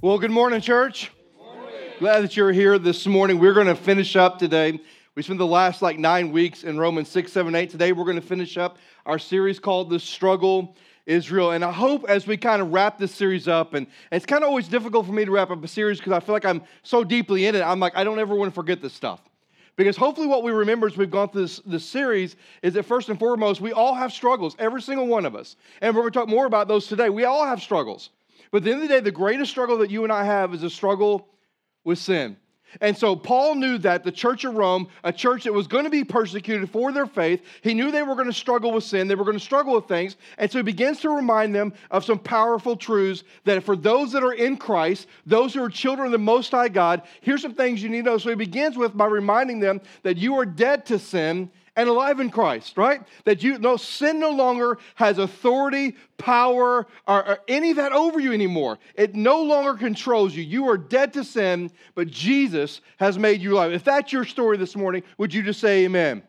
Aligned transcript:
Well, 0.00 0.20
good 0.20 0.30
morning, 0.30 0.60
church. 0.60 1.10
Glad 1.98 2.20
that 2.20 2.36
you're 2.36 2.52
here 2.52 2.78
this 2.78 3.04
morning. 3.04 3.40
We're 3.40 3.52
going 3.52 3.66
to 3.66 3.74
finish 3.74 4.14
up 4.14 4.38
today. 4.38 4.78
We 5.16 5.24
spent 5.24 5.40
the 5.40 5.46
last 5.46 5.82
like 5.82 5.98
nine 5.98 6.30
weeks 6.30 6.62
in 6.62 6.78
Romans 6.78 7.08
6, 7.08 7.32
7, 7.32 7.52
8. 7.52 7.68
Today, 7.68 7.90
we're 7.90 8.04
going 8.04 8.14
to 8.14 8.22
finish 8.22 8.56
up 8.56 8.78
our 9.06 9.18
series 9.18 9.58
called 9.58 9.90
The 9.90 9.98
Struggle 9.98 10.76
Is 11.04 11.32
Real. 11.32 11.50
And 11.50 11.64
I 11.64 11.72
hope 11.72 12.08
as 12.08 12.28
we 12.28 12.36
kind 12.36 12.62
of 12.62 12.70
wrap 12.72 12.96
this 12.96 13.12
series 13.12 13.48
up, 13.48 13.74
and, 13.74 13.88
and 14.12 14.16
it's 14.16 14.24
kind 14.24 14.44
of 14.44 14.48
always 14.50 14.68
difficult 14.68 15.04
for 15.04 15.10
me 15.10 15.24
to 15.24 15.32
wrap 15.32 15.50
up 15.50 15.64
a 15.64 15.66
series 15.66 15.98
because 15.98 16.12
I 16.12 16.20
feel 16.20 16.32
like 16.32 16.44
I'm 16.44 16.62
so 16.84 17.02
deeply 17.02 17.46
in 17.46 17.56
it. 17.56 17.62
I'm 17.62 17.80
like, 17.80 17.96
I 17.96 18.04
don't 18.04 18.20
ever 18.20 18.36
want 18.36 18.52
to 18.52 18.54
forget 18.54 18.80
this 18.80 18.92
stuff. 18.92 19.20
Because 19.74 19.96
hopefully, 19.96 20.28
what 20.28 20.44
we 20.44 20.52
remember 20.52 20.86
as 20.86 20.96
we've 20.96 21.10
gone 21.10 21.30
through 21.30 21.42
this, 21.42 21.58
this 21.66 21.84
series 21.84 22.36
is 22.62 22.74
that 22.74 22.84
first 22.84 23.08
and 23.08 23.18
foremost, 23.18 23.60
we 23.60 23.72
all 23.72 23.96
have 23.96 24.12
struggles, 24.12 24.54
every 24.60 24.80
single 24.80 25.08
one 25.08 25.26
of 25.26 25.34
us. 25.34 25.56
And 25.80 25.92
we're 25.92 26.02
going 26.02 26.12
to 26.12 26.18
talk 26.20 26.28
more 26.28 26.46
about 26.46 26.68
those 26.68 26.86
today. 26.86 27.10
We 27.10 27.24
all 27.24 27.44
have 27.44 27.60
struggles. 27.60 28.10
But 28.50 28.58
at 28.58 28.64
the 28.64 28.70
end 28.72 28.82
of 28.82 28.88
the 28.88 28.94
day, 28.94 29.00
the 29.00 29.10
greatest 29.10 29.50
struggle 29.50 29.78
that 29.78 29.90
you 29.90 30.04
and 30.04 30.12
I 30.12 30.24
have 30.24 30.54
is 30.54 30.62
a 30.62 30.70
struggle 30.70 31.28
with 31.84 31.98
sin. 31.98 32.36
And 32.80 32.96
so 32.96 33.16
Paul 33.16 33.54
knew 33.54 33.78
that 33.78 34.04
the 34.04 34.12
church 34.12 34.44
of 34.44 34.54
Rome, 34.54 34.88
a 35.02 35.12
church 35.12 35.44
that 35.44 35.52
was 35.52 35.66
going 35.66 35.84
to 35.84 35.90
be 35.90 36.04
persecuted 36.04 36.68
for 36.70 36.92
their 36.92 37.06
faith, 37.06 37.42
he 37.62 37.72
knew 37.72 37.90
they 37.90 38.02
were 38.02 38.14
going 38.14 38.26
to 38.26 38.32
struggle 38.32 38.72
with 38.72 38.84
sin, 38.84 39.08
they 39.08 39.14
were 39.14 39.24
going 39.24 39.38
to 39.38 39.44
struggle 39.44 39.74
with 39.74 39.86
things. 39.86 40.16
And 40.36 40.50
so 40.50 40.58
he 40.58 40.62
begins 40.62 41.00
to 41.00 41.10
remind 41.10 41.54
them 41.54 41.72
of 41.90 42.04
some 42.04 42.18
powerful 42.18 42.76
truths 42.76 43.24
that 43.44 43.64
for 43.64 43.74
those 43.74 44.12
that 44.12 44.22
are 44.22 44.34
in 44.34 44.58
Christ, 44.58 45.06
those 45.24 45.54
who 45.54 45.62
are 45.62 45.70
children 45.70 46.06
of 46.06 46.12
the 46.12 46.18
Most 46.18 46.50
High 46.50 46.68
God, 46.68 47.02
here's 47.22 47.42
some 47.42 47.54
things 47.54 47.82
you 47.82 47.88
need 47.88 48.04
to 48.04 48.10
know. 48.10 48.18
So 48.18 48.28
he 48.28 48.34
begins 48.34 48.76
with 48.76 48.96
by 48.96 49.06
reminding 49.06 49.60
them 49.60 49.80
that 50.02 50.18
you 50.18 50.38
are 50.38 50.46
dead 50.46 50.84
to 50.86 50.98
sin 50.98 51.50
and 51.78 51.88
alive 51.88 52.18
in 52.18 52.28
Christ, 52.28 52.76
right? 52.76 53.00
That 53.24 53.40
you 53.40 53.56
no 53.58 53.76
sin 53.76 54.18
no 54.18 54.32
longer 54.32 54.78
has 54.96 55.18
authority, 55.18 55.94
power, 56.18 56.88
or, 57.06 57.28
or, 57.28 57.38
any 57.46 57.70
of 57.70 57.76
that 57.76 57.92
over 57.92 58.18
you 58.18 58.32
anymore. 58.32 58.80
It 58.96 59.14
no 59.14 59.44
longer 59.44 59.74
controls 59.74 60.34
you. 60.34 60.42
You 60.42 60.68
are 60.70 60.76
dead 60.76 61.12
to 61.12 61.22
sin, 61.22 61.70
but 61.94 62.08
Jesus 62.08 62.80
has 62.96 63.16
made 63.16 63.40
you 63.40 63.54
alive. 63.54 63.72
If 63.72 63.84
that's 63.84 64.12
your 64.12 64.24
story 64.24 64.56
this 64.56 64.74
morning, 64.74 65.04
would 65.18 65.32
you 65.32 65.40
just 65.40 65.60
say 65.60 65.84
amen? 65.84 66.24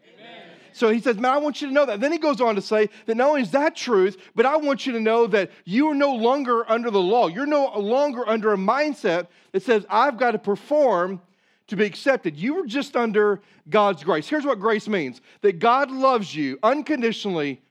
So 0.71 0.89
he 0.89 1.01
says, 1.01 1.17
Man, 1.17 1.33
I 1.33 1.39
want 1.39 1.61
you 1.61 1.67
to 1.67 1.73
know 1.73 1.85
that. 1.87 1.99
Then 1.99 2.11
he 2.11 2.19
goes 2.19 2.39
on 2.39 2.53
to 2.53 2.61
say 2.61 2.87
that 3.07 3.17
not 3.17 3.29
only 3.29 3.41
is 3.41 3.51
that 3.51 3.75
truth, 3.75 4.17
but 4.35 4.45
I 4.45 4.55
want 4.55 4.85
you 4.85 4.93
to 4.93 4.99
know 4.99 5.25
that 5.27 5.49
you 5.65 5.87
are 5.87 5.95
no 5.95 6.13
longer 6.13 6.69
under 6.69 6.91
the 6.91 7.01
law. 7.01 7.27
You're 7.27 7.47
no 7.47 7.71
longer 7.75 8.25
under 8.29 8.53
a 8.53 8.57
mindset 8.57 9.27
that 9.51 9.63
says, 9.63 9.83
I've 9.89 10.17
got 10.17 10.31
to 10.31 10.39
perform 10.39 11.21
to 11.69 11.75
be 11.75 11.85
accepted. 11.85 12.37
You 12.37 12.55
were 12.55 12.65
just 12.65 12.95
under 12.95 13.41
God's 13.69 14.03
grace. 14.03 14.27
Here's 14.27 14.45
what 14.45 14.59
grace 14.59 14.87
means 14.87 15.21
that 15.41 15.59
God 15.59 15.91
loves 15.91 16.35
you 16.35 16.59
unconditionally 16.61 17.61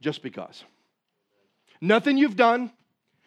just 0.00 0.22
because. 0.22 0.64
Nothing 1.80 2.16
you've 2.16 2.36
done, 2.36 2.70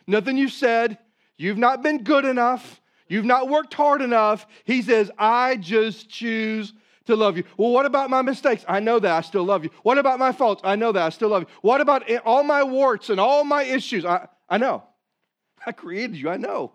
nothing 0.07 0.37
you've 0.37 0.51
said, 0.51 0.97
you've 1.37 1.57
not 1.57 1.83
been 1.83 2.03
good 2.03 2.25
enough, 2.25 2.81
you've 3.07 3.25
not 3.25 3.49
worked 3.49 3.73
hard 3.73 4.01
enough. 4.01 4.45
He 4.63 4.81
says, 4.81 5.11
I 5.17 5.57
just 5.57 6.09
choose 6.09 6.73
to 7.05 7.15
love 7.15 7.37
you. 7.37 7.43
Well, 7.57 7.71
what 7.71 7.85
about 7.85 8.09
my 8.09 8.21
mistakes? 8.21 8.63
I 8.67 8.79
know 8.79 8.99
that 8.99 9.11
I 9.11 9.21
still 9.21 9.43
love 9.43 9.63
you. 9.63 9.71
What 9.83 9.97
about 9.97 10.19
my 10.19 10.31
faults? 10.31 10.61
I 10.63 10.75
know 10.75 10.91
that 10.91 11.01
I 11.01 11.09
still 11.09 11.29
love 11.29 11.43
you. 11.43 11.47
What 11.61 11.81
about 11.81 12.09
all 12.25 12.43
my 12.43 12.63
warts 12.63 13.09
and 13.09 13.19
all 13.19 13.43
my 13.43 13.63
issues? 13.63 14.05
I, 14.05 14.27
I 14.47 14.57
know. 14.57 14.83
I 15.65 15.71
created 15.71 16.17
you. 16.17 16.29
I 16.29 16.37
know. 16.37 16.71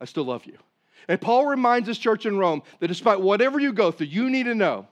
I 0.00 0.04
still 0.06 0.24
love 0.24 0.46
you. 0.46 0.58
And 1.08 1.20
Paul 1.20 1.46
reminds 1.46 1.86
this 1.86 1.98
church 1.98 2.26
in 2.26 2.38
Rome 2.38 2.62
that 2.80 2.88
despite 2.88 3.20
whatever 3.20 3.58
you 3.58 3.72
go 3.72 3.90
through, 3.90 4.08
you 4.08 4.30
need 4.30 4.44
to 4.44 4.54
know 4.54 4.86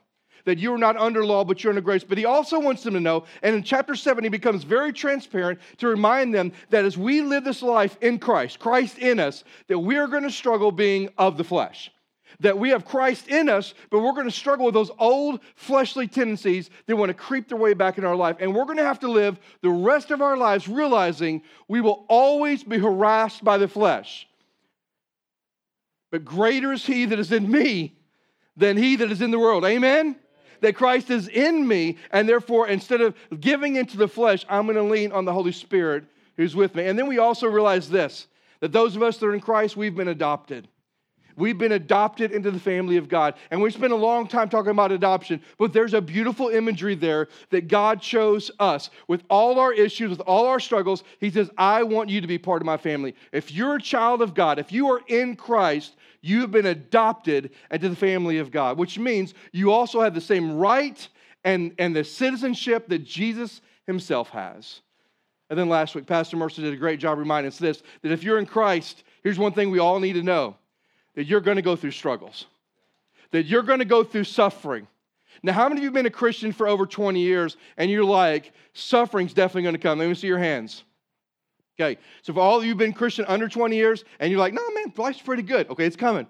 that 0.44 0.58
you 0.58 0.72
are 0.72 0.78
not 0.78 0.96
under 0.96 1.24
law, 1.24 1.44
but 1.44 1.62
you're 1.62 1.70
under 1.70 1.80
grace. 1.80 2.04
But 2.04 2.18
he 2.18 2.24
also 2.24 2.58
wants 2.60 2.82
them 2.82 2.94
to 2.94 3.00
know, 3.00 3.24
and 3.42 3.54
in 3.54 3.62
chapter 3.62 3.94
7, 3.94 4.24
he 4.24 4.30
becomes 4.30 4.64
very 4.64 4.92
transparent 4.92 5.60
to 5.78 5.88
remind 5.88 6.34
them 6.34 6.52
that 6.70 6.84
as 6.84 6.96
we 6.96 7.22
live 7.22 7.44
this 7.44 7.62
life 7.62 7.96
in 8.00 8.18
Christ, 8.18 8.58
Christ 8.58 8.98
in 8.98 9.20
us, 9.20 9.44
that 9.68 9.78
we 9.78 9.96
are 9.96 10.06
going 10.06 10.22
to 10.22 10.30
struggle 10.30 10.72
being 10.72 11.10
of 11.18 11.36
the 11.36 11.44
flesh. 11.44 11.90
That 12.38 12.58
we 12.58 12.70
have 12.70 12.84
Christ 12.84 13.28
in 13.28 13.48
us, 13.48 13.74
but 13.90 14.00
we're 14.00 14.12
going 14.12 14.24
to 14.24 14.30
struggle 14.30 14.64
with 14.64 14.74
those 14.74 14.90
old 14.98 15.40
fleshly 15.56 16.06
tendencies 16.06 16.70
that 16.86 16.96
want 16.96 17.10
to 17.10 17.14
creep 17.14 17.48
their 17.48 17.58
way 17.58 17.74
back 17.74 17.98
in 17.98 18.04
our 18.04 18.16
life. 18.16 18.36
And 18.40 18.54
we're 18.54 18.64
going 18.64 18.78
to 18.78 18.84
have 18.84 19.00
to 19.00 19.10
live 19.10 19.38
the 19.62 19.70
rest 19.70 20.10
of 20.10 20.22
our 20.22 20.36
lives 20.36 20.68
realizing 20.68 21.42
we 21.68 21.80
will 21.80 22.06
always 22.08 22.64
be 22.64 22.78
harassed 22.78 23.44
by 23.44 23.58
the 23.58 23.68
flesh. 23.68 24.26
But 26.10 26.24
greater 26.24 26.72
is 26.72 26.84
he 26.84 27.04
that 27.06 27.18
is 27.18 27.32
in 27.32 27.50
me 27.50 27.96
than 28.56 28.76
he 28.76 28.96
that 28.96 29.10
is 29.10 29.22
in 29.22 29.30
the 29.30 29.38
world. 29.38 29.64
Amen? 29.64 30.16
That 30.60 30.74
Christ 30.74 31.10
is 31.10 31.28
in 31.28 31.66
me, 31.66 31.96
and 32.12 32.28
therefore, 32.28 32.68
instead 32.68 33.00
of 33.00 33.14
giving 33.40 33.76
into 33.76 33.96
the 33.96 34.08
flesh, 34.08 34.44
I'm 34.48 34.66
going 34.66 34.76
to 34.76 34.82
lean 34.82 35.12
on 35.12 35.24
the 35.24 35.32
Holy 35.32 35.52
Spirit 35.52 36.04
who's 36.36 36.54
with 36.54 36.74
me. 36.74 36.86
And 36.86 36.98
then 36.98 37.06
we 37.06 37.18
also 37.18 37.46
realize 37.46 37.88
this 37.88 38.26
that 38.60 38.72
those 38.72 38.94
of 38.94 39.02
us 39.02 39.16
that 39.16 39.26
are 39.26 39.34
in 39.34 39.40
Christ, 39.40 39.76
we've 39.76 39.96
been 39.96 40.08
adopted. 40.08 40.68
We've 41.40 41.58
been 41.58 41.72
adopted 41.72 42.32
into 42.32 42.50
the 42.50 42.60
family 42.60 42.98
of 42.98 43.08
God. 43.08 43.34
And 43.50 43.62
we 43.62 43.70
spent 43.70 43.92
a 43.92 43.96
long 43.96 44.28
time 44.28 44.48
talking 44.48 44.70
about 44.70 44.92
adoption, 44.92 45.40
but 45.58 45.72
there's 45.72 45.94
a 45.94 46.00
beautiful 46.00 46.48
imagery 46.48 46.94
there 46.94 47.28
that 47.48 47.66
God 47.66 48.02
chose 48.02 48.50
us 48.60 48.90
with 49.08 49.24
all 49.30 49.58
our 49.58 49.72
issues, 49.72 50.10
with 50.10 50.20
all 50.20 50.46
our 50.46 50.60
struggles. 50.60 51.02
He 51.18 51.30
says, 51.30 51.50
I 51.56 51.82
want 51.82 52.10
you 52.10 52.20
to 52.20 52.26
be 52.26 52.38
part 52.38 52.60
of 52.60 52.66
my 52.66 52.76
family. 52.76 53.14
If 53.32 53.50
you're 53.50 53.76
a 53.76 53.82
child 53.82 54.20
of 54.20 54.34
God, 54.34 54.58
if 54.58 54.70
you 54.70 54.90
are 54.90 55.00
in 55.08 55.34
Christ, 55.34 55.96
you 56.20 56.42
have 56.42 56.50
been 56.50 56.66
adopted 56.66 57.50
into 57.70 57.88
the 57.88 57.96
family 57.96 58.38
of 58.38 58.50
God, 58.50 58.76
which 58.76 58.98
means 58.98 59.32
you 59.52 59.72
also 59.72 60.02
have 60.02 60.14
the 60.14 60.20
same 60.20 60.58
right 60.58 61.08
and, 61.42 61.74
and 61.78 61.96
the 61.96 62.04
citizenship 62.04 62.88
that 62.88 63.04
Jesus 63.04 63.62
himself 63.86 64.28
has. 64.28 64.82
And 65.48 65.58
then 65.58 65.68
last 65.68 65.94
week, 65.94 66.06
Pastor 66.06 66.36
Mercer 66.36 66.62
did 66.62 66.74
a 66.74 66.76
great 66.76 67.00
job 67.00 67.18
reminding 67.18 67.48
us 67.48 67.58
this 67.58 67.82
that 68.02 68.12
if 68.12 68.22
you're 68.22 68.38
in 68.38 68.46
Christ, 68.46 69.02
here's 69.22 69.38
one 69.38 69.52
thing 69.52 69.70
we 69.70 69.78
all 69.78 69.98
need 69.98 70.12
to 70.12 70.22
know 70.22 70.56
that 71.20 71.26
you're 71.26 71.42
going 71.42 71.56
to 71.56 71.62
go 71.62 71.76
through 71.76 71.90
struggles, 71.90 72.46
that 73.30 73.44
you're 73.44 73.62
going 73.62 73.80
to 73.80 73.84
go 73.84 74.02
through 74.02 74.24
suffering. 74.24 74.86
Now, 75.42 75.52
how 75.52 75.68
many 75.68 75.80
of 75.80 75.82
you 75.82 75.88
have 75.88 75.94
been 75.94 76.06
a 76.06 76.10
Christian 76.10 76.50
for 76.50 76.66
over 76.66 76.86
20 76.86 77.20
years 77.20 77.58
and 77.76 77.90
you're 77.90 78.02
like, 78.02 78.54
suffering's 78.72 79.34
definitely 79.34 79.64
going 79.64 79.74
to 79.74 79.78
come? 79.78 79.98
Let 79.98 80.08
me 80.08 80.14
see 80.14 80.28
your 80.28 80.38
hands. 80.38 80.82
Okay, 81.78 82.00
so 82.22 82.32
for 82.32 82.40
all 82.40 82.56
of 82.56 82.64
you 82.64 82.70
who've 82.70 82.78
been 82.78 82.94
Christian 82.94 83.26
under 83.28 83.50
20 83.50 83.76
years 83.76 84.02
and 84.18 84.30
you're 84.30 84.40
like, 84.40 84.54
no, 84.54 84.62
man, 84.70 84.94
life's 84.96 85.20
pretty 85.20 85.42
good. 85.42 85.68
Okay, 85.68 85.84
it's 85.84 85.94
coming. 85.94 86.26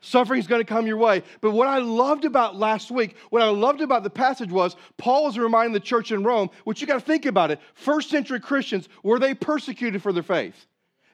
Suffering's 0.00 0.46
going 0.46 0.60
to 0.60 0.64
come 0.64 0.86
your 0.86 0.98
way. 0.98 1.24
But 1.40 1.50
what 1.50 1.66
I 1.66 1.78
loved 1.78 2.24
about 2.24 2.54
last 2.54 2.92
week, 2.92 3.16
what 3.30 3.42
I 3.42 3.48
loved 3.48 3.80
about 3.80 4.04
the 4.04 4.10
passage 4.10 4.52
was 4.52 4.76
Paul 4.96 5.26
is 5.28 5.40
reminding 5.40 5.72
the 5.72 5.80
church 5.80 6.12
in 6.12 6.22
Rome, 6.22 6.50
which 6.62 6.80
you 6.80 6.86
got 6.86 7.00
to 7.00 7.04
think 7.04 7.26
about 7.26 7.50
it. 7.50 7.58
First 7.74 8.10
century 8.10 8.38
Christians, 8.38 8.88
were 9.02 9.18
they 9.18 9.34
persecuted 9.34 10.00
for 10.00 10.12
their 10.12 10.22
faith? 10.22 10.66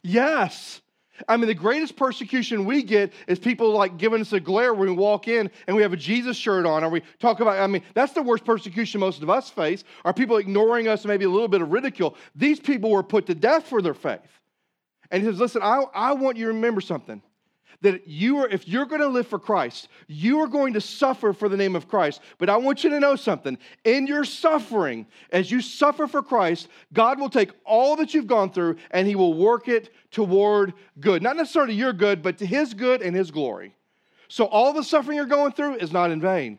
Yes. 0.02 0.82
I 1.28 1.36
mean, 1.36 1.48
the 1.48 1.54
greatest 1.54 1.96
persecution 1.96 2.64
we 2.64 2.82
get 2.82 3.12
is 3.26 3.38
people 3.38 3.72
like 3.72 3.96
giving 3.96 4.20
us 4.20 4.32
a 4.32 4.40
glare 4.40 4.74
when 4.74 4.88
we 4.88 4.94
walk 4.94 5.28
in 5.28 5.50
and 5.66 5.76
we 5.76 5.82
have 5.82 5.92
a 5.92 5.96
Jesus 5.96 6.36
shirt 6.36 6.66
on, 6.66 6.84
or 6.84 6.88
we 6.88 7.02
talk 7.18 7.40
about, 7.40 7.58
I 7.58 7.66
mean, 7.66 7.82
that's 7.94 8.12
the 8.12 8.22
worst 8.22 8.44
persecution 8.44 9.00
most 9.00 9.22
of 9.22 9.30
us 9.30 9.50
face, 9.50 9.84
are 10.04 10.12
people 10.12 10.36
ignoring 10.36 10.88
us, 10.88 11.04
maybe 11.04 11.24
a 11.24 11.30
little 11.30 11.48
bit 11.48 11.62
of 11.62 11.70
ridicule. 11.70 12.16
These 12.34 12.60
people 12.60 12.90
were 12.90 13.02
put 13.02 13.26
to 13.26 13.34
death 13.34 13.66
for 13.66 13.82
their 13.82 13.94
faith. 13.94 14.20
And 15.10 15.22
he 15.22 15.28
says, 15.28 15.38
Listen, 15.38 15.62
I, 15.62 15.84
I 15.94 16.12
want 16.12 16.36
you 16.36 16.46
to 16.46 16.52
remember 16.52 16.80
something 16.80 17.22
that 17.82 18.06
you 18.06 18.38
are, 18.38 18.48
if 18.48 18.66
you're 18.66 18.86
going 18.86 19.00
to 19.00 19.08
live 19.08 19.26
for 19.26 19.38
Christ, 19.38 19.88
you 20.06 20.40
are 20.40 20.46
going 20.46 20.72
to 20.74 20.80
suffer 20.80 21.32
for 21.32 21.48
the 21.48 21.56
name 21.56 21.76
of 21.76 21.88
Christ. 21.88 22.20
But 22.38 22.48
I 22.48 22.56
want 22.56 22.84
you 22.84 22.90
to 22.90 23.00
know 23.00 23.16
something. 23.16 23.58
In 23.84 24.06
your 24.06 24.24
suffering, 24.24 25.06
as 25.30 25.50
you 25.50 25.60
suffer 25.60 26.06
for 26.06 26.22
Christ, 26.22 26.68
God 26.92 27.20
will 27.20 27.30
take 27.30 27.50
all 27.64 27.96
that 27.96 28.14
you've 28.14 28.26
gone 28.26 28.50
through 28.50 28.76
and 28.90 29.06
He 29.06 29.14
will 29.14 29.34
work 29.34 29.68
it 29.68 29.92
toward 30.10 30.74
good. 31.00 31.22
Not 31.22 31.36
necessarily 31.36 31.74
your 31.74 31.92
good, 31.92 32.22
but 32.22 32.38
to 32.38 32.46
His 32.46 32.74
good 32.74 33.02
and 33.02 33.14
His 33.14 33.30
glory. 33.30 33.74
So 34.28 34.46
all 34.46 34.72
the 34.72 34.82
suffering 34.82 35.16
you're 35.16 35.26
going 35.26 35.52
through 35.52 35.76
is 35.76 35.92
not 35.92 36.10
in 36.10 36.20
vain, 36.20 36.58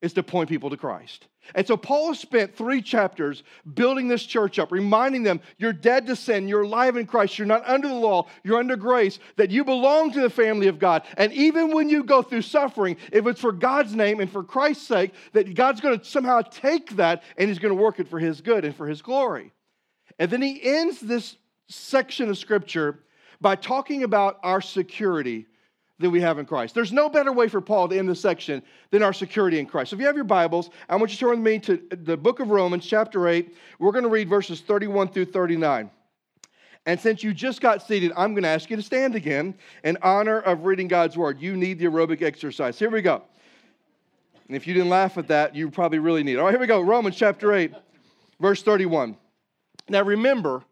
it's 0.00 0.14
to 0.14 0.22
point 0.22 0.48
people 0.48 0.70
to 0.70 0.76
Christ. 0.76 1.26
And 1.54 1.66
so 1.66 1.76
Paul 1.76 2.14
spent 2.14 2.56
three 2.56 2.80
chapters 2.80 3.42
building 3.74 4.08
this 4.08 4.24
church 4.24 4.58
up, 4.58 4.70
reminding 4.70 5.22
them 5.22 5.40
you're 5.58 5.72
dead 5.72 6.06
to 6.06 6.16
sin, 6.16 6.48
you're 6.48 6.62
alive 6.62 6.96
in 6.96 7.06
Christ, 7.06 7.38
you're 7.38 7.46
not 7.46 7.68
under 7.68 7.88
the 7.88 7.94
law, 7.94 8.26
you're 8.44 8.58
under 8.58 8.76
grace, 8.76 9.18
that 9.36 9.50
you 9.50 9.64
belong 9.64 10.12
to 10.12 10.20
the 10.20 10.30
family 10.30 10.68
of 10.68 10.78
God. 10.78 11.02
And 11.16 11.32
even 11.32 11.72
when 11.72 11.88
you 11.88 12.04
go 12.04 12.22
through 12.22 12.42
suffering, 12.42 12.96
if 13.10 13.26
it's 13.26 13.40
for 13.40 13.52
God's 13.52 13.94
name 13.94 14.20
and 14.20 14.30
for 14.30 14.44
Christ's 14.44 14.86
sake, 14.86 15.12
that 15.32 15.54
God's 15.54 15.80
going 15.80 15.98
to 15.98 16.04
somehow 16.04 16.42
take 16.42 16.96
that 16.96 17.22
and 17.36 17.48
He's 17.48 17.58
going 17.58 17.74
to 17.74 17.82
work 17.82 17.98
it 17.98 18.08
for 18.08 18.18
His 18.18 18.40
good 18.40 18.64
and 18.64 18.74
for 18.74 18.86
His 18.86 19.02
glory. 19.02 19.52
And 20.18 20.30
then 20.30 20.42
He 20.42 20.60
ends 20.62 21.00
this 21.00 21.36
section 21.68 22.30
of 22.30 22.38
Scripture 22.38 23.00
by 23.40 23.56
talking 23.56 24.04
about 24.04 24.38
our 24.42 24.60
security 24.60 25.46
that 26.02 26.10
we 26.10 26.20
have 26.20 26.38
in 26.38 26.46
Christ. 26.46 26.74
There's 26.74 26.92
no 26.92 27.08
better 27.08 27.32
way 27.32 27.48
for 27.48 27.60
Paul 27.60 27.88
to 27.88 27.98
end 27.98 28.08
this 28.08 28.20
section 28.20 28.62
than 28.90 29.02
our 29.02 29.12
security 29.12 29.58
in 29.58 29.66
Christ. 29.66 29.90
So 29.90 29.96
if 29.96 30.00
you 30.00 30.06
have 30.06 30.16
your 30.16 30.24
Bibles, 30.24 30.70
I 30.88 30.96
want 30.96 31.10
you 31.10 31.16
to 31.16 31.20
turn 31.20 31.30
with 31.30 31.38
me 31.40 31.58
to 31.60 31.82
the 31.90 32.16
book 32.16 32.40
of 32.40 32.50
Romans, 32.50 32.86
chapter 32.86 33.28
8. 33.28 33.54
We're 33.78 33.92
going 33.92 34.04
to 34.04 34.10
read 34.10 34.28
verses 34.28 34.60
31 34.60 35.08
through 35.08 35.26
39. 35.26 35.90
And 36.84 37.00
since 37.00 37.22
you 37.22 37.32
just 37.32 37.60
got 37.60 37.86
seated, 37.86 38.12
I'm 38.16 38.34
going 38.34 38.42
to 38.42 38.48
ask 38.48 38.68
you 38.68 38.76
to 38.76 38.82
stand 38.82 39.14
again 39.14 39.54
in 39.84 39.96
honor 40.02 40.40
of 40.40 40.64
reading 40.64 40.88
God's 40.88 41.16
word. 41.16 41.40
You 41.40 41.56
need 41.56 41.78
the 41.78 41.86
aerobic 41.86 42.22
exercise. 42.22 42.78
Here 42.78 42.90
we 42.90 43.02
go. 43.02 43.22
And 44.48 44.56
if 44.56 44.66
you 44.66 44.74
didn't 44.74 44.90
laugh 44.90 45.16
at 45.16 45.28
that, 45.28 45.54
you 45.54 45.70
probably 45.70 46.00
really 46.00 46.24
need 46.24 46.34
it. 46.34 46.38
All 46.38 46.44
right, 46.44 46.50
here 46.50 46.60
we 46.60 46.66
go. 46.66 46.80
Romans 46.80 47.16
chapter 47.16 47.52
8, 47.52 47.72
verse 48.40 48.62
31. 48.62 49.16
Now 49.88 50.02
remember, 50.02 50.64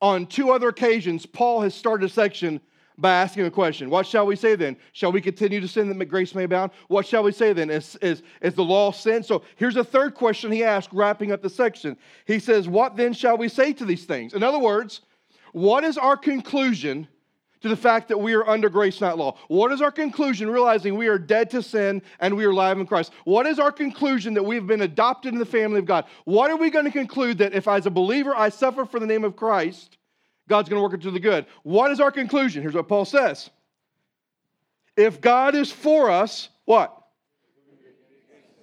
on 0.00 0.26
two 0.26 0.50
other 0.50 0.68
occasions, 0.68 1.24
Paul 1.24 1.60
has 1.60 1.74
started 1.74 2.06
a 2.06 2.12
section 2.12 2.60
by 2.98 3.12
asking 3.12 3.46
a 3.46 3.50
question. 3.50 3.90
What 3.90 4.06
shall 4.06 4.26
we 4.26 4.36
say 4.36 4.54
then? 4.54 4.76
Shall 4.92 5.12
we 5.12 5.20
continue 5.20 5.60
to 5.60 5.68
sin 5.68 5.96
that 5.96 6.04
grace 6.06 6.34
may 6.34 6.44
abound? 6.44 6.72
What 6.88 7.06
shall 7.06 7.22
we 7.22 7.32
say 7.32 7.52
then? 7.52 7.70
Is, 7.70 7.96
is, 7.96 8.22
is 8.40 8.54
the 8.54 8.64
law 8.64 8.92
sin? 8.92 9.22
So 9.22 9.42
here's 9.56 9.76
a 9.76 9.84
third 9.84 10.14
question 10.14 10.52
he 10.52 10.64
asked, 10.64 10.90
wrapping 10.92 11.32
up 11.32 11.42
the 11.42 11.50
section. 11.50 11.96
He 12.26 12.38
says, 12.38 12.68
What 12.68 12.96
then 12.96 13.12
shall 13.12 13.36
we 13.36 13.48
say 13.48 13.72
to 13.74 13.84
these 13.84 14.04
things? 14.04 14.34
In 14.34 14.42
other 14.42 14.58
words, 14.58 15.00
what 15.52 15.84
is 15.84 15.98
our 15.98 16.16
conclusion 16.16 17.08
to 17.60 17.68
the 17.68 17.76
fact 17.76 18.08
that 18.08 18.18
we 18.18 18.34
are 18.34 18.48
under 18.48 18.68
grace, 18.68 19.00
not 19.00 19.18
law? 19.18 19.36
What 19.48 19.72
is 19.72 19.80
our 19.80 19.92
conclusion, 19.92 20.50
realizing 20.50 20.96
we 20.96 21.08
are 21.08 21.18
dead 21.18 21.50
to 21.50 21.62
sin 21.62 22.02
and 22.20 22.36
we 22.36 22.44
are 22.44 22.50
alive 22.50 22.78
in 22.78 22.86
Christ? 22.86 23.12
What 23.24 23.46
is 23.46 23.58
our 23.58 23.72
conclusion 23.72 24.34
that 24.34 24.42
we've 24.42 24.66
been 24.66 24.82
adopted 24.82 25.32
in 25.32 25.38
the 25.38 25.46
family 25.46 25.78
of 25.78 25.86
God? 25.86 26.06
What 26.24 26.50
are 26.50 26.56
we 26.56 26.70
going 26.70 26.86
to 26.86 26.90
conclude 26.90 27.38
that 27.38 27.54
if, 27.54 27.68
as 27.68 27.86
a 27.86 27.90
believer, 27.90 28.34
I 28.34 28.48
suffer 28.48 28.84
for 28.84 28.98
the 28.98 29.06
name 29.06 29.24
of 29.24 29.36
Christ, 29.36 29.98
God's 30.52 30.68
going 30.68 30.80
to 30.80 30.82
work 30.82 30.92
it 30.92 31.00
to 31.04 31.10
the 31.10 31.18
good. 31.18 31.46
What 31.62 31.92
is 31.92 31.98
our 31.98 32.10
conclusion? 32.10 32.60
Here's 32.60 32.74
what 32.74 32.86
Paul 32.86 33.06
says 33.06 33.48
If 34.98 35.18
God 35.18 35.54
is 35.54 35.72
for 35.72 36.10
us, 36.10 36.50
what? 36.66 36.94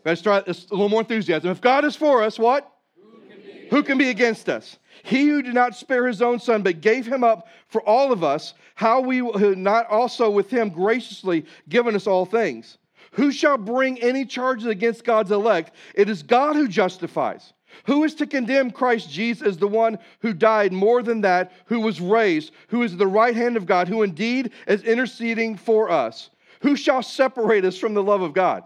Let's 0.06 0.22
try 0.22 0.42
this 0.42 0.68
a 0.70 0.74
little 0.76 0.88
more 0.88 1.02
enthusiasm. 1.02 1.50
If 1.50 1.62
God 1.62 1.86
is 1.86 1.96
for 1.96 2.22
us, 2.22 2.38
what? 2.38 2.72
Who 2.96 3.20
can 3.28 3.42
be, 3.42 3.68
Who 3.72 3.82
can 3.82 3.98
be 3.98 4.10
against 4.10 4.50
us? 4.50 4.78
He 5.02 5.26
who 5.30 5.42
did 5.42 5.56
not 5.56 5.76
spare 5.76 6.06
his 6.06 6.22
own 6.22 6.40
son, 6.40 6.62
but 6.62 6.80
gave 6.80 7.08
him 7.08 7.24
up 7.24 7.48
for 7.70 7.82
all 7.82 8.12
of 8.12 8.24
us, 8.24 8.54
how 8.76 9.02
we 9.02 9.22
not 9.56 9.88
also 9.90 10.30
with 10.30 10.52
him 10.52 10.70
graciously 10.70 11.44
given 11.70 11.96
us 11.96 12.06
all 12.06 12.24
things? 12.24 12.78
Who 13.14 13.32
shall 13.32 13.58
bring 13.58 14.00
any 14.00 14.26
charges 14.26 14.68
against 14.68 15.04
God's 15.04 15.32
elect? 15.32 15.74
It 15.96 16.08
is 16.08 16.22
God 16.22 16.56
who 16.56 16.68
justifies. 16.68 17.52
Who 17.86 18.04
is 18.04 18.16
to 18.16 18.28
condemn 18.28 18.72
Christ 18.72 19.10
Jesus 19.10 19.48
as 19.48 19.58
the 19.58 19.68
one 19.68 20.00
who 20.20 20.34
died 20.34 20.74
more 20.74 21.02
than 21.02 21.22
that, 21.22 21.52
who 21.66 21.80
was 21.80 22.02
raised, 22.02 22.52
who 22.70 22.84
is 22.84 22.96
the 22.96 23.08
right 23.08 23.36
hand 23.36 23.58
of 23.58 23.66
God, 23.66 23.88
who 23.88 24.04
indeed 24.04 24.52
is 24.68 24.84
interceding 24.84 25.58
for 25.58 25.90
us? 25.90 26.30
Who 26.62 26.76
shall 26.76 27.04
separate 27.04 27.66
us 27.66 27.78
from 27.78 27.94
the 27.94 28.04
love 28.04 28.22
of 28.22 28.34
God? 28.34 28.64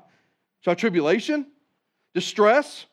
Shall 0.61 0.75
tribulation, 0.75 1.47
distress, 2.13 2.85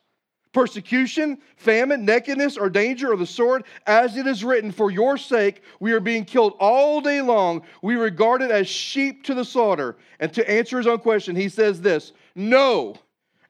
persecution, 0.53 1.37
famine, 1.55 2.05
nakedness, 2.05 2.57
or 2.57 2.69
danger, 2.69 3.13
or 3.13 3.15
the 3.15 3.25
sword, 3.25 3.63
as 3.87 4.17
it 4.17 4.27
is 4.27 4.43
written, 4.43 4.71
For 4.71 4.91
your 4.91 5.17
sake 5.17 5.61
we 5.79 5.93
are 5.93 5.99
being 5.99 6.25
killed 6.25 6.53
all 6.59 7.01
day 7.01 7.21
long. 7.21 7.63
We 7.81 7.95
regarded 7.95 8.51
as 8.51 8.67
sheep 8.67 9.23
to 9.25 9.33
the 9.33 9.45
slaughter. 9.45 9.97
And 10.19 10.33
to 10.33 10.49
answer 10.49 10.77
his 10.77 10.87
own 10.87 10.99
question, 10.99 11.35
he 11.35 11.49
says 11.49 11.81
this 11.81 12.13
No. 12.35 12.95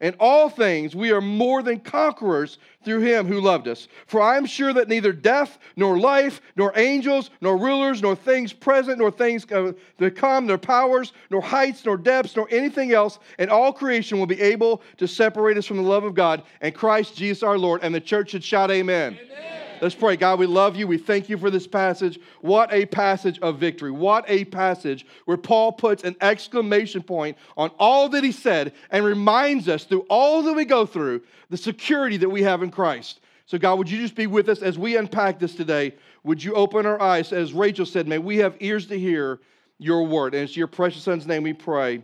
In 0.02 0.16
all 0.20 0.50
things, 0.50 0.96
we 0.96 1.12
are 1.12 1.22
more 1.22 1.62
than 1.62 1.80
conquerors 1.80 2.58
through 2.84 3.02
him 3.02 3.28
who 3.28 3.40
loved 3.40 3.68
us. 3.68 3.88
For 4.08 4.20
I 4.20 4.36
am 4.36 4.48
sure 4.48 4.74
that 4.74 4.90
neither 4.90 5.14
death, 5.14 5.60
nor 5.76 6.00
life, 6.00 6.42
nor 6.56 6.74
angels, 6.76 7.30
nor 7.40 7.56
rulers, 7.56 8.02
nor 8.02 8.16
things 8.16 8.52
present, 8.52 8.98
nor 8.98 9.12
things 9.12 9.50
uh, 9.52 9.74
to 10.00 10.10
come, 10.10 10.48
nor 10.48 10.58
powers, 10.58 11.14
nor 11.30 11.42
heights, 11.42 11.86
nor 11.86 11.98
depths, 11.98 12.36
nor 12.36 12.48
anything 12.50 12.94
else 12.94 13.20
in 13.38 13.50
all 13.50 13.72
creation 13.72 14.18
will 14.18 14.26
be 14.26 14.42
able 14.42 14.82
to 14.98 15.08
separate 15.08 15.56
us 15.56 15.68
from 15.68 15.78
the 15.78 15.84
love 15.84 16.04
of 16.04 16.16
God 16.16 16.42
and 16.62 16.74
Christ 16.74 17.16
Jesus 17.16 17.44
our 17.44 17.60
Lord. 17.60 17.82
And 17.84 17.94
the 17.94 18.02
church 18.02 18.32
should 18.32 18.44
shout, 18.44 18.72
Amen. 18.72 19.20
amen. 19.22 19.61
Let's 19.82 19.96
pray. 19.96 20.16
God, 20.16 20.38
we 20.38 20.46
love 20.46 20.76
you. 20.76 20.86
We 20.86 21.00
thank 21.00 21.28
you 21.28 21.40
for 21.40 21.50
this 21.50 21.66
passage. 21.66 22.20
What 22.42 22.72
a 22.72 22.86
passage 22.86 23.40
of 23.40 23.58
victory. 23.58 23.90
What 23.90 24.24
a 24.28 24.46
passage 24.46 25.08
where 25.26 25.38
Paul 25.38 25.72
puts 25.72 26.04
an 26.04 26.16
exclamation 26.22 27.02
point 27.02 27.36
on 27.58 27.72
all 27.80 28.08
that 28.10 28.24
he 28.24 28.32
said 28.32 28.74
and 28.92 29.04
reminds 29.04 29.68
us 29.68 29.84
through 29.86 30.06
all 30.08 30.44
that 30.44 30.54
we 30.54 30.66
go 30.66 30.86
through 30.86 31.24
the 31.50 31.58
security 31.58 32.18
that 32.18 32.30
we 32.30 32.44
have 32.44 32.62
in 32.62 32.70
Christ. 32.70 33.22
So, 33.48 33.58
God, 33.58 33.80
would 33.80 33.90
you 33.90 33.98
just 33.98 34.16
be 34.16 34.28
with 34.28 34.50
us 34.50 34.62
as 34.62 34.78
we 34.78 34.98
unpack 34.98 35.40
this 35.40 35.56
today? 35.56 35.96
Would 36.24 36.44
you 36.44 36.54
open 36.54 36.86
our 36.86 37.02
eyes? 37.02 37.34
As 37.34 37.52
Rachel 37.52 37.88
said, 37.88 38.08
may 38.08 38.20
we 38.20 38.38
have 38.38 38.56
ears 38.60 38.86
to 38.88 39.00
hear 39.00 39.40
your 39.80 40.06
word. 40.06 40.36
And 40.36 40.44
it's 40.44 40.56
your 40.56 40.68
precious 40.68 41.02
son's 41.02 41.26
name 41.26 41.42
we 41.42 41.54
pray. 41.54 42.04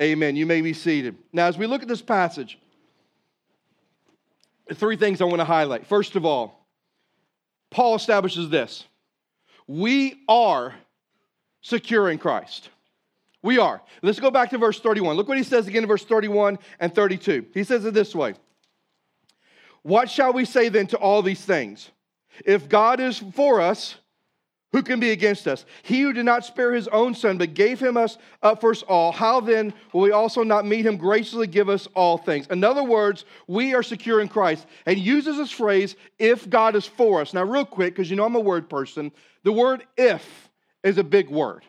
Amen. 0.00 0.36
You 0.36 0.44
may 0.44 0.60
be 0.60 0.74
seated. 0.74 1.16
Now, 1.32 1.46
as 1.46 1.56
we 1.56 1.66
look 1.66 1.80
at 1.80 1.88
this 1.88 2.02
passage, 2.02 2.58
three 4.74 4.96
things 4.96 5.22
I 5.22 5.24
want 5.24 5.38
to 5.38 5.46
highlight. 5.46 5.86
First 5.86 6.14
of 6.14 6.26
all, 6.26 6.57
Paul 7.70 7.94
establishes 7.96 8.48
this 8.48 8.84
we 9.66 10.22
are 10.28 10.74
secure 11.60 12.10
in 12.10 12.18
Christ. 12.18 12.70
We 13.42 13.58
are. 13.58 13.80
Let's 14.02 14.18
go 14.18 14.30
back 14.30 14.50
to 14.50 14.58
verse 14.58 14.80
31. 14.80 15.16
Look 15.16 15.28
what 15.28 15.36
he 15.36 15.44
says 15.44 15.68
again 15.68 15.84
in 15.84 15.88
verse 15.88 16.04
31 16.04 16.58
and 16.80 16.92
32. 16.92 17.46
He 17.54 17.62
says 17.62 17.84
it 17.84 17.94
this 17.94 18.14
way 18.14 18.34
What 19.82 20.10
shall 20.10 20.32
we 20.32 20.44
say 20.44 20.68
then 20.68 20.86
to 20.88 20.96
all 20.96 21.22
these 21.22 21.44
things? 21.44 21.90
If 22.44 22.68
God 22.68 23.00
is 23.00 23.18
for 23.34 23.60
us, 23.60 23.96
who 24.72 24.82
can 24.82 25.00
be 25.00 25.10
against 25.10 25.48
us? 25.48 25.64
He 25.82 26.02
who 26.02 26.12
did 26.12 26.26
not 26.26 26.44
spare 26.44 26.74
his 26.74 26.88
own 26.88 27.14
son, 27.14 27.38
but 27.38 27.54
gave 27.54 27.80
him 27.80 27.96
us 27.96 28.18
up 28.42 28.60
for 28.60 28.70
us 28.70 28.82
all, 28.82 29.12
how 29.12 29.40
then 29.40 29.72
will 29.92 30.02
we 30.02 30.10
also 30.10 30.42
not 30.42 30.66
meet 30.66 30.84
him 30.84 30.98
graciously 30.98 31.46
give 31.46 31.70
us 31.70 31.88
all 31.94 32.18
things? 32.18 32.46
In 32.48 32.62
other 32.62 32.84
words, 32.84 33.24
we 33.46 33.74
are 33.74 33.82
secure 33.82 34.20
in 34.20 34.28
Christ. 34.28 34.66
And 34.84 34.98
uses 34.98 35.38
this 35.38 35.50
phrase, 35.50 35.96
if 36.18 36.48
God 36.50 36.76
is 36.76 36.86
for 36.86 37.22
us. 37.22 37.32
Now, 37.32 37.44
real 37.44 37.64
quick, 37.64 37.94
because 37.94 38.10
you 38.10 38.16
know 38.16 38.26
I'm 38.26 38.34
a 38.34 38.40
word 38.40 38.68
person, 38.68 39.10
the 39.42 39.52
word 39.52 39.86
if 39.96 40.50
is 40.82 40.98
a 40.98 41.04
big 41.04 41.30
word. 41.30 41.64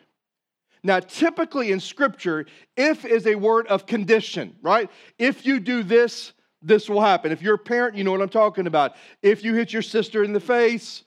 Now, 0.82 1.00
typically 1.00 1.72
in 1.72 1.80
scripture, 1.80 2.46
if 2.76 3.04
is 3.04 3.26
a 3.26 3.34
word 3.34 3.66
of 3.68 3.86
condition, 3.86 4.56
right? 4.62 4.90
If 5.18 5.46
you 5.46 5.60
do 5.60 5.82
this, 5.82 6.32
this 6.62 6.88
will 6.88 7.00
happen. 7.00 7.32
If 7.32 7.42
you're 7.42 7.54
a 7.54 7.58
parent, 7.58 7.96
you 7.96 8.04
know 8.04 8.12
what 8.12 8.20
I'm 8.20 8.28
talking 8.28 8.66
about. 8.66 8.94
If 9.22 9.42
you 9.42 9.54
hit 9.54 9.72
your 9.72 9.82
sister 9.82 10.22
in 10.22 10.32
the 10.32 10.40
face, 10.40 11.04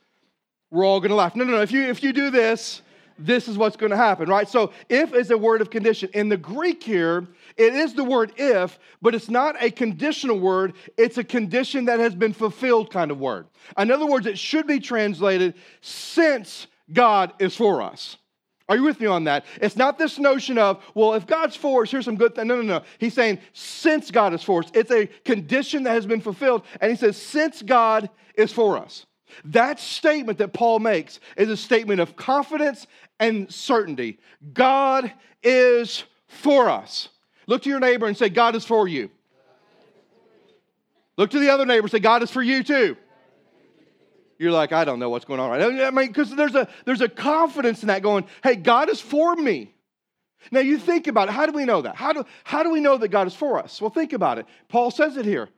we're 0.73 0.85
all 0.85 0.99
going 0.99 1.09
to 1.09 1.15
laugh. 1.15 1.35
No, 1.35 1.43
no, 1.43 1.51
no. 1.51 1.61
If 1.61 1.71
you, 1.71 1.83
if 1.83 2.01
you 2.01 2.11
do 2.11 2.31
this, 2.31 2.81
this 3.19 3.47
is 3.47 3.59
what's 3.59 3.75
going 3.75 3.91
to 3.91 3.95
happen, 3.95 4.27
right? 4.27 4.49
So, 4.49 4.73
if 4.89 5.13
is 5.13 5.29
a 5.29 5.37
word 5.37 5.61
of 5.61 5.69
condition. 5.69 6.09
In 6.15 6.29
the 6.29 6.37
Greek 6.37 6.81
here, 6.81 7.27
it 7.57 7.75
is 7.75 7.93
the 7.93 8.03
word 8.03 8.33
if, 8.37 8.79
but 8.99 9.13
it's 9.13 9.29
not 9.29 9.55
a 9.61 9.69
conditional 9.69 10.39
word. 10.39 10.73
It's 10.97 11.19
a 11.19 11.23
condition 11.23 11.85
that 11.85 11.99
has 11.99 12.15
been 12.15 12.33
fulfilled 12.33 12.91
kind 12.91 13.11
of 13.11 13.19
word. 13.19 13.45
In 13.77 13.91
other 13.91 14.07
words, 14.07 14.25
it 14.25 14.39
should 14.39 14.65
be 14.65 14.79
translated 14.79 15.53
since 15.81 16.65
God 16.91 17.33
is 17.37 17.55
for 17.55 17.83
us. 17.83 18.17
Are 18.67 18.75
you 18.75 18.83
with 18.83 18.99
me 18.99 19.05
on 19.05 19.25
that? 19.25 19.45
It's 19.61 19.75
not 19.75 19.99
this 19.99 20.17
notion 20.17 20.57
of, 20.57 20.83
well, 20.95 21.13
if 21.13 21.27
God's 21.27 21.55
for 21.55 21.83
us, 21.83 21.91
here's 21.91 22.05
some 22.05 22.15
good 22.15 22.33
thing. 22.33 22.47
No, 22.47 22.55
no, 22.55 22.63
no. 22.63 22.81
He's 22.97 23.13
saying, 23.13 23.37
since 23.51 24.09
God 24.09 24.33
is 24.33 24.41
for 24.41 24.63
us. 24.63 24.71
It's 24.73 24.89
a 24.89 25.05
condition 25.05 25.83
that 25.83 25.91
has 25.91 26.07
been 26.07 26.21
fulfilled. 26.21 26.63
And 26.81 26.89
he 26.89 26.97
says, 26.97 27.15
since 27.15 27.61
God 27.61 28.09
is 28.35 28.51
for 28.51 28.79
us. 28.79 29.05
That 29.45 29.79
statement 29.79 30.37
that 30.39 30.53
Paul 30.53 30.79
makes 30.79 31.19
is 31.37 31.49
a 31.49 31.57
statement 31.57 31.99
of 31.99 32.15
confidence 32.15 32.87
and 33.19 33.51
certainty. 33.51 34.19
God 34.53 35.11
is 35.41 36.03
for 36.27 36.69
us. 36.69 37.09
Look 37.47 37.63
to 37.63 37.69
your 37.69 37.79
neighbor 37.79 38.05
and 38.05 38.17
say, 38.17 38.29
God 38.29 38.55
is 38.55 38.65
for 38.65 38.87
you. 38.87 39.09
Look 41.17 41.31
to 41.31 41.39
the 41.39 41.49
other 41.49 41.65
neighbor 41.65 41.83
and 41.83 41.91
say, 41.91 41.99
God 41.99 42.23
is 42.23 42.31
for 42.31 42.41
you 42.41 42.63
too. 42.63 42.97
You're 44.39 44.51
like, 44.51 44.71
I 44.73 44.83
don't 44.83 44.99
know 44.99 45.09
what's 45.09 45.25
going 45.25 45.39
on 45.39 45.49
right 45.49 45.81
I 45.81 45.91
mean, 45.91 46.07
because 46.07 46.31
there's 46.31 46.55
a 46.55 46.67
there's 46.85 47.01
a 47.01 47.07
confidence 47.07 47.81
in 47.81 47.87
that 47.87 48.01
going, 48.01 48.25
hey, 48.43 48.55
God 48.55 48.89
is 48.89 48.99
for 48.99 49.35
me. 49.35 49.73
Now 50.51 50.59
you 50.59 50.77
think 50.77 51.07
about 51.07 51.29
it. 51.29 51.31
How 51.31 51.45
do 51.45 51.53
we 51.53 51.65
know 51.65 51.81
that? 51.81 51.95
How 51.95 52.13
do, 52.13 52.25
how 52.43 52.63
do 52.63 52.71
we 52.71 52.81
know 52.81 52.97
that 52.97 53.07
God 53.09 53.27
is 53.27 53.33
for 53.33 53.59
us? 53.59 53.79
Well, 53.79 53.89
think 53.89 54.13
about 54.13 54.39
it. 54.39 54.45
Paul 54.67 54.91
says 54.91 55.15
it 55.17 55.25
here. 55.25 55.49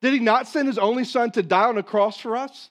Did 0.00 0.14
he 0.14 0.18
not 0.18 0.48
send 0.48 0.66
his 0.66 0.78
only 0.78 1.04
son 1.04 1.30
to 1.32 1.42
die 1.42 1.66
on 1.66 1.78
a 1.78 1.82
cross 1.82 2.18
for 2.18 2.36
us? 2.36 2.70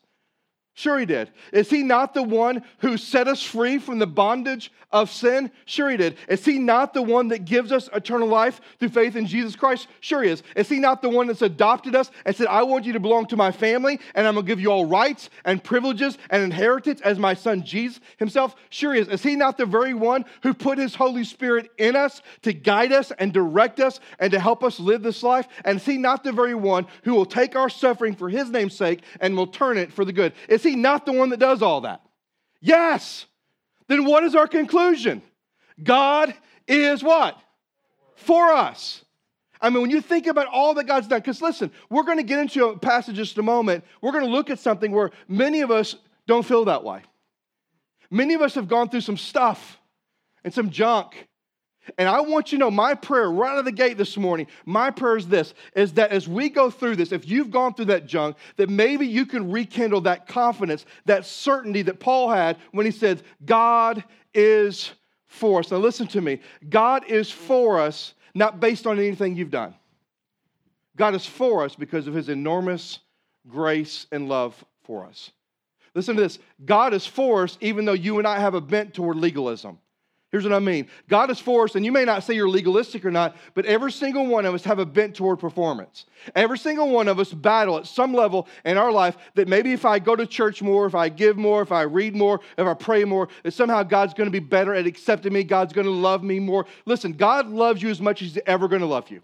Sure, 0.79 0.97
he 0.97 1.05
did. 1.05 1.29
Is 1.51 1.69
he 1.69 1.83
not 1.83 2.13
the 2.13 2.23
one 2.23 2.63
who 2.77 2.95
set 2.95 3.27
us 3.27 3.43
free 3.43 3.79
from 3.79 3.99
the 3.99 4.07
bondage 4.07 4.71
of 4.93 5.11
sin? 5.11 5.51
Sure, 5.65 5.89
he 5.89 5.97
did. 5.97 6.15
Is 6.29 6.45
he 6.45 6.57
not 6.57 6.93
the 6.93 7.01
one 7.01 7.27
that 7.27 7.43
gives 7.43 7.73
us 7.73 7.89
eternal 7.93 8.29
life 8.29 8.61
through 8.79 8.87
faith 8.87 9.17
in 9.17 9.25
Jesus 9.25 9.57
Christ? 9.57 9.89
Sure, 9.99 10.23
he 10.23 10.29
is. 10.29 10.41
Is 10.55 10.69
he 10.69 10.79
not 10.79 11.01
the 11.01 11.09
one 11.09 11.27
that's 11.27 11.41
adopted 11.41 11.95
us 11.95 12.11
and 12.25 12.33
said, 12.33 12.47
I 12.47 12.63
want 12.63 12.85
you 12.85 12.93
to 12.93 12.99
belong 13.01 13.25
to 13.25 13.35
my 13.35 13.51
family 13.51 13.99
and 14.15 14.25
I'm 14.25 14.35
going 14.35 14.45
to 14.45 14.49
give 14.49 14.61
you 14.61 14.71
all 14.71 14.85
rights 14.85 15.29
and 15.43 15.61
privileges 15.61 16.17
and 16.29 16.41
inheritance 16.41 17.01
as 17.01 17.19
my 17.19 17.33
son 17.33 17.65
Jesus 17.65 17.99
himself? 18.15 18.55
Sure, 18.69 18.93
he 18.93 19.01
is. 19.01 19.09
Is 19.09 19.21
he 19.21 19.35
not 19.35 19.57
the 19.57 19.65
very 19.65 19.93
one 19.93 20.23
who 20.43 20.53
put 20.53 20.77
his 20.77 20.95
Holy 20.95 21.25
Spirit 21.25 21.71
in 21.77 21.97
us 21.97 22.21
to 22.43 22.53
guide 22.53 22.93
us 22.93 23.11
and 23.19 23.33
direct 23.33 23.81
us 23.81 23.99
and 24.17 24.31
to 24.31 24.39
help 24.39 24.63
us 24.63 24.79
live 24.79 25.03
this 25.03 25.23
life? 25.23 25.49
And 25.65 25.75
is 25.75 25.85
he 25.85 25.97
not 25.97 26.23
the 26.23 26.31
very 26.31 26.55
one 26.55 26.87
who 27.03 27.15
will 27.15 27.25
take 27.25 27.57
our 27.57 27.69
suffering 27.69 28.15
for 28.15 28.29
his 28.29 28.49
name's 28.49 28.77
sake 28.77 29.01
and 29.19 29.35
will 29.35 29.47
turn 29.47 29.77
it 29.77 29.91
for 29.91 30.05
the 30.05 30.13
good? 30.13 30.31
Is 30.47 30.63
he 30.63 30.68
he 30.69 30.75
not 30.75 31.05
the 31.05 31.13
one 31.13 31.29
that 31.29 31.39
does 31.39 31.61
all 31.61 31.81
that? 31.81 32.01
Yes. 32.61 33.25
Then 33.87 34.05
what 34.05 34.23
is 34.23 34.35
our 34.35 34.47
conclusion? 34.47 35.21
God 35.81 36.33
is 36.67 37.03
what? 37.03 37.37
For 38.15 38.51
us. 38.51 39.03
I 39.61 39.69
mean, 39.69 39.81
when 39.81 39.91
you 39.91 40.01
think 40.01 40.27
about 40.27 40.47
all 40.47 40.73
that 40.75 40.85
God's 40.85 41.07
done, 41.07 41.19
because 41.19 41.41
listen, 41.41 41.71
we're 41.89 42.03
going 42.03 42.17
to 42.17 42.23
get 42.23 42.39
into 42.39 42.67
a 42.67 42.77
passage 42.77 43.15
just 43.15 43.37
a 43.37 43.43
moment. 43.43 43.83
We're 44.01 44.11
going 44.11 44.25
to 44.25 44.31
look 44.31 44.49
at 44.49 44.59
something 44.59 44.91
where 44.91 45.11
many 45.27 45.61
of 45.61 45.71
us 45.71 45.95
don't 46.27 46.45
feel 46.45 46.65
that 46.65 46.83
way. 46.83 47.01
Many 48.11 48.33
of 48.33 48.41
us 48.41 48.55
have 48.55 48.67
gone 48.67 48.89
through 48.89 49.01
some 49.01 49.17
stuff 49.17 49.79
and 50.43 50.53
some 50.53 50.69
junk 50.69 51.27
And 51.97 52.07
I 52.07 52.21
want 52.21 52.51
you 52.51 52.57
to 52.57 52.65
know 52.65 52.71
my 52.71 52.93
prayer 52.93 53.29
right 53.29 53.51
out 53.51 53.59
of 53.59 53.65
the 53.65 53.71
gate 53.71 53.97
this 53.97 54.17
morning, 54.17 54.47
my 54.65 54.91
prayer 54.91 55.17
is 55.17 55.27
this 55.27 55.53
is 55.75 55.93
that 55.93 56.11
as 56.11 56.27
we 56.27 56.49
go 56.49 56.69
through 56.69 56.95
this, 56.95 57.11
if 57.11 57.27
you've 57.27 57.51
gone 57.51 57.73
through 57.73 57.85
that 57.85 58.05
junk, 58.05 58.37
that 58.57 58.69
maybe 58.69 59.07
you 59.07 59.25
can 59.25 59.51
rekindle 59.51 60.01
that 60.01 60.27
confidence, 60.27 60.85
that 61.05 61.25
certainty 61.25 61.81
that 61.83 61.99
Paul 61.99 62.29
had 62.29 62.57
when 62.71 62.85
he 62.85 62.91
said, 62.91 63.23
God 63.45 64.03
is 64.33 64.91
for 65.25 65.59
us. 65.59 65.71
Now 65.71 65.77
listen 65.77 66.07
to 66.07 66.21
me. 66.21 66.39
God 66.69 67.05
is 67.07 67.31
for 67.31 67.79
us, 67.79 68.13
not 68.33 68.59
based 68.59 68.87
on 68.87 68.99
anything 68.99 69.35
you've 69.35 69.51
done. 69.51 69.73
God 70.95 71.15
is 71.15 71.25
for 71.25 71.63
us 71.63 71.75
because 71.75 72.07
of 72.07 72.13
his 72.13 72.29
enormous 72.29 72.99
grace 73.47 74.05
and 74.11 74.27
love 74.27 74.63
for 74.83 75.05
us. 75.05 75.31
Listen 75.95 76.15
to 76.15 76.21
this 76.21 76.39
God 76.65 76.93
is 76.93 77.05
for 77.05 77.43
us 77.43 77.57
even 77.61 77.85
though 77.85 77.93
you 77.93 78.19
and 78.19 78.27
I 78.27 78.39
have 78.39 78.53
a 78.53 78.61
bent 78.61 78.93
toward 78.93 79.17
legalism. 79.17 79.79
Here's 80.31 80.43
what 80.43 80.53
I 80.53 80.59
mean 80.59 80.87
God 81.07 81.31
is 81.31 81.39
for 81.39 81.63
us, 81.63 81.75
and 81.75 81.83
you 81.83 81.91
may 81.91 82.05
not 82.05 82.23
say 82.23 82.35
you're 82.35 82.49
legalistic 82.49 83.03
or 83.03 83.09
not, 83.09 83.35
but 83.55 83.65
every 83.65 83.91
single 83.91 84.27
one 84.27 84.45
of 84.45 84.53
us 84.53 84.63
have 84.63 84.77
a 84.77 84.85
bent 84.85 85.15
toward 85.15 85.39
performance. 85.39 86.05
Every 86.35 86.57
single 86.57 86.89
one 86.89 87.07
of 87.07 87.19
us 87.19 87.33
battle 87.33 87.77
at 87.77 87.87
some 87.87 88.13
level 88.13 88.47
in 88.63 88.77
our 88.77 88.91
life 88.91 89.17
that 89.33 89.47
maybe 89.47 89.73
if 89.73 89.85
I 89.85 89.97
go 89.97 90.15
to 90.15 90.27
church 90.27 90.61
more, 90.61 90.85
if 90.85 90.93
I 90.93 91.09
give 91.09 91.35
more, 91.35 91.63
if 91.63 91.71
I 91.71 91.81
read 91.81 92.15
more, 92.15 92.41
if 92.57 92.67
I 92.67 92.73
pray 92.75 93.05
more, 93.05 93.27
that 93.43 93.53
somehow 93.53 93.81
God's 93.81 94.13
going 94.13 94.27
to 94.27 94.31
be 94.31 94.39
better 94.39 94.73
at 94.75 94.85
accepting 94.85 95.33
me, 95.33 95.43
God's 95.43 95.73
going 95.73 95.87
to 95.87 95.91
love 95.91 96.21
me 96.21 96.39
more. 96.39 96.67
Listen, 96.85 97.13
God 97.13 97.47
loves 97.47 97.81
you 97.81 97.89
as 97.89 97.99
much 97.99 98.21
as 98.21 98.33
He's 98.33 98.43
ever 98.45 98.67
going 98.67 98.81
to 98.81 98.87
love 98.87 99.09
you, 99.09 99.21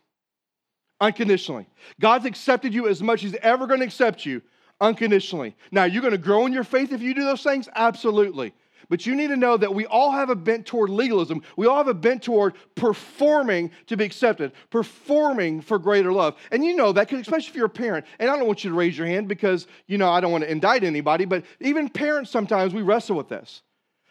unconditionally. 0.99 1.67
God's 1.99 2.25
accepted 2.25 2.73
you 2.73 2.87
as 2.87 3.03
much 3.03 3.23
as 3.23 3.31
He's 3.31 3.39
ever 3.43 3.67
going 3.67 3.81
to 3.81 3.85
accept 3.85 4.25
you, 4.25 4.41
unconditionally. 4.81 5.55
Now, 5.71 5.83
you're 5.83 6.01
going 6.01 6.13
to 6.13 6.17
grow 6.17 6.47
in 6.47 6.53
your 6.53 6.63
faith 6.63 6.91
if 6.91 7.03
you 7.03 7.13
do 7.13 7.23
those 7.25 7.43
things? 7.43 7.69
Absolutely. 7.75 8.55
But 8.89 9.05
you 9.05 9.15
need 9.15 9.27
to 9.27 9.37
know 9.37 9.57
that 9.57 9.73
we 9.73 9.85
all 9.85 10.11
have 10.11 10.29
a 10.29 10.35
bent 10.35 10.65
toward 10.65 10.89
legalism. 10.89 11.41
We 11.57 11.67
all 11.67 11.77
have 11.77 11.87
a 11.87 11.93
bent 11.93 12.23
toward 12.23 12.53
performing 12.75 13.71
to 13.87 13.97
be 13.97 14.03
accepted, 14.03 14.51
performing 14.69 15.61
for 15.61 15.79
greater 15.79 16.11
love. 16.11 16.35
And 16.51 16.63
you 16.63 16.75
know 16.75 16.91
that, 16.91 17.11
especially 17.11 17.49
if 17.49 17.55
you're 17.55 17.65
a 17.65 17.69
parent. 17.69 18.05
And 18.19 18.29
I 18.29 18.35
don't 18.35 18.47
want 18.47 18.63
you 18.63 18.69
to 18.69 18.75
raise 18.75 18.97
your 18.97 19.07
hand 19.07 19.27
because, 19.27 19.67
you 19.87 19.97
know, 19.97 20.09
I 20.09 20.19
don't 20.19 20.31
want 20.31 20.43
to 20.43 20.51
indict 20.51 20.83
anybody, 20.83 21.25
but 21.25 21.45
even 21.59 21.89
parents 21.89 22.31
sometimes 22.31 22.73
we 22.73 22.81
wrestle 22.81 23.15
with 23.15 23.29
this. 23.29 23.61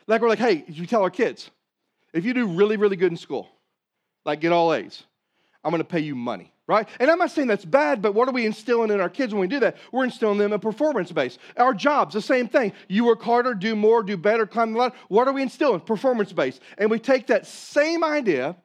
Like 0.06 0.22
we're 0.22 0.28
like, 0.28 0.38
hey, 0.38 0.64
you 0.68 0.86
tell 0.86 1.02
our 1.02 1.10
kids, 1.10 1.50
if 2.12 2.24
you 2.24 2.34
do 2.34 2.46
really, 2.46 2.76
really 2.76 2.96
good 2.96 3.10
in 3.10 3.16
school, 3.16 3.48
like 4.24 4.40
get 4.40 4.52
all 4.52 4.72
A's, 4.72 5.02
I'm 5.62 5.70
going 5.70 5.82
to 5.82 5.88
pay 5.88 6.00
you 6.00 6.14
money 6.14 6.53
right? 6.66 6.88
And 6.98 7.10
I'm 7.10 7.18
not 7.18 7.30
saying 7.30 7.48
that's 7.48 7.64
bad, 7.64 8.00
but 8.00 8.14
what 8.14 8.28
are 8.28 8.32
we 8.32 8.46
instilling 8.46 8.90
in 8.90 9.00
our 9.00 9.08
kids 9.08 9.34
when 9.34 9.40
we 9.40 9.46
do 9.46 9.60
that? 9.60 9.76
We're 9.92 10.04
instilling 10.04 10.38
them 10.38 10.52
a 10.52 10.58
performance 10.58 11.12
base. 11.12 11.38
Our 11.56 11.74
jobs, 11.74 12.14
the 12.14 12.22
same 12.22 12.48
thing. 12.48 12.72
You 12.88 13.04
work 13.04 13.22
harder, 13.22 13.54
do 13.54 13.76
more, 13.76 14.02
do 14.02 14.16
better, 14.16 14.46
climb 14.46 14.72
the 14.72 14.78
ladder. 14.78 14.94
What 15.08 15.28
are 15.28 15.32
we 15.32 15.42
instilling? 15.42 15.80
Performance 15.80 16.32
base. 16.32 16.60
And 16.78 16.90
we 16.90 16.98
take 16.98 17.26
that 17.26 17.46
same 17.46 18.02
idea 18.02 18.56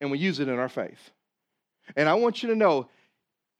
and 0.00 0.10
we 0.10 0.18
use 0.18 0.38
it 0.38 0.48
in 0.48 0.58
our 0.58 0.68
faith. 0.68 1.10
And 1.96 2.08
I 2.08 2.14
want 2.14 2.42
you 2.42 2.50
to 2.50 2.54
know 2.54 2.88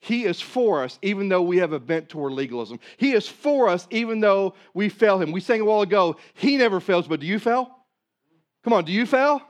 he 0.00 0.24
is 0.24 0.40
for 0.40 0.84
us, 0.84 0.98
even 1.02 1.28
though 1.28 1.42
we 1.42 1.56
have 1.56 1.72
a 1.72 1.80
bent 1.80 2.08
toward 2.08 2.32
legalism. 2.32 2.78
He 2.98 3.12
is 3.12 3.26
for 3.26 3.68
us, 3.68 3.88
even 3.90 4.20
though 4.20 4.54
we 4.72 4.88
fail 4.88 5.20
him. 5.20 5.32
We 5.32 5.40
sang 5.40 5.60
a 5.60 5.64
while 5.64 5.82
ago, 5.82 6.16
He 6.34 6.56
never 6.56 6.78
fails, 6.78 7.08
but 7.08 7.18
do 7.18 7.26
you 7.26 7.40
fail? 7.40 7.74
Come 8.62 8.72
on, 8.72 8.84
do 8.84 8.92
you 8.92 9.06
fail? 9.06 9.42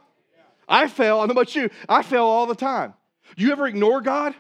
I 0.67 0.89
fail. 0.89 1.17
I 1.17 1.21
don't 1.21 1.29
know 1.29 1.41
about 1.41 1.55
you. 1.55 1.71
I 1.89 2.03
fail 2.03 2.25
all 2.25 2.47
the 2.47 2.55
time. 2.55 2.95
Do 3.37 3.45
you 3.45 3.53
ever 3.53 3.67
ignore 3.67 4.01
God? 4.01 4.35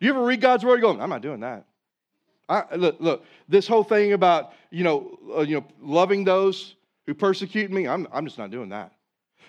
Do 0.00 0.06
you 0.06 0.12
ever 0.12 0.24
read 0.24 0.40
God's 0.40 0.64
word 0.64 0.74
and 0.74 0.82
go, 0.82 1.00
I'm 1.00 1.10
not 1.10 1.22
doing 1.22 1.40
that. 1.40 1.66
I, 2.48 2.74
look, 2.76 2.96
look, 3.00 3.24
this 3.48 3.66
whole 3.66 3.84
thing 3.84 4.12
about, 4.12 4.52
you 4.70 4.84
know, 4.84 5.18
uh, 5.36 5.40
you 5.40 5.56
know, 5.56 5.66
loving 5.80 6.24
those 6.24 6.74
who 7.06 7.14
persecute 7.14 7.70
me, 7.70 7.86
I'm, 7.86 8.06
I'm 8.12 8.24
just 8.24 8.38
not 8.38 8.50
doing 8.50 8.70
that. 8.70 8.92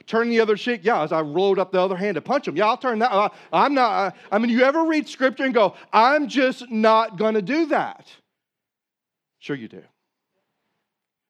Turn 0.05 0.29
the 0.29 0.39
other 0.39 0.55
cheek, 0.55 0.81
yeah, 0.83 1.01
as 1.01 1.11
I 1.11 1.21
rolled 1.21 1.59
up 1.59 1.71
the 1.71 1.79
other 1.79 1.95
hand 1.95 2.15
to 2.15 2.21
punch 2.21 2.45
them, 2.45 2.55
yeah, 2.55 2.67
I'll 2.67 2.77
turn 2.77 2.99
that. 2.99 3.11
Uh, 3.11 3.29
I'm 3.51 3.73
not, 3.73 3.91
uh, 3.91 4.11
I 4.31 4.37
mean, 4.37 4.49
you 4.49 4.63
ever 4.63 4.83
read 4.85 5.07
scripture 5.07 5.43
and 5.43 5.53
go, 5.53 5.75
I'm 5.91 6.27
just 6.27 6.69
not 6.69 7.17
going 7.17 7.35
to 7.35 7.41
do 7.41 7.67
that? 7.67 8.11
Sure, 9.39 9.55
you 9.55 9.67
do. 9.67 9.83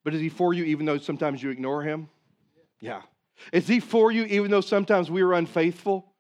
But 0.03 0.13
is 0.13 0.21
he 0.21 0.29
for 0.29 0.53
you 0.53 0.63
even 0.65 0.85
though 0.85 0.97
sometimes 0.97 1.41
you 1.41 1.49
ignore 1.49 1.81
him? 1.83 2.09
Yeah. 2.79 3.01
Is 3.51 3.67
he 3.67 3.79
for 3.79 4.11
you 4.11 4.25
even 4.25 4.51
though 4.51 4.61
sometimes 4.61 5.09
we 5.09 5.21
are 5.21 5.33
unfaithful? 5.33 6.12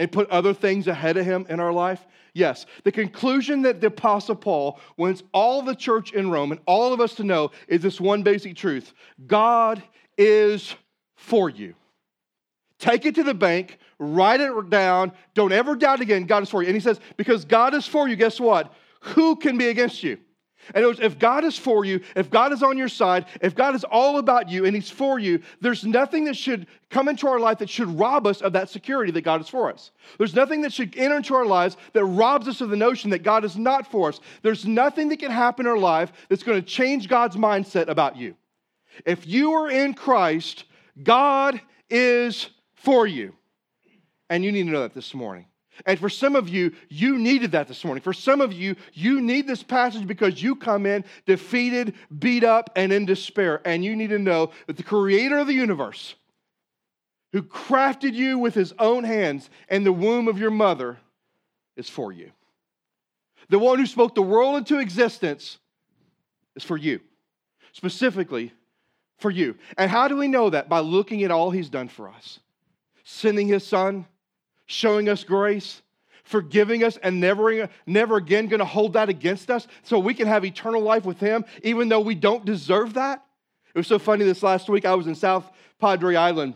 And 0.00 0.10
put 0.10 0.30
other 0.30 0.54
things 0.54 0.88
ahead 0.88 1.18
of 1.18 1.26
him 1.26 1.44
in 1.50 1.60
our 1.60 1.72
life? 1.72 2.06
Yes. 2.32 2.64
The 2.84 2.90
conclusion 2.90 3.60
that 3.62 3.82
the 3.82 3.88
Apostle 3.88 4.34
Paul 4.34 4.80
wants 4.96 5.22
all 5.34 5.60
the 5.60 5.74
church 5.74 6.14
in 6.14 6.30
Rome 6.30 6.52
and 6.52 6.60
all 6.64 6.94
of 6.94 7.00
us 7.00 7.14
to 7.16 7.24
know 7.24 7.50
is 7.68 7.82
this 7.82 8.00
one 8.00 8.22
basic 8.22 8.56
truth 8.56 8.94
God 9.26 9.82
is 10.16 10.74
for 11.16 11.50
you. 11.50 11.74
Take 12.78 13.04
it 13.04 13.14
to 13.16 13.22
the 13.22 13.34
bank, 13.34 13.78
write 13.98 14.40
it 14.40 14.70
down, 14.70 15.12
don't 15.34 15.52
ever 15.52 15.76
doubt 15.76 16.00
again, 16.00 16.24
God 16.24 16.44
is 16.44 16.48
for 16.48 16.62
you. 16.62 16.68
And 16.68 16.74
he 16.76 16.80
says, 16.80 16.98
because 17.18 17.44
God 17.44 17.74
is 17.74 17.86
for 17.86 18.08
you, 18.08 18.16
guess 18.16 18.40
what? 18.40 18.72
Who 19.00 19.36
can 19.36 19.58
be 19.58 19.68
against 19.68 20.02
you? 20.02 20.16
And 20.74 20.84
if 21.00 21.18
God 21.18 21.44
is 21.44 21.58
for 21.58 21.84
you, 21.84 22.00
if 22.16 22.30
God 22.30 22.52
is 22.52 22.62
on 22.62 22.78
your 22.78 22.88
side, 22.88 23.26
if 23.40 23.54
God 23.54 23.74
is 23.74 23.84
all 23.84 24.18
about 24.18 24.48
you 24.48 24.64
and 24.64 24.74
He's 24.74 24.90
for 24.90 25.18
you, 25.18 25.40
there's 25.60 25.84
nothing 25.84 26.24
that 26.24 26.36
should 26.36 26.66
come 26.90 27.08
into 27.08 27.28
our 27.28 27.38
life 27.38 27.58
that 27.58 27.70
should 27.70 27.98
rob 27.98 28.26
us 28.26 28.40
of 28.40 28.52
that 28.52 28.68
security 28.68 29.12
that 29.12 29.22
God 29.22 29.40
is 29.40 29.48
for 29.48 29.72
us. 29.72 29.90
There's 30.18 30.34
nothing 30.34 30.62
that 30.62 30.72
should 30.72 30.96
enter 30.96 31.16
into 31.16 31.34
our 31.34 31.46
lives 31.46 31.76
that 31.92 32.04
robs 32.04 32.48
us 32.48 32.60
of 32.60 32.70
the 32.70 32.76
notion 32.76 33.10
that 33.10 33.22
God 33.22 33.44
is 33.44 33.56
not 33.56 33.90
for 33.90 34.08
us. 34.08 34.20
There's 34.42 34.66
nothing 34.66 35.08
that 35.10 35.18
can 35.18 35.30
happen 35.30 35.66
in 35.66 35.72
our 35.72 35.78
life 35.78 36.12
that's 36.28 36.42
going 36.42 36.60
to 36.60 36.66
change 36.66 37.08
God's 37.08 37.36
mindset 37.36 37.88
about 37.88 38.16
you. 38.16 38.34
If 39.06 39.26
you 39.26 39.52
are 39.52 39.70
in 39.70 39.94
Christ, 39.94 40.64
God 41.02 41.60
is 41.88 42.48
for 42.74 43.06
you. 43.06 43.34
And 44.28 44.44
you 44.44 44.52
need 44.52 44.64
to 44.64 44.70
know 44.70 44.82
that 44.82 44.94
this 44.94 45.14
morning. 45.14 45.46
And 45.86 45.98
for 45.98 46.08
some 46.08 46.36
of 46.36 46.48
you, 46.48 46.72
you 46.88 47.18
needed 47.18 47.52
that 47.52 47.68
this 47.68 47.84
morning. 47.84 48.02
For 48.02 48.12
some 48.12 48.40
of 48.40 48.52
you, 48.52 48.76
you 48.92 49.20
need 49.20 49.46
this 49.46 49.62
passage 49.62 50.06
because 50.06 50.42
you 50.42 50.56
come 50.56 50.86
in 50.86 51.04
defeated, 51.26 51.94
beat 52.18 52.44
up, 52.44 52.70
and 52.76 52.92
in 52.92 53.06
despair. 53.06 53.60
And 53.64 53.84
you 53.84 53.96
need 53.96 54.10
to 54.10 54.18
know 54.18 54.50
that 54.66 54.76
the 54.76 54.82
creator 54.82 55.38
of 55.38 55.46
the 55.46 55.54
universe, 55.54 56.14
who 57.32 57.42
crafted 57.42 58.14
you 58.14 58.38
with 58.38 58.54
his 58.54 58.72
own 58.78 59.04
hands 59.04 59.50
in 59.68 59.84
the 59.84 59.92
womb 59.92 60.28
of 60.28 60.38
your 60.38 60.50
mother, 60.50 60.98
is 61.76 61.88
for 61.88 62.12
you. 62.12 62.30
The 63.48 63.58
one 63.58 63.78
who 63.78 63.86
spoke 63.86 64.14
the 64.14 64.22
world 64.22 64.56
into 64.56 64.78
existence 64.78 65.58
is 66.54 66.64
for 66.64 66.76
you, 66.76 67.00
specifically 67.72 68.52
for 69.18 69.30
you. 69.30 69.56
And 69.76 69.90
how 69.90 70.08
do 70.08 70.16
we 70.16 70.28
know 70.28 70.50
that? 70.50 70.68
By 70.68 70.80
looking 70.80 71.24
at 71.24 71.30
all 71.30 71.50
he's 71.50 71.68
done 71.68 71.88
for 71.88 72.08
us 72.08 72.40
sending 73.10 73.48
his 73.48 73.66
son 73.66 74.06
showing 74.70 75.08
us 75.08 75.24
grace, 75.24 75.82
forgiving 76.22 76.84
us, 76.84 76.96
and 76.96 77.20
never, 77.20 77.68
never 77.86 78.16
again 78.16 78.46
going 78.46 78.60
to 78.60 78.64
hold 78.64 78.92
that 78.92 79.08
against 79.08 79.50
us 79.50 79.66
so 79.82 79.98
we 79.98 80.14
can 80.14 80.28
have 80.28 80.44
eternal 80.44 80.80
life 80.80 81.04
with 81.04 81.18
Him, 81.18 81.44
even 81.64 81.88
though 81.88 82.00
we 82.00 82.14
don't 82.14 82.44
deserve 82.44 82.94
that. 82.94 83.24
It 83.74 83.78
was 83.78 83.88
so 83.88 83.98
funny 83.98 84.24
this 84.24 84.42
last 84.42 84.68
week. 84.68 84.84
I 84.84 84.94
was 84.94 85.08
in 85.08 85.16
South 85.16 85.50
Padre 85.80 86.14
Island 86.14 86.54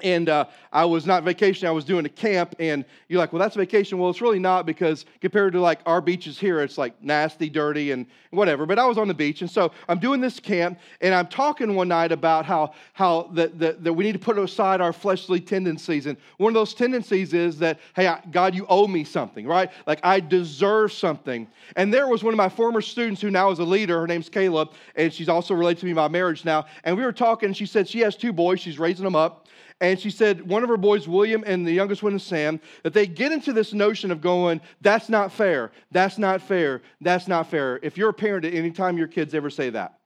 and 0.00 0.28
uh, 0.28 0.46
I 0.72 0.84
was 0.84 1.06
not 1.06 1.22
vacationing, 1.22 1.68
I 1.68 1.72
was 1.72 1.84
doing 1.84 2.04
a 2.04 2.08
camp. 2.08 2.56
And 2.58 2.84
you're 3.08 3.18
like, 3.18 3.32
well, 3.32 3.40
that's 3.40 3.54
vacation. 3.54 3.96
Well, 3.98 4.10
it's 4.10 4.20
really 4.20 4.40
not 4.40 4.66
because 4.66 5.06
compared 5.20 5.52
to 5.52 5.60
like 5.60 5.80
our 5.86 6.00
beaches 6.00 6.38
here, 6.38 6.60
it's 6.60 6.76
like 6.76 7.00
nasty, 7.02 7.48
dirty, 7.48 7.92
and 7.92 8.06
whatever. 8.30 8.66
But 8.66 8.80
I 8.80 8.86
was 8.86 8.98
on 8.98 9.06
the 9.06 9.14
beach. 9.14 9.40
And 9.40 9.50
so 9.50 9.70
I'm 9.88 10.00
doing 10.00 10.20
this 10.20 10.40
camp, 10.40 10.80
and 11.00 11.14
I'm 11.14 11.28
talking 11.28 11.76
one 11.76 11.88
night 11.88 12.10
about 12.10 12.44
how, 12.44 12.74
how 12.92 13.30
that, 13.34 13.58
that, 13.60 13.84
that 13.84 13.92
we 13.92 14.02
need 14.02 14.12
to 14.14 14.18
put 14.18 14.36
aside 14.36 14.80
our 14.80 14.92
fleshly 14.92 15.40
tendencies. 15.40 16.06
And 16.06 16.18
one 16.38 16.50
of 16.50 16.54
those 16.54 16.74
tendencies 16.74 17.32
is 17.32 17.58
that, 17.60 17.78
hey, 17.94 18.12
God, 18.32 18.54
you 18.54 18.66
owe 18.68 18.88
me 18.88 19.04
something, 19.04 19.46
right? 19.46 19.70
Like 19.86 20.00
I 20.02 20.18
deserve 20.18 20.92
something. 20.92 21.46
And 21.76 21.94
there 21.94 22.08
was 22.08 22.24
one 22.24 22.34
of 22.34 22.38
my 22.38 22.48
former 22.48 22.80
students 22.80 23.20
who 23.20 23.30
now 23.30 23.52
is 23.52 23.60
a 23.60 23.64
leader. 23.64 24.00
Her 24.00 24.08
name's 24.08 24.28
Caleb, 24.28 24.72
and 24.96 25.12
she's 25.12 25.28
also 25.28 25.54
related 25.54 25.80
to 25.80 25.86
me 25.86 25.92
by 25.92 26.08
marriage 26.08 26.44
now. 26.44 26.66
And 26.82 26.96
we 26.96 27.04
were 27.04 27.12
talking, 27.12 27.46
and 27.46 27.56
she 27.56 27.66
said 27.66 27.88
she 27.88 28.00
has 28.00 28.16
two 28.16 28.32
boys, 28.32 28.58
she's 28.58 28.78
raising 28.78 29.04
them 29.04 29.14
up. 29.14 29.46
And 29.84 30.00
she 30.00 30.08
said, 30.08 30.48
one 30.48 30.62
of 30.62 30.70
her 30.70 30.78
boys, 30.78 31.06
William, 31.06 31.44
and 31.46 31.66
the 31.66 31.72
youngest 31.72 32.02
one 32.02 32.14
is 32.14 32.22
Sam, 32.22 32.58
that 32.84 32.94
they 32.94 33.06
get 33.06 33.32
into 33.32 33.52
this 33.52 33.74
notion 33.74 34.10
of 34.10 34.22
going, 34.22 34.62
that's 34.80 35.10
not 35.10 35.30
fair, 35.30 35.72
that's 35.90 36.16
not 36.16 36.40
fair, 36.40 36.80
that's 37.02 37.28
not 37.28 37.50
fair. 37.50 37.78
If 37.82 37.98
you're 37.98 38.08
a 38.08 38.14
parent 38.14 38.46
at 38.46 38.54
any 38.54 38.70
time 38.70 38.96
your 38.96 39.08
kids 39.08 39.34
ever 39.34 39.50
say 39.50 39.68
that. 39.70 39.98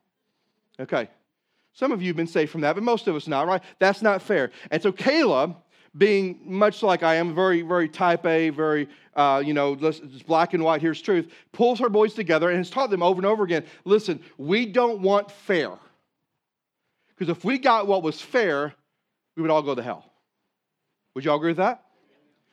Okay. 0.81 1.09
Some 1.75 1.93
of 1.93 2.03
you 2.03 2.09
have 2.09 2.17
been 2.17 2.27
saved 2.27 2.51
from 2.51 2.63
that, 2.63 2.75
but 2.75 2.83
most 2.83 3.07
of 3.07 3.15
us 3.15 3.29
not, 3.29 3.47
right? 3.47 3.63
That's 3.79 4.03
not 4.03 4.21
fair. 4.21 4.51
And 4.73 4.83
so 4.83 4.91
Caleb, 4.91 5.55
being 5.97 6.41
much 6.45 6.83
like 6.83 7.05
I 7.05 7.15
am, 7.15 7.33
very, 7.33 7.63
very 7.63 7.89
type 7.89 8.27
A, 8.27 8.51
very, 8.51 8.89
uh, 9.15 9.41
you 9.47 9.55
know, 9.55 9.79
it's 9.81 10.01
black 10.25 10.55
and 10.55 10.65
white, 10.65 10.81
here's 10.81 11.01
truth, 11.01 11.31
pulls 11.53 11.79
her 11.79 11.89
boys 11.89 12.15
together 12.15 12.49
and 12.49 12.59
has 12.59 12.69
taught 12.69 12.91
them 12.91 13.05
over 13.05 13.21
and 13.21 13.27
over 13.27 13.45
again 13.45 13.65
listen, 13.85 14.19
we 14.39 14.67
don't 14.67 15.03
want 15.03 15.31
fair. 15.31 15.71
Because 17.17 17.31
if 17.31 17.45
we 17.45 17.59
got 17.59 17.87
what 17.87 18.03
was 18.03 18.21
fair, 18.21 18.75
we 19.39 19.43
would 19.43 19.53
all 19.53 19.63
go 19.63 19.77
to 19.77 19.83
hell. 19.83 20.05
Would 21.15 21.25
you 21.25 21.31
all 21.31 21.37
agree 21.37 21.51
with 21.51 21.59
that? 21.59 21.85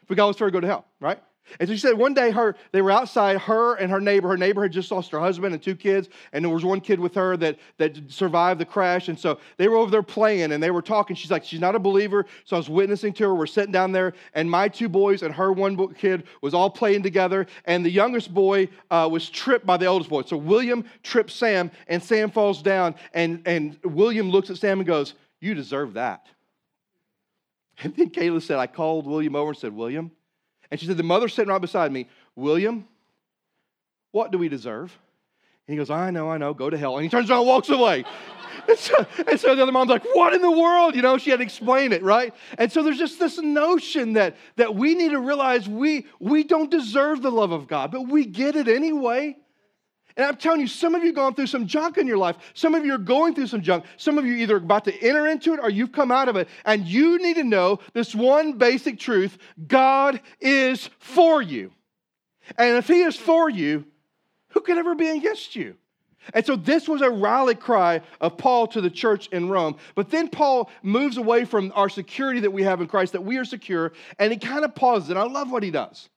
If 0.04 0.10
we 0.10 0.15
got 0.15 0.27
was 0.27 0.38
fair, 0.38 0.51
go 0.51 0.60
to 0.60 0.68
hell, 0.68 0.86
right? 1.00 1.20
And 1.60 1.68
so 1.68 1.74
she 1.74 1.80
said 1.80 1.98
one 1.98 2.13
day 2.13 2.30
her 2.30 2.56
they 2.72 2.82
were 2.82 2.92
outside, 2.92 3.38
her 3.39 3.75
and 3.75 3.92
her 3.92 4.00
neighbor. 4.00 4.27
Her 4.27 4.38
neighbor 4.38 4.62
had 4.62 4.72
just 4.72 4.92
lost 4.92 5.12
her 5.12 5.20
husband 5.20 5.56
and 5.56 5.63
two 5.63 5.75
kids, 5.75 6.10
and 6.32 6.46
there 6.46 6.51
was 6.51 6.63
one 6.63 6.82
kid 6.82 7.00
with 7.00 7.15
her 7.15 7.38
that, 7.38 7.58
that 7.77 7.98
survived 8.08 8.60
the 8.60 8.65
crash. 8.65 9.08
And 9.08 9.20
so 9.20 9.39
they 9.58 9.68
were 9.68 9.77
over 9.77 9.89
there 9.89 10.04
playing 10.04 10.51
and 10.51 10.62
they 10.62 10.70
were 10.70 10.84
talking. 10.84 11.15
She's 11.15 11.32
like, 11.32 11.44
she's 11.44 11.60
not 11.60 11.74
a 11.74 11.80
believer. 11.80 12.27
So 12.46 12.56
I 12.56 12.60
was 12.60 12.70
witnessing 12.70 13.13
to 13.13 13.24
her. 13.25 13.36
We're 13.36 13.48
sitting 13.48 13.72
down 13.72 13.92
there, 13.92 14.13
and 14.36 14.50
my 14.50 14.68
two 14.68 14.89
boys 14.89 15.24
and 15.24 15.34
her 15.34 15.51
one 15.51 15.94
kid 15.96 16.25
was 16.42 16.54
all 16.54 16.70
playing 16.70 17.01
together. 17.01 17.48
And 17.65 17.84
the 17.84 17.92
youngest 17.92 18.32
boy 18.32 18.70
uh, 18.92 19.10
was 19.12 19.27
tripped 19.27 19.65
by 19.65 19.77
the 19.77 19.88
oldest 19.88 20.10
boy. 20.10 20.22
So 20.24 20.38
William 20.38 20.86
trips 21.01 21.34
Sam, 21.34 21.72
and 21.88 22.01
Sam 22.04 22.30
falls 22.30 22.62
down. 22.62 22.94
And, 23.13 23.42
and 23.48 23.80
William 23.84 24.30
looks 24.30 24.51
at 24.51 24.58
Sam 24.58 24.80
and 24.80 24.88
goes, 24.88 25.15
You 25.42 25.56
deserve 25.56 25.94
that. 25.94 26.27
And 27.84 27.96
then 27.96 28.10
Kayla 28.10 28.41
said, 28.41 28.58
I 28.58 28.67
called 28.67 29.05
William 29.05 29.36
over 29.36 29.50
and 29.50 29.58
said, 29.58 29.74
William, 29.74 30.12
and 30.72 30.79
she 30.79 30.86
said, 30.86 30.98
The 30.98 31.03
mother 31.03 31.27
sitting 31.27 31.50
right 31.50 31.62
beside 31.62 31.91
me, 31.91 32.08
William, 32.36 32.88
what 34.12 34.32
do 34.32 34.38
we 34.38 34.50
deserve? 34.50 34.98
And 35.67 35.74
he 35.74 35.77
goes, 35.77 35.89
I 35.89 36.12
know, 36.12 36.29
I 36.29 36.38
know, 36.38 36.53
go 36.53 36.70
to 36.70 36.77
hell. 36.77 36.96
And 36.96 37.03
he 37.03 37.10
turns 37.10 37.29
around 37.29 37.39
and 37.39 37.48
walks 37.48 37.70
away. 37.70 38.05
and, 38.67 38.77
so, 38.77 39.05
and 39.27 39.39
so 39.39 39.55
the 39.55 39.63
other 39.63 39.72
mom's 39.72 39.89
like, 39.89 40.05
What 40.13 40.34
in 40.34 40.41
the 40.41 40.51
world? 40.51 40.96
You 40.96 41.01
know, 41.01 41.17
she 41.17 41.32
had 41.32 41.38
to 41.38 41.44
explain 41.44 41.91
it, 41.91 42.03
right? 42.03 42.34
And 42.58 42.72
so 42.72 42.84
there's 42.84 42.98
just 42.98 43.20
this 43.20 43.38
notion 43.39 44.13
that, 44.13 44.38
that 44.55 44.75
we 44.75 44.96
need 44.96 45.12
to 45.12 45.20
realize 45.20 45.67
we, 45.67 46.08
we 46.20 46.44
don't 46.44 46.72
deserve 46.72 47.22
the 47.22 47.32
love 47.32 47.51
of 47.51 47.67
God, 47.67 47.91
but 47.91 48.08
we 48.08 48.25
get 48.25 48.55
it 48.55 48.67
anyway. 48.67 49.38
And 50.17 50.25
I'm 50.25 50.38
telling 50.38 50.62
you, 50.62 50.67
some 50.67 50.95
of 50.95 51.01
you 51.01 51.07
have 51.07 51.15
gone 51.15 51.36
through 51.36 51.48
some 51.48 51.67
junk 51.67 51.98
in 51.98 52.07
your 52.07 52.17
life. 52.17 52.38
Some 52.53 52.74
of 52.74 52.86
you 52.86 52.93
are 52.93 53.00
going 53.00 53.36
through 53.36 53.48
some 53.48 53.62
junk. 53.62 53.86
Some 53.98 54.17
of 54.17 54.25
you 54.25 54.34
either 54.36 54.55
about 54.55 54.86
to 54.86 54.98
enter 55.01 55.27
into 55.27 55.53
it 55.53 55.60
or 55.62 55.69
you've 55.69 55.91
come 55.91 56.12
out 56.12 56.29
of 56.29 56.38
it. 56.38 56.48
And 56.63 56.86
you 56.86 57.17
need 57.17 57.36
to 57.36 57.43
know 57.43 57.79
this 57.93 58.15
one 58.15 58.53
basic 58.53 58.98
truth 58.98 59.38
God 59.67 60.22
is 60.39 60.89
for 61.00 61.41
you. 61.41 61.72
And 62.57 62.77
if 62.77 62.88
He 62.88 63.01
is 63.01 63.15
for 63.15 63.50
you, 63.50 63.86
who 64.50 64.62
can 64.62 64.77
ever 64.77 64.95
be 64.95 65.10
against 65.10 65.55
you? 65.55 65.75
And 66.34 66.45
so 66.45 66.55
this 66.55 66.88
was 66.88 67.01
a 67.01 67.10
rally 67.10 67.55
cry 67.55 68.01
of 68.19 68.38
Paul 68.38 68.67
to 68.67 68.81
the 68.81 68.89
church 68.89 69.27
in 69.27 69.50
Rome. 69.50 69.75
But 69.93 70.10
then 70.10 70.29
Paul 70.29 70.72
moves 70.81 71.17
away 71.17 71.45
from 71.45 71.72
our 71.75 71.89
security 71.89 72.39
that 72.39 72.51
we 72.51 72.63
have 72.63 72.81
in 72.81 72.88
Christ, 72.88 73.13
that 73.13 73.24
we 73.24 73.38
are 73.38 73.45
secure, 73.45 73.93
and 74.17 74.31
he 74.31 74.39
kind 74.39 74.65
of 74.65 74.74
pauses. 74.74 75.10
And 75.10 75.19
I 75.19 75.24
love 75.24 75.51
what 75.51 75.62
he 75.62 75.72
does. 75.72 76.10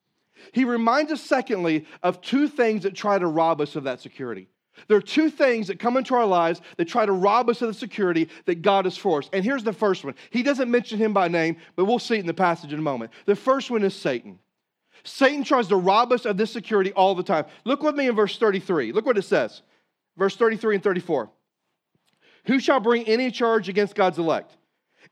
He 0.52 0.64
reminds 0.64 1.12
us, 1.12 1.20
secondly, 1.20 1.86
of 2.02 2.20
two 2.20 2.48
things 2.48 2.82
that 2.82 2.94
try 2.94 3.18
to 3.18 3.26
rob 3.26 3.60
us 3.60 3.76
of 3.76 3.84
that 3.84 4.00
security. 4.00 4.48
There 4.86 4.96
are 4.96 5.02
two 5.02 5.30
things 5.30 5.66
that 5.66 5.80
come 5.80 5.96
into 5.96 6.14
our 6.14 6.26
lives 6.26 6.60
that 6.76 6.86
try 6.86 7.04
to 7.04 7.12
rob 7.12 7.48
us 7.48 7.62
of 7.62 7.68
the 7.68 7.74
security 7.74 8.28
that 8.44 8.62
God 8.62 8.84
has 8.84 8.96
for 8.96 9.18
us. 9.18 9.28
And 9.32 9.44
here's 9.44 9.64
the 9.64 9.72
first 9.72 10.04
one. 10.04 10.14
He 10.30 10.42
doesn't 10.42 10.70
mention 10.70 10.98
him 10.98 11.12
by 11.12 11.28
name, 11.28 11.56
but 11.74 11.86
we'll 11.86 11.98
see 11.98 12.14
it 12.14 12.20
in 12.20 12.26
the 12.26 12.34
passage 12.34 12.72
in 12.72 12.78
a 12.78 12.82
moment. 12.82 13.10
The 13.26 13.34
first 13.34 13.70
one 13.70 13.82
is 13.82 13.94
Satan. 13.94 14.38
Satan 15.04 15.44
tries 15.44 15.68
to 15.68 15.76
rob 15.76 16.12
us 16.12 16.24
of 16.24 16.36
this 16.36 16.52
security 16.52 16.92
all 16.92 17.14
the 17.14 17.22
time. 17.22 17.46
Look 17.64 17.82
with 17.82 17.94
me 17.94 18.08
in 18.08 18.14
verse 18.14 18.38
33. 18.38 18.92
Look 18.92 19.06
what 19.06 19.18
it 19.18 19.22
says. 19.22 19.62
Verse 20.16 20.36
33 20.36 20.76
and 20.76 20.84
34. 20.84 21.30
Who 22.46 22.60
shall 22.60 22.80
bring 22.80 23.06
any 23.06 23.30
charge 23.30 23.68
against 23.68 23.94
God's 23.94 24.18
elect? 24.18 24.56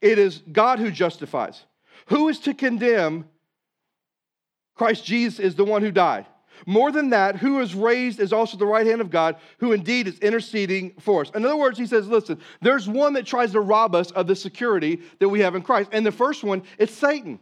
It 0.00 0.18
is 0.18 0.42
God 0.52 0.78
who 0.78 0.90
justifies. 0.90 1.64
Who 2.06 2.28
is 2.28 2.38
to 2.40 2.54
condemn 2.54 3.26
Christ 4.76 5.04
Jesus 5.04 5.40
is 5.40 5.54
the 5.54 5.64
one 5.64 5.82
who 5.82 5.90
died. 5.90 6.26
More 6.64 6.90
than 6.90 7.10
that, 7.10 7.36
who 7.36 7.60
is 7.60 7.74
raised 7.74 8.20
is 8.20 8.32
also 8.32 8.56
the 8.56 8.66
right 8.66 8.86
hand 8.86 9.00
of 9.00 9.10
God, 9.10 9.36
who 9.58 9.72
indeed 9.72 10.08
is 10.08 10.18
interceding 10.20 10.94
for 11.00 11.22
us. 11.22 11.30
In 11.34 11.44
other 11.44 11.56
words, 11.56 11.78
he 11.78 11.86
says, 11.86 12.08
listen, 12.08 12.40
there's 12.62 12.88
one 12.88 13.12
that 13.14 13.26
tries 13.26 13.52
to 13.52 13.60
rob 13.60 13.94
us 13.94 14.10
of 14.12 14.26
the 14.26 14.36
security 14.36 15.02
that 15.18 15.28
we 15.28 15.40
have 15.40 15.54
in 15.54 15.62
Christ. 15.62 15.90
And 15.92 16.04
the 16.04 16.12
first 16.12 16.44
one, 16.44 16.62
it's 16.78 16.94
Satan. 16.94 17.40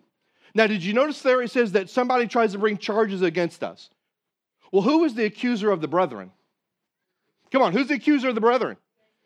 Now, 0.55 0.67
did 0.67 0.83
you 0.83 0.93
notice 0.93 1.23
there 1.23 1.43
it 1.43 1.51
says 1.51 1.73
that 1.73 1.91
somebody 1.91 2.27
tries 2.27 2.53
to 2.53 2.59
bring 2.59 2.79
charges 2.79 3.23
against 3.23 3.63
us? 3.63 3.91
Well, 4.73 4.83
who 4.83 5.05
is 5.05 5.15
the 5.15 5.25
accuser 5.25 5.71
of 5.71 5.81
the 5.81 5.89
brethren? 5.89 6.33
Come 7.51 7.63
on, 7.63 7.73
who's 7.73 7.89
the 7.89 7.95
accuser 7.95 8.29
of 8.29 8.35
the 8.35 8.41
brethren? 8.41 8.77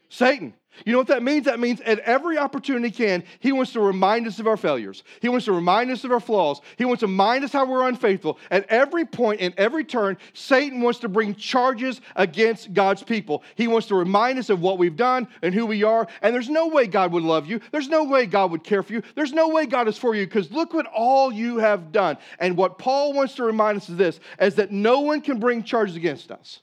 Satan. 0.09 0.55
You 0.85 0.93
know 0.93 0.99
what 0.99 1.09
that 1.09 1.23
means? 1.23 1.47
That 1.47 1.59
means 1.59 1.81
at 1.81 1.99
every 2.01 2.39
opportunity 2.39 2.89
he 2.89 2.95
can, 2.95 3.25
he 3.41 3.53
wants 3.53 3.73
to 3.73 3.81
remind 3.81 4.27
us 4.27 4.39
of 4.39 4.47
our 4.47 4.57
failures. 4.57 5.03
He 5.21 5.29
wants 5.29 5.47
to 5.47 5.53
remind 5.53 5.91
us 5.91 6.05
of 6.05 6.13
our 6.13 6.21
flaws. 6.21 6.61
He 6.77 6.85
wants 6.85 7.01
to 7.01 7.07
remind 7.07 7.45
us 7.45 7.53
how 7.53 7.67
we're 7.67 7.89
unfaithful. 7.89 8.39
At 8.51 8.67
every 8.69 9.05
point, 9.05 9.41
in 9.41 9.53
every 9.57 9.85
turn, 9.85 10.19
Satan 10.35 10.81
wants 10.81 11.01
to 11.01 11.09
bring 11.09 11.35
charges 11.35 12.01
against 12.15 12.75
God's 12.75 13.03
people. 13.03 13.43
He 13.57 13.67
wants 13.67 13.89
to 13.89 13.97
remind 13.97 14.39
us 14.39 14.51
of 14.51 14.61
what 14.61 14.79
we've 14.79 14.97
done 14.97 15.27
and 15.43 15.53
who 15.53 15.67
we 15.67 15.83
are. 15.83 16.07
And 16.23 16.35
there's 16.35 16.51
no 16.51 16.69
way 16.69 16.87
God 16.87 17.13
would 17.13 17.25
love 17.25 17.47
you. 17.47 17.61
There's 17.73 17.89
no 17.89 18.05
way 18.05 18.27
God 18.27 18.53
would 18.53 18.63
care 18.63 18.83
for 18.83 18.93
you. 18.93 19.03
There's 19.15 19.33
no 19.33 19.49
way 19.49 19.67
God 19.67 19.89
is 19.89 19.99
for 19.99 20.15
you 20.15 20.27
because 20.27 20.53
look 20.53 20.75
what 20.75 20.87
all 20.87 21.33
you 21.33 21.59
have 21.59 21.91
done. 21.91 22.19
And 22.39 22.57
what 22.57 22.79
Paul 22.79 23.15
wants 23.15 23.35
to 23.37 23.45
remind 23.45 23.79
us 23.79 23.89
of 23.89 23.97
this 23.97 24.21
is 24.41 24.55
that 24.57 24.71
no 24.71 25.01
one 25.01 25.21
can 25.23 25.41
bring 25.41 25.65
charges 25.65 25.97
against 25.97 26.31
us. 26.31 26.61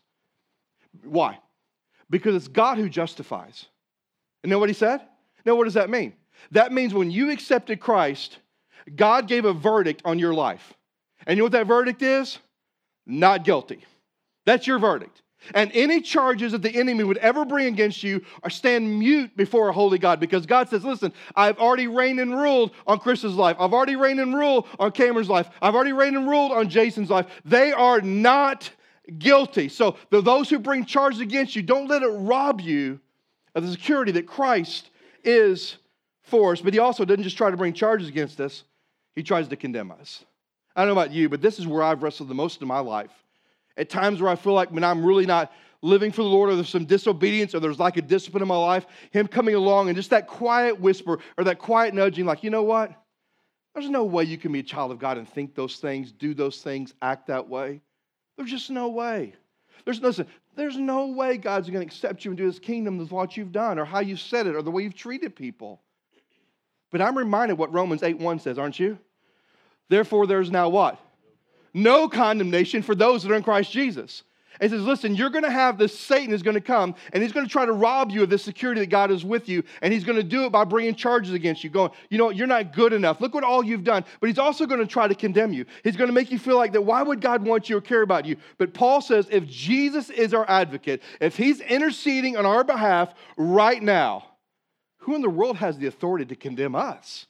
Why? 1.03 1.39
Because 2.09 2.35
it's 2.35 2.47
God 2.47 2.77
who 2.77 2.89
justifies. 2.89 3.65
And 4.43 4.49
know 4.49 4.59
what 4.59 4.69
he 4.69 4.73
said? 4.73 5.01
Now, 5.45 5.55
what 5.55 5.65
does 5.65 5.73
that 5.73 5.89
mean? 5.89 6.13
That 6.51 6.71
means 6.71 6.93
when 6.93 7.11
you 7.11 7.31
accepted 7.31 7.79
Christ, 7.79 8.39
God 8.95 9.27
gave 9.27 9.45
a 9.45 9.53
verdict 9.53 10.01
on 10.05 10.19
your 10.19 10.33
life. 10.33 10.73
And 11.25 11.37
you 11.37 11.41
know 11.41 11.45
what 11.45 11.51
that 11.53 11.67
verdict 11.67 12.01
is? 12.01 12.37
Not 13.05 13.43
guilty. 13.43 13.83
That's 14.45 14.67
your 14.67 14.79
verdict. 14.79 15.21
And 15.53 15.71
any 15.73 16.01
charges 16.01 16.53
that 16.53 16.61
the 16.63 16.75
enemy 16.75 17.03
would 17.03 17.17
ever 17.17 17.45
bring 17.45 17.67
against 17.67 18.01
you 18.01 18.23
are 18.41 18.49
stand 18.49 18.99
mute 18.99 19.35
before 19.37 19.69
a 19.69 19.73
holy 19.73 19.99
God 19.99 20.19
because 20.19 20.45
God 20.45 20.69
says, 20.69 20.83
listen, 20.83 21.13
I've 21.35 21.59
already 21.59 21.87
reigned 21.87 22.19
and 22.19 22.35
ruled 22.35 22.71
on 22.87 22.99
Chris's 22.99 23.35
life. 23.35 23.55
I've 23.59 23.73
already 23.73 23.95
reigned 23.95 24.19
and 24.19 24.35
ruled 24.35 24.67
on 24.79 24.91
Cameron's 24.91 25.29
life. 25.29 25.47
I've 25.61 25.75
already 25.75 25.93
reigned 25.93 26.15
and 26.15 26.27
ruled 26.27 26.51
on 26.51 26.69
Jason's 26.69 27.11
life. 27.11 27.27
They 27.43 27.71
are 27.71 28.01
not 28.01 28.71
guilty. 29.17 29.69
So 29.69 29.97
those 30.09 30.49
who 30.49 30.59
bring 30.59 30.85
charges 30.85 31.19
against 31.19 31.55
you, 31.55 31.61
don't 31.61 31.87
let 31.87 32.03
it 32.03 32.07
rob 32.07 32.61
you 32.61 32.99
of 33.53 33.65
the 33.65 33.71
security 33.71 34.11
that 34.13 34.27
Christ 34.27 34.89
is 35.23 35.77
for 36.23 36.51
us. 36.51 36.61
But 36.61 36.73
he 36.73 36.79
also 36.79 37.05
doesn't 37.05 37.23
just 37.23 37.37
try 37.37 37.51
to 37.51 37.57
bring 37.57 37.73
charges 37.73 38.07
against 38.07 38.41
us, 38.41 38.63
he 39.15 39.23
tries 39.23 39.47
to 39.47 39.55
condemn 39.55 39.91
us. 39.91 40.25
I 40.75 40.81
don't 40.81 40.93
know 40.93 41.01
about 41.01 41.13
you, 41.13 41.29
but 41.29 41.41
this 41.41 41.57
is 41.59 41.65
where 41.65 41.81
I've 41.81 42.03
wrestled 42.03 42.29
the 42.29 42.35
most 42.35 42.61
in 42.61 42.67
my 42.67 42.79
life. 42.79 43.11
At 43.77 43.89
times 43.89 44.21
where 44.21 44.31
I 44.31 44.35
feel 44.35 44.53
like 44.53 44.71
when 44.71 44.83
I'm 44.83 45.05
really 45.05 45.25
not 45.25 45.51
living 45.81 46.11
for 46.11 46.23
the 46.23 46.27
Lord, 46.27 46.49
or 46.49 46.55
there's 46.55 46.69
some 46.69 46.85
disobedience, 46.85 47.53
or 47.53 47.59
there's 47.59 47.79
like 47.79 47.95
a 47.97 48.01
discipline 48.01 48.41
in 48.41 48.47
my 48.47 48.57
life, 48.57 48.85
Him 49.11 49.27
coming 49.27 49.55
along 49.55 49.87
and 49.87 49.95
just 49.95 50.09
that 50.09 50.27
quiet 50.27 50.79
whisper 50.79 51.19
or 51.37 51.43
that 51.43 51.59
quiet 51.59 51.93
nudging, 51.93 52.25
like, 52.25 52.43
you 52.43 52.49
know 52.49 52.63
what? 52.63 52.91
There's 53.73 53.89
no 53.89 54.03
way 54.03 54.23
you 54.23 54.37
can 54.37 54.51
be 54.51 54.59
a 54.59 54.63
child 54.63 54.91
of 54.91 54.99
God 54.99 55.17
and 55.17 55.27
think 55.27 55.53
those 55.53 55.77
things, 55.77 56.11
do 56.11 56.33
those 56.33 56.61
things, 56.61 56.93
act 57.01 57.27
that 57.27 57.47
way. 57.47 57.81
There's 58.37 58.51
just 58.51 58.69
no 58.69 58.89
way. 58.89 59.33
There's 59.85 60.01
listen, 60.01 60.27
there's 60.55 60.77
no 60.77 61.07
way 61.07 61.37
God's 61.37 61.69
going 61.69 61.81
to 61.81 61.85
accept 61.85 62.25
you 62.25 62.31
into 62.31 62.43
his 62.43 62.59
kingdom 62.59 62.97
with 62.97 63.11
what 63.11 63.37
you've 63.37 63.51
done 63.51 63.77
or 63.77 63.85
how 63.85 63.99
you've 63.99 64.19
said 64.19 64.47
it 64.47 64.55
or 64.55 64.61
the 64.61 64.71
way 64.71 64.83
you've 64.83 64.95
treated 64.95 65.35
people. 65.35 65.81
But 66.91 67.01
I'm 67.01 67.17
reminded 67.17 67.57
what 67.57 67.73
Romans 67.73 68.03
8 68.03 68.17
1 68.17 68.39
says, 68.39 68.57
aren't 68.57 68.79
you? 68.79 68.97
Therefore, 69.89 70.25
there's 70.25 70.49
now 70.49 70.69
what? 70.69 70.99
No 71.73 72.07
condemnation 72.07 72.81
for 72.81 72.95
those 72.95 73.23
that 73.23 73.31
are 73.31 73.35
in 73.35 73.43
Christ 73.43 73.71
Jesus. 73.71 74.23
And 74.59 74.69
says, 74.69 74.81
listen, 74.83 75.15
you're 75.15 75.29
going 75.29 75.43
to 75.43 75.51
have 75.51 75.77
this 75.77 75.97
Satan 75.97 76.33
is 76.33 76.43
going 76.43 76.55
to 76.55 76.61
come 76.61 76.95
and 77.13 77.21
he's 77.21 77.31
going 77.31 77.45
to 77.45 77.51
try 77.51 77.65
to 77.65 77.71
rob 77.71 78.11
you 78.11 78.23
of 78.23 78.29
the 78.29 78.37
security 78.37 78.81
that 78.81 78.89
God 78.89 79.11
is 79.11 79.25
with 79.25 79.49
you. 79.49 79.63
And 79.81 79.93
he's 79.93 80.03
going 80.03 80.17
to 80.17 80.23
do 80.23 80.45
it 80.45 80.51
by 80.51 80.63
bringing 80.63 80.95
charges 80.95 81.33
against 81.33 81.63
you, 81.63 81.69
going, 81.69 81.91
you 82.09 82.17
know, 82.17 82.29
you're 82.29 82.47
not 82.47 82.73
good 82.73 82.93
enough. 82.93 83.21
Look 83.21 83.33
what 83.33 83.43
all 83.43 83.63
you've 83.63 83.83
done. 83.83 84.05
But 84.19 84.27
he's 84.27 84.39
also 84.39 84.65
going 84.65 84.79
to 84.79 84.87
try 84.87 85.07
to 85.07 85.15
condemn 85.15 85.53
you. 85.53 85.65
He's 85.83 85.95
going 85.97 86.07
to 86.07 86.13
make 86.13 86.31
you 86.31 86.39
feel 86.39 86.57
like 86.57 86.73
that, 86.73 86.81
why 86.81 87.01
would 87.01 87.21
God 87.21 87.45
want 87.45 87.69
you 87.69 87.77
or 87.77 87.81
care 87.81 88.01
about 88.01 88.25
you? 88.25 88.37
But 88.57 88.73
Paul 88.73 89.01
says, 89.01 89.27
if 89.31 89.45
Jesus 89.47 90.09
is 90.09 90.33
our 90.33 90.45
advocate, 90.49 91.01
if 91.19 91.35
he's 91.35 91.61
interceding 91.61 92.37
on 92.37 92.45
our 92.45 92.63
behalf 92.63 93.13
right 93.37 93.81
now, 93.81 94.25
who 94.97 95.15
in 95.15 95.21
the 95.21 95.29
world 95.29 95.57
has 95.57 95.77
the 95.77 95.87
authority 95.87 96.25
to 96.25 96.35
condemn 96.35 96.75
us? 96.75 97.27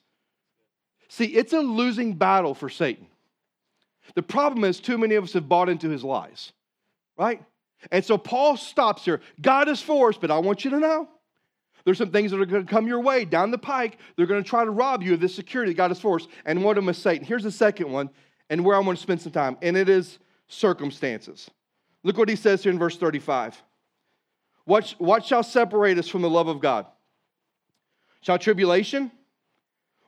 See, 1.09 1.25
it's 1.25 1.53
a 1.53 1.59
losing 1.59 2.13
battle 2.13 2.53
for 2.53 2.69
Satan. 2.69 3.07
The 4.15 4.23
problem 4.23 4.63
is, 4.63 4.79
too 4.79 4.97
many 4.97 5.15
of 5.15 5.23
us 5.23 5.33
have 5.33 5.49
bought 5.49 5.69
into 5.69 5.89
his 5.89 6.03
lies 6.03 6.53
right? 7.17 7.43
And 7.91 8.03
so 8.03 8.17
Paul 8.17 8.57
stops 8.57 9.05
here. 9.05 9.21
God 9.41 9.69
is 9.69 9.81
for 9.81 10.09
us, 10.09 10.17
but 10.17 10.31
I 10.31 10.37
want 10.39 10.65
you 10.65 10.71
to 10.71 10.79
know 10.79 11.09
there's 11.85 11.99
some 11.99 12.11
things 12.11 12.31
that 12.31 12.41
are 12.41 12.45
going 12.45 12.65
to 12.65 12.69
come 12.71 12.87
your 12.87 12.99
way 12.99 13.25
down 13.25 13.51
the 13.51 13.59
pike. 13.59 13.99
They're 14.15 14.25
going 14.25 14.43
to 14.43 14.49
try 14.49 14.65
to 14.65 14.71
rob 14.71 15.03
you 15.03 15.13
of 15.13 15.19
this 15.19 15.35
security 15.35 15.71
that 15.71 15.77
God 15.77 15.91
is 15.91 15.99
for 15.99 16.15
us. 16.15 16.27
And 16.43 16.63
one 16.63 16.77
of 16.77 16.83
them 16.83 16.89
is 16.89 16.97
Satan. 16.97 17.25
Here's 17.25 17.43
the 17.43 17.51
second 17.51 17.91
one, 17.91 18.09
and 18.49 18.65
where 18.65 18.75
I 18.75 18.79
want 18.79 18.97
to 18.97 19.01
spend 19.01 19.21
some 19.21 19.31
time, 19.31 19.57
and 19.61 19.77
it 19.77 19.87
is 19.87 20.17
circumstances. 20.47 21.49
Look 22.03 22.17
what 22.17 22.29
he 22.29 22.35
says 22.35 22.63
here 22.63 22.71
in 22.71 22.79
verse 22.79 22.97
35. 22.97 23.61
What, 24.65 24.95
what 24.97 25.25
shall 25.25 25.43
separate 25.43 25.99
us 25.99 26.07
from 26.07 26.23
the 26.23 26.29
love 26.29 26.47
of 26.47 26.59
God? 26.59 26.87
Shall 28.21 28.39
tribulation 28.39 29.11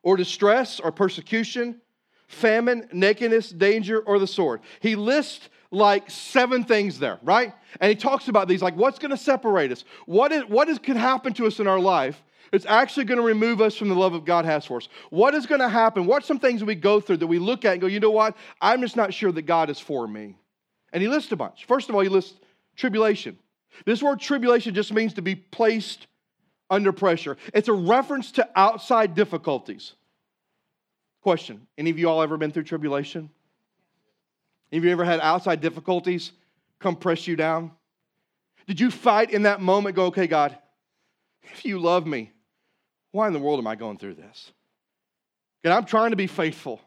or 0.02 0.18
distress 0.18 0.80
or 0.80 0.92
persecution, 0.92 1.80
famine, 2.28 2.90
nakedness, 2.92 3.50
danger, 3.50 4.00
or 4.00 4.18
the 4.18 4.26
sword? 4.26 4.62
He 4.80 4.96
lists 4.96 5.50
like 5.72 6.10
seven 6.10 6.64
things 6.64 7.00
there, 7.00 7.20
right? 7.24 7.54
And 7.82 7.90
he 7.90 7.96
talks 7.96 8.28
about 8.28 8.48
these 8.48 8.62
like 8.62 8.76
what's 8.76 9.00
going 9.00 9.12
to 9.12 9.18
separate 9.18 9.72
us? 9.72 9.84
What 10.06 10.32
is 10.32 10.44
what 10.46 10.70
is 10.70 10.80
could 10.80 10.98
happen 10.98 11.34
to 11.34 11.48
us 11.48 11.60
in 11.60 11.68
our 11.68 11.80
life 11.80 12.22
It's 12.52 12.66
actually 12.66 13.06
going 13.06 13.18
to 13.18 13.24
remove 13.24 13.62
us 13.62 13.76
from 13.76 13.90
the 13.90 13.96
love 13.96 14.14
of 14.14 14.26
God 14.26 14.46
has 14.46 14.66
for 14.66 14.78
us. 14.78 14.88
What 15.10 15.34
is 15.34 15.46
going 15.46 15.62
to 15.62 15.70
happen? 15.70 16.06
What's 16.06 16.28
some 16.28 16.40
things 16.40 16.64
we 16.64 16.76
go 16.76 17.00
through 17.00 17.18
that 17.18 17.28
we 17.28 17.40
look 17.40 17.66
at 17.66 17.74
and 17.74 17.82
go, 17.82 17.88
you 17.88 18.00
know 18.00 18.12
what? 18.12 18.38
I'm 18.62 18.82
just 18.82 18.96
not 18.96 19.14
sure 19.14 19.32
that 19.32 19.44
God 19.44 19.70
is 19.70 19.80
for 19.80 20.08
me. 20.08 20.38
And 20.94 21.02
he 21.02 21.10
lists 21.10 21.32
a 21.32 21.36
bunch. 21.36 21.66
First 21.66 21.90
of 21.90 21.96
all, 21.96 22.02
he 22.02 22.10
lists 22.10 22.40
tribulation. 22.76 23.38
This 23.86 24.02
word 24.02 24.20
tribulation 24.20 24.74
just 24.74 24.94
means 24.94 25.14
to 25.16 25.22
be 25.22 25.36
placed 25.36 26.08
under 26.70 26.92
pressure. 26.92 27.38
It's 27.54 27.68
a 27.68 27.74
reference 27.74 28.32
to 28.34 28.48
outside 28.56 29.16
difficulties. 29.16 29.94
Question 31.22 31.68
Any 31.78 31.90
of 31.90 32.00
you 32.00 32.10
all 32.10 32.22
ever 32.22 32.38
been 32.38 32.52
through 32.52 32.64
tribulation? 32.64 33.30
Of 34.72 34.84
you 34.84 34.92
ever 34.92 35.06
had 35.06 35.20
outside 35.22 35.62
difficulties 35.62 36.32
come 36.80 36.96
press 36.96 37.28
you 37.28 37.36
down? 37.36 37.72
Did 38.68 38.80
you 38.80 38.92
fight 38.92 39.32
in 39.32 39.44
that 39.44 39.62
moment, 39.62 39.96
go, 39.96 40.06
okay, 40.08 40.28
God, 40.28 40.58
if 41.42 41.64
you 41.64 41.80
love 41.80 42.06
me, 42.06 42.32
why 43.12 43.28
in 43.28 43.34
the 43.34 43.40
world 43.40 43.60
am 43.60 43.68
I 43.68 43.76
going 43.76 43.98
through 43.98 44.16
this? 44.16 44.52
God, 45.64 45.76
I'm 45.76 45.86
trying 45.86 46.12
to 46.12 46.18
be 46.18 46.28
faithful. 46.28 46.82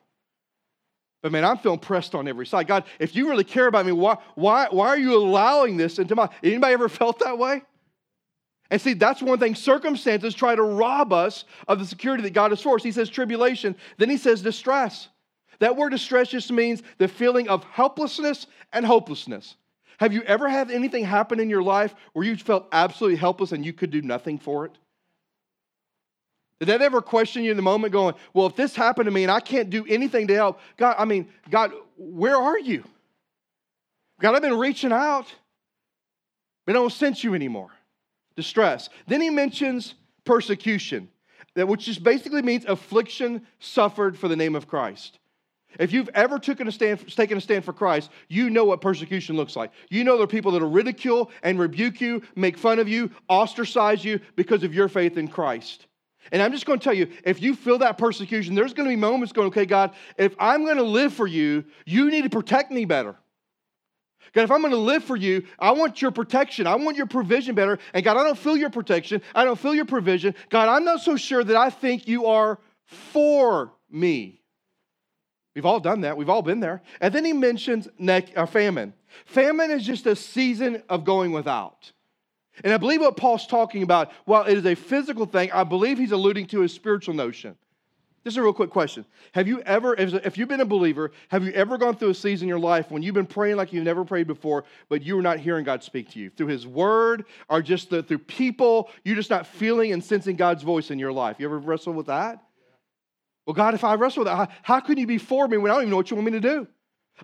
But 1.23 1.33
man, 1.33 1.45
I'm 1.45 1.59
feeling 1.59 1.79
pressed 1.79 2.15
on 2.15 2.29
every 2.29 2.47
side. 2.47 2.67
God, 2.67 2.85
if 2.99 3.15
you 3.15 3.29
really 3.29 3.45
care 3.45 3.67
about 3.67 3.87
me, 3.87 3.93
why, 3.93 4.19
why, 4.35 4.69
why 4.71 4.89
are 4.89 4.99
you 4.99 5.17
allowing 5.17 5.77
this 5.77 5.99
into 5.99 6.15
my 6.15 6.29
anybody 6.43 6.73
ever 6.73 6.89
felt 6.89 7.19
that 7.21 7.39
way? 7.39 7.63
And 8.71 8.81
see, 8.81 8.95
that's 8.95 9.21
one 9.21 9.39
thing. 9.39 9.55
Circumstances 9.55 10.35
try 10.35 10.55
to 10.55 10.63
rob 10.63 11.13
us 11.13 11.45
of 11.67 11.79
the 11.79 11.87
security 11.87 12.23
that 12.23 12.33
God 12.33 12.53
has 12.53 12.63
for 12.63 12.77
us. 12.77 12.83
He 12.83 12.93
says 12.93 13.11
tribulation, 13.11 13.75
then 13.99 14.09
he 14.09 14.17
says 14.17 14.43
distress. 14.43 15.09
That 15.61 15.77
word 15.77 15.91
distress 15.91 16.29
just 16.29 16.51
means 16.51 16.83
the 16.99 17.09
feeling 17.09 17.49
of 17.49 17.65
helplessness 17.65 18.47
and 18.73 18.85
hopelessness. 18.85 19.57
Have 19.99 20.13
you 20.15 20.23
ever 20.23 20.49
had 20.49 20.71
anything 20.71 21.05
happen 21.05 21.39
in 21.39 21.51
your 21.51 21.63
life 21.63 21.95
where 22.15 22.25
you 22.25 22.35
felt 22.37 22.67
absolutely 22.73 23.19
helpless 23.19 23.53
and 23.53 23.65
you 23.65 23.75
could 23.75 23.91
do 23.91 24.01
nothing 24.01 24.39
for 24.39 24.65
it? 24.65 24.73
Did 26.59 26.69
that 26.69 26.83
ever 26.83 27.03
question 27.03 27.45
you 27.45 27.51
in 27.51 27.57
the 27.57 27.63
moment 27.63 27.93
going, 27.93 28.15
well, 28.33 28.47
if 28.47 28.57
this 28.57 28.75
happened 28.75 29.07
to 29.07 29.11
me 29.11 29.23
and 29.23 29.31
I 29.31 29.41
can't 29.41 29.71
do 29.71 29.85
anything 29.87 30.27
to 30.27 30.35
help, 30.35 30.61
God, 30.77 30.97
I 30.99 31.05
mean, 31.05 31.29
God, 31.51 31.73
where 31.97 32.37
are 32.37 32.59
you? 32.59 32.85
God, 34.21 34.35
I've 34.35 34.43
been 34.43 34.59
reaching 34.59 34.93
out, 34.93 35.27
but 36.67 36.75
I 36.75 36.79
don't 36.79 36.93
sense 36.93 37.23
you 37.23 37.35
anymore. 37.35 37.71
Distress. 38.37 38.89
Then 39.07 39.21
he 39.21 39.31
mentions 39.31 39.95
persecution, 40.25 41.09
which 41.55 41.85
just 41.85 42.03
basically 42.03 42.43
means 42.43 42.65
affliction 42.67 43.47
suffered 43.59 44.19
for 44.19 44.29
the 44.29 44.37
name 44.37 44.55
of 44.55 44.67
Christ. 44.67 45.19
If 45.79 45.93
you've 45.93 46.11
ever 46.15 46.39
taken 46.39 46.67
a, 46.69 46.73
stand, 46.73 47.07
taken 47.15 47.39
a 47.39 47.41
stand 47.41 47.65
for 47.65 47.73
Christ, 47.73 48.11
you 48.29 48.51
know 48.51 48.65
what 48.65 48.81
persecution 48.81 49.37
looks 49.37 49.57
like. 49.57 49.71
You 49.89 50.05
know 50.05 50.17
there 50.17 50.25
are 50.25 50.27
people 50.27 50.53
that 50.53 50.63
will 50.63 50.71
ridicule 50.71 51.31
and 51.43 51.59
rebuke 51.59 52.01
you, 52.01 52.23
make 52.35 52.59
fun 52.59 52.79
of 52.79 52.89
you, 52.89 53.11
ostracize 53.29 54.05
you 54.05 54.21
because 54.37 54.65
of 54.65 54.75
your 54.75 54.89
faith 54.89 55.17
in 55.17 55.29
Christ. 55.29 55.87
And 56.33 56.43
I'm 56.43 56.53
just 56.53 56.67
going 56.67 56.79
to 56.79 56.85
tell 56.85 56.95
you, 56.95 57.09
if 57.25 57.41
you 57.41 57.55
feel 57.55 57.79
that 57.79 57.99
persecution, 57.99 58.55
there's 58.55 58.75
going 58.75 58.89
to 58.89 58.93
be 58.93 59.01
moments 59.01 59.33
going, 59.33 59.49
okay, 59.49 59.67
God, 59.67 59.93
if 60.17 60.35
I'm 60.39 60.65
going 60.65 60.77
to 60.77 60.83
live 60.83 61.13
for 61.13 61.27
you, 61.27 61.65
you 61.87 62.11
need 62.11 62.23
to 62.23 62.31
protect 62.31 62.71
me 62.71 62.85
better. 62.85 63.17
God, 64.33 64.43
if 64.43 64.51
I'm 64.51 64.61
going 64.61 64.73
to 64.73 64.77
live 64.77 65.03
for 65.03 65.17
you, 65.17 65.45
I 65.59 65.73
want 65.73 66.01
your 66.01 66.11
protection. 66.11 66.67
I 66.67 66.77
want 66.77 66.97
your 66.97 67.07
provision 67.07 67.55
better. 67.55 67.79
And 67.95 68.05
God, 68.05 68.17
I 68.17 68.23
don't 68.23 68.39
feel 68.39 68.57
your 68.57 68.71
protection. 68.71 69.23
I 69.35 69.45
don't 69.45 69.59
feel 69.59 69.75
your 69.75 69.87
provision. 69.87 70.35
God, 70.51 70.69
I'm 70.69 70.85
not 70.85 71.01
so 71.01 71.17
sure 71.17 71.43
that 71.43 71.57
I 71.57 71.71
think 71.71 72.07
you 72.07 72.27
are 72.27 72.61
for 72.85 73.73
me. 73.91 74.40
We've 75.55 75.67
all 75.67 75.81
done 75.81 76.03
that. 76.03 76.17
We've 76.17 76.29
all 76.29 76.43
been 76.43 76.61
there. 76.61 76.83
And 77.01 77.13
then 77.13 77.25
he 77.25 77.33
mentions 77.33 77.89
uh, 77.99 78.47
famine. 78.47 78.95
Famine 79.27 79.71
is 79.71 79.85
just 79.85 80.07
a 80.07 80.15
season 80.15 80.83
of 80.89 81.05
going 81.05 81.33
without. 81.33 81.93
And 82.63 82.73
I 82.73 82.77
believe 82.77 83.01
what 83.01 83.17
Paul's 83.17 83.47
talking 83.47 83.83
about, 83.83 84.13
while 84.27 84.45
it 84.45 84.57
is 84.57 84.67
a 84.67 84.75
physical 84.75 85.27
thing, 85.27 85.51
I 85.53 85.65
believe 85.65 85.99
he's 85.99 86.13
alluding 86.13 86.47
to 86.49 86.63
a 86.63 86.69
spiritual 86.69 87.15
notion. 87.15 87.57
This 88.23 88.35
is 88.35 88.39
a 88.39 88.43
real 88.43 88.53
quick 88.53 88.69
question. 88.69 89.07
Have 89.33 89.49
you 89.49 89.63
ever, 89.63 89.95
if 89.95 90.37
you've 90.37 90.49
been 90.49 90.61
a 90.61 90.67
believer, 90.67 91.11
have 91.29 91.43
you 91.43 91.53
ever 91.53 91.79
gone 91.79 91.97
through 91.97 92.11
a 92.11 92.15
season 92.15 92.45
in 92.45 92.49
your 92.51 92.59
life 92.59 92.91
when 92.91 93.03
you've 93.03 93.15
been 93.15 93.25
praying 93.25 93.57
like 93.57 93.73
you've 93.73 93.85
never 93.85 94.05
prayed 94.05 94.27
before, 94.27 94.65
but 94.91 95.03
you 95.03 95.17
were 95.17 95.23
not 95.23 95.41
hearing 95.41 95.65
God 95.65 95.83
speak 95.83 96.11
to 96.11 96.19
you 96.19 96.29
through 96.29 96.49
His 96.49 96.67
Word 96.67 97.25
or 97.49 97.63
just 97.63 97.89
the, 97.89 98.03
through 98.03 98.19
people? 98.19 98.91
You're 99.05 99.17
just 99.17 99.31
not 99.31 99.47
feeling 99.47 99.93
and 99.93 100.05
sensing 100.05 100.37
God's 100.37 100.63
voice 100.63 100.91
in 100.91 100.99
your 100.99 101.13
life. 101.13 101.37
You 101.39 101.47
ever 101.47 101.59
wrestle 101.59 101.95
with 101.95 102.07
that? 102.07 102.45
Well, 103.47 103.55
God, 103.55 103.75
if 103.75 103.85
I 103.85 103.95
wrestle 103.95 104.25
with 104.25 104.33
that, 104.33 104.51
how, 104.63 104.81
can 104.81 104.99
you 104.99 105.07
be 105.07 105.19
for 105.19 105.49
me 105.49 105.57
when 105.57 105.71
I 105.71 105.75
don't 105.75 105.83
even 105.83 105.91
know 105.91 105.97
what 105.97 106.11
you 106.11 106.17
want 106.17 106.27
me 106.27 106.33
to 106.33 106.41
do? 106.41 106.67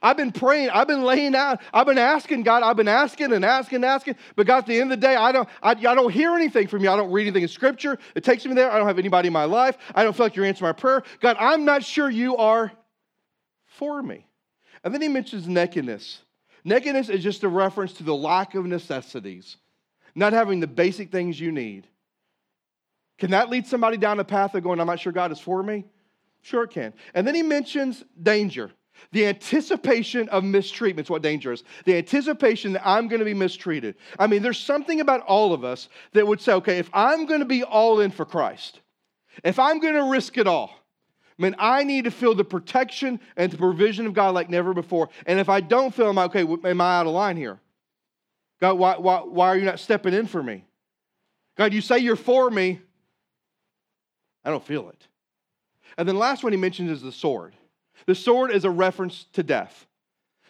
I've 0.02 0.16
been 0.16 0.32
praying, 0.32 0.70
I've 0.70 0.86
been 0.86 1.04
laying 1.04 1.34
out, 1.34 1.60
I've 1.72 1.86
been 1.86 1.98
asking 1.98 2.42
God, 2.42 2.62
I've 2.62 2.76
been 2.76 2.88
asking 2.88 3.32
and 3.32 3.44
asking 3.44 3.76
and 3.76 3.84
asking, 3.84 4.16
but 4.34 4.46
God, 4.46 4.58
at 4.58 4.66
the 4.66 4.78
end 4.78 4.92
of 4.92 5.00
the 5.00 5.06
day, 5.06 5.16
I 5.16 5.32
don't, 5.32 5.48
I, 5.62 5.70
I 5.70 5.74
don't 5.74 6.12
hear 6.12 6.34
anything 6.34 6.66
from 6.66 6.82
you. 6.82 6.90
I 6.90 6.96
don't 6.96 7.10
read 7.10 7.22
anything 7.22 7.42
in 7.42 7.48
Scripture. 7.48 7.98
It 8.14 8.24
takes 8.24 8.44
me 8.44 8.54
there. 8.54 8.70
I 8.70 8.76
don't 8.76 8.86
have 8.86 8.98
anybody 8.98 9.28
in 9.28 9.32
my 9.32 9.44
life. 9.44 9.78
I 9.94 10.04
don't 10.04 10.14
feel 10.14 10.26
like 10.26 10.36
you're 10.36 10.44
answering 10.44 10.68
my 10.68 10.72
prayer. 10.72 11.02
God, 11.20 11.36
I'm 11.40 11.64
not 11.64 11.82
sure 11.82 12.10
you 12.10 12.36
are 12.36 12.72
for 13.64 14.02
me. 14.02 14.26
And 14.84 14.92
then 14.92 15.00
he 15.00 15.08
mentions 15.08 15.48
nakedness. 15.48 16.20
Nakedness 16.64 17.08
is 17.08 17.22
just 17.22 17.44
a 17.44 17.48
reference 17.48 17.94
to 17.94 18.02
the 18.02 18.14
lack 18.14 18.54
of 18.54 18.66
necessities, 18.66 19.56
not 20.14 20.32
having 20.32 20.60
the 20.60 20.66
basic 20.66 21.10
things 21.10 21.40
you 21.40 21.52
need. 21.52 21.86
Can 23.18 23.30
that 23.30 23.48
lead 23.48 23.66
somebody 23.66 23.96
down 23.96 24.20
a 24.20 24.24
path 24.24 24.54
of 24.54 24.62
going, 24.62 24.80
I'm 24.80 24.86
not 24.86 25.00
sure 25.00 25.12
God 25.12 25.32
is 25.32 25.38
for 25.38 25.62
me? 25.62 25.84
Sure, 26.46 26.68
can. 26.68 26.94
And 27.12 27.26
then 27.26 27.34
he 27.34 27.42
mentions 27.42 28.04
danger. 28.22 28.70
The 29.10 29.26
anticipation 29.26 30.28
of 30.28 30.44
mistreatment 30.44 31.06
is 31.06 31.10
what 31.10 31.20
danger 31.20 31.52
is. 31.52 31.64
The 31.86 31.96
anticipation 31.96 32.74
that 32.74 32.86
I'm 32.86 33.08
going 33.08 33.18
to 33.18 33.24
be 33.24 33.34
mistreated. 33.34 33.96
I 34.16 34.28
mean, 34.28 34.42
there's 34.42 34.60
something 34.60 35.00
about 35.00 35.22
all 35.22 35.52
of 35.52 35.64
us 35.64 35.88
that 36.12 36.24
would 36.24 36.40
say, 36.40 36.52
okay, 36.52 36.78
if 36.78 36.88
I'm 36.92 37.26
going 37.26 37.40
to 37.40 37.46
be 37.46 37.64
all 37.64 37.98
in 37.98 38.12
for 38.12 38.24
Christ, 38.24 38.78
if 39.42 39.58
I'm 39.58 39.80
going 39.80 39.96
to 39.96 40.04
risk 40.04 40.38
it 40.38 40.46
all, 40.46 40.70
man, 41.36 41.56
I 41.58 41.82
need 41.82 42.04
to 42.04 42.12
feel 42.12 42.32
the 42.32 42.44
protection 42.44 43.18
and 43.36 43.50
the 43.50 43.58
provision 43.58 44.06
of 44.06 44.14
God 44.14 44.32
like 44.32 44.48
never 44.48 44.72
before. 44.72 45.08
And 45.26 45.40
if 45.40 45.48
I 45.48 45.60
don't 45.60 45.92
feel, 45.92 46.06
am 46.10 46.18
I 46.18 46.26
okay? 46.26 46.42
Am 46.42 46.80
I 46.80 46.98
out 46.98 47.08
of 47.08 47.12
line 47.12 47.36
here? 47.36 47.58
God, 48.60 48.74
why, 48.74 48.98
why, 48.98 49.18
why 49.18 49.48
are 49.48 49.56
you 49.56 49.64
not 49.64 49.80
stepping 49.80 50.14
in 50.14 50.28
for 50.28 50.44
me? 50.44 50.64
God, 51.58 51.74
you 51.74 51.80
say 51.80 51.98
you're 51.98 52.14
for 52.14 52.48
me. 52.48 52.78
I 54.44 54.50
don't 54.50 54.64
feel 54.64 54.88
it. 54.90 55.08
And 55.98 56.08
then 56.08 56.18
last 56.18 56.42
one 56.42 56.52
he 56.52 56.58
mentions 56.58 56.90
is 56.90 57.02
the 57.02 57.12
sword. 57.12 57.54
The 58.06 58.14
sword 58.14 58.50
is 58.50 58.64
a 58.64 58.70
reference 58.70 59.24
to 59.32 59.42
death. 59.42 59.86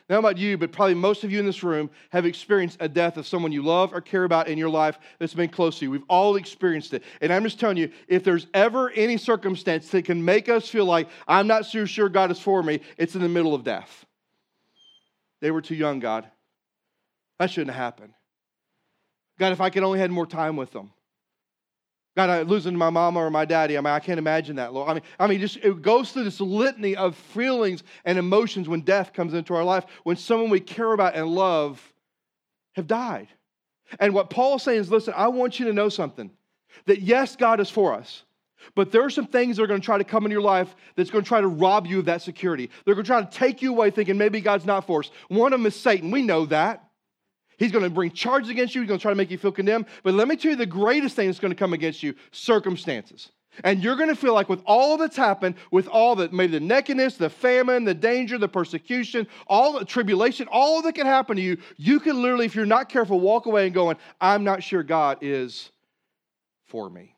Now, 0.08 0.20
about 0.20 0.38
you, 0.38 0.56
but 0.56 0.70
probably 0.70 0.94
most 0.94 1.24
of 1.24 1.32
you 1.32 1.40
in 1.40 1.46
this 1.46 1.64
room 1.64 1.90
have 2.10 2.26
experienced 2.26 2.76
a 2.78 2.88
death 2.88 3.16
of 3.16 3.26
someone 3.26 3.50
you 3.50 3.62
love 3.62 3.92
or 3.92 4.00
care 4.00 4.22
about 4.22 4.46
in 4.46 4.56
your 4.56 4.68
life 4.68 5.00
that's 5.18 5.34
been 5.34 5.48
close 5.48 5.80
to 5.80 5.84
you. 5.84 5.90
We've 5.90 6.04
all 6.08 6.36
experienced 6.36 6.94
it. 6.94 7.02
And 7.20 7.32
I'm 7.32 7.42
just 7.42 7.58
telling 7.58 7.76
you, 7.76 7.90
if 8.06 8.22
there's 8.22 8.46
ever 8.54 8.90
any 8.90 9.16
circumstance 9.16 9.88
that 9.90 10.04
can 10.04 10.24
make 10.24 10.48
us 10.48 10.68
feel 10.68 10.84
like 10.84 11.08
I'm 11.26 11.48
not 11.48 11.66
so 11.66 11.86
sure 11.86 12.08
God 12.08 12.30
is 12.30 12.38
for 12.38 12.62
me, 12.62 12.82
it's 12.96 13.16
in 13.16 13.20
the 13.20 13.28
middle 13.28 13.52
of 13.52 13.64
death. 13.64 14.06
They 15.40 15.50
were 15.50 15.60
too 15.60 15.74
young, 15.74 15.98
God. 15.98 16.28
That 17.40 17.50
shouldn't 17.50 17.74
have 17.74 17.82
happened. 17.82 18.12
God, 19.40 19.52
if 19.52 19.60
I 19.60 19.70
could 19.70 19.82
only 19.82 19.98
had 19.98 20.12
more 20.12 20.26
time 20.26 20.56
with 20.56 20.70
them. 20.70 20.92
God, 22.16 22.30
I 22.30 22.42
losing 22.42 22.74
my 22.74 22.88
mama 22.88 23.20
or 23.20 23.30
my 23.30 23.44
daddy. 23.44 23.76
I 23.76 23.80
mean, 23.82 23.92
I 23.92 24.00
can't 24.00 24.18
imagine 24.18 24.56
that, 24.56 24.72
Lord. 24.72 24.88
I 24.88 24.94
mean, 24.94 25.02
I 25.18 25.26
mean, 25.26 25.38
just 25.38 25.58
it 25.58 25.82
goes 25.82 26.12
through 26.12 26.24
this 26.24 26.40
litany 26.40 26.96
of 26.96 27.14
feelings 27.14 27.82
and 28.06 28.18
emotions 28.18 28.68
when 28.68 28.80
death 28.80 29.12
comes 29.12 29.34
into 29.34 29.54
our 29.54 29.64
life, 29.64 29.84
when 30.02 30.16
someone 30.16 30.48
we 30.48 30.60
care 30.60 30.92
about 30.92 31.14
and 31.14 31.28
love 31.28 31.92
have 32.74 32.86
died. 32.86 33.28
And 34.00 34.14
what 34.14 34.30
Paul's 34.30 34.62
saying 34.62 34.80
is, 34.80 34.90
listen, 34.90 35.12
I 35.14 35.28
want 35.28 35.60
you 35.60 35.66
to 35.66 35.74
know 35.74 35.90
something. 35.90 36.30
That 36.86 37.02
yes, 37.02 37.36
God 37.36 37.60
is 37.60 37.70
for 37.70 37.92
us. 37.94 38.24
But 38.74 38.90
there 38.90 39.04
are 39.04 39.10
some 39.10 39.26
things 39.26 39.56
that 39.56 39.62
are 39.62 39.66
going 39.66 39.80
to 39.80 39.84
try 39.84 39.98
to 39.98 40.04
come 40.04 40.24
in 40.24 40.30
your 40.30 40.40
life 40.40 40.74
that's 40.96 41.10
going 41.10 41.22
to 41.22 41.28
try 41.28 41.40
to 41.40 41.46
rob 41.46 41.86
you 41.86 41.98
of 41.98 42.06
that 42.06 42.22
security. 42.22 42.70
They're 42.84 42.94
going 42.94 43.04
to 43.04 43.08
try 43.08 43.22
to 43.22 43.30
take 43.30 43.62
you 43.62 43.70
away 43.70 43.90
thinking 43.90 44.16
maybe 44.16 44.40
God's 44.40 44.64
not 44.64 44.86
for 44.86 45.00
us. 45.00 45.10
One 45.28 45.52
of 45.52 45.60
them 45.60 45.66
is 45.66 45.76
Satan. 45.76 46.10
We 46.10 46.22
know 46.22 46.46
that. 46.46 46.85
He's 47.58 47.72
going 47.72 47.84
to 47.84 47.90
bring 47.90 48.10
charges 48.10 48.50
against 48.50 48.74
you. 48.74 48.82
He's 48.82 48.88
going 48.88 48.98
to 48.98 49.02
try 49.02 49.12
to 49.12 49.16
make 49.16 49.30
you 49.30 49.38
feel 49.38 49.52
condemned. 49.52 49.86
But 50.02 50.14
let 50.14 50.28
me 50.28 50.36
tell 50.36 50.50
you 50.50 50.56
the 50.56 50.66
greatest 50.66 51.16
thing 51.16 51.26
that's 51.26 51.38
going 51.38 51.52
to 51.52 51.58
come 51.58 51.72
against 51.72 52.02
you 52.02 52.14
circumstances. 52.30 53.30
And 53.64 53.82
you're 53.82 53.96
going 53.96 54.10
to 54.10 54.16
feel 54.16 54.34
like 54.34 54.50
with 54.50 54.62
all 54.66 54.98
that's 54.98 55.16
happened, 55.16 55.54
with 55.70 55.88
all 55.88 56.16
that 56.16 56.32
maybe 56.32 56.52
the 56.52 56.60
nakedness, 56.60 57.16
the 57.16 57.30
famine, 57.30 57.84
the 57.84 57.94
danger, 57.94 58.36
the 58.36 58.48
persecution, 58.48 59.26
all 59.46 59.78
the 59.78 59.84
tribulation, 59.84 60.46
all 60.50 60.82
that 60.82 60.94
can 60.94 61.06
happen 61.06 61.36
to 61.36 61.42
you, 61.42 61.56
you 61.78 61.98
can 61.98 62.20
literally, 62.20 62.44
if 62.44 62.54
you're 62.54 62.66
not 62.66 62.90
careful, 62.90 63.18
walk 63.18 63.46
away 63.46 63.64
and 63.64 63.74
going, 63.74 63.96
I'm 64.20 64.44
not 64.44 64.62
sure 64.62 64.82
God 64.82 65.18
is 65.22 65.70
for 66.66 66.90
me. 66.90 67.14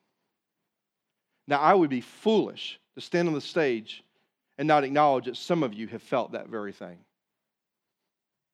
Now, 1.48 1.58
I 1.58 1.74
would 1.74 1.90
be 1.90 2.02
foolish 2.02 2.78
to 2.94 3.00
stand 3.00 3.26
on 3.26 3.34
the 3.34 3.40
stage 3.40 4.04
and 4.58 4.68
not 4.68 4.84
acknowledge 4.84 5.24
that 5.24 5.36
some 5.36 5.62
of 5.62 5.74
you 5.74 5.88
have 5.88 6.02
felt 6.02 6.32
that 6.32 6.48
very 6.48 6.72
thing. 6.72 6.98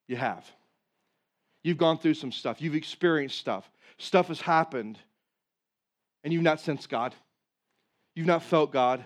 You 0.06 0.16
have. 0.16 0.50
You've 1.64 1.78
gone 1.78 1.98
through 1.98 2.14
some 2.14 2.30
stuff, 2.30 2.62
you've 2.62 2.76
experienced 2.76 3.38
stuff, 3.38 3.68
stuff 3.98 4.28
has 4.28 4.40
happened, 4.40 4.98
and 6.22 6.32
you've 6.32 6.42
not 6.42 6.60
sensed 6.60 6.88
God. 6.88 7.14
You've 8.14 8.26
not 8.26 8.44
felt 8.44 8.70
God. 8.70 9.04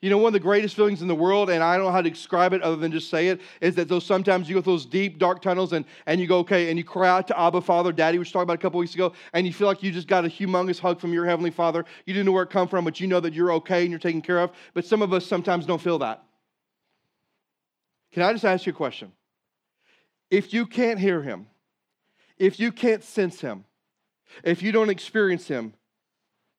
You 0.00 0.10
know, 0.10 0.18
one 0.18 0.28
of 0.28 0.32
the 0.32 0.40
greatest 0.40 0.74
feelings 0.74 1.02
in 1.02 1.06
the 1.06 1.14
world, 1.14 1.48
and 1.50 1.62
I 1.62 1.76
don't 1.76 1.86
know 1.86 1.92
how 1.92 2.02
to 2.02 2.10
describe 2.10 2.52
it 2.52 2.62
other 2.62 2.74
than 2.74 2.90
just 2.90 3.08
say 3.08 3.28
it, 3.28 3.40
is 3.60 3.76
that 3.76 3.88
those 3.88 4.04
sometimes 4.04 4.48
you 4.48 4.56
go 4.56 4.60
through 4.60 4.72
those 4.72 4.86
deep, 4.86 5.18
dark 5.18 5.42
tunnels 5.42 5.72
and, 5.72 5.84
and 6.06 6.20
you 6.20 6.26
go, 6.26 6.38
okay, 6.38 6.70
and 6.70 6.78
you 6.78 6.82
cry 6.82 7.08
out 7.08 7.28
to 7.28 7.38
Abba 7.38 7.60
Father, 7.60 7.92
Daddy, 7.92 8.18
which 8.18 8.28
we 8.28 8.32
talked 8.32 8.42
about 8.42 8.54
a 8.54 8.58
couple 8.58 8.80
weeks 8.80 8.94
ago, 8.94 9.12
and 9.32 9.46
you 9.46 9.52
feel 9.52 9.68
like 9.68 9.80
you 9.80 9.92
just 9.92 10.08
got 10.08 10.24
a 10.24 10.28
humongous 10.28 10.80
hug 10.80 11.00
from 11.00 11.12
your 11.12 11.24
Heavenly 11.24 11.52
Father. 11.52 11.84
You 12.04 12.14
didn't 12.14 12.26
know 12.26 12.32
where 12.32 12.42
it 12.42 12.50
come 12.50 12.66
from, 12.66 12.84
but 12.84 12.98
you 12.98 13.06
know 13.06 13.20
that 13.20 13.32
you're 13.32 13.52
okay 13.54 13.82
and 13.82 13.90
you're 13.90 14.00
taken 14.00 14.22
care 14.22 14.40
of. 14.40 14.50
But 14.74 14.84
some 14.84 15.02
of 15.02 15.12
us 15.12 15.24
sometimes 15.24 15.66
don't 15.66 15.80
feel 15.80 16.00
that. 16.00 16.24
Can 18.12 18.22
I 18.22 18.32
just 18.32 18.44
ask 18.44 18.66
you 18.66 18.72
a 18.72 18.76
question? 18.76 19.12
If 20.32 20.52
you 20.52 20.66
can't 20.66 20.98
hear 20.98 21.22
Him, 21.22 21.46
if 22.42 22.58
you 22.60 22.72
can't 22.72 23.04
sense 23.04 23.40
Him, 23.40 23.64
if 24.42 24.62
you 24.62 24.72
don't 24.72 24.90
experience 24.90 25.46
Him, 25.48 25.74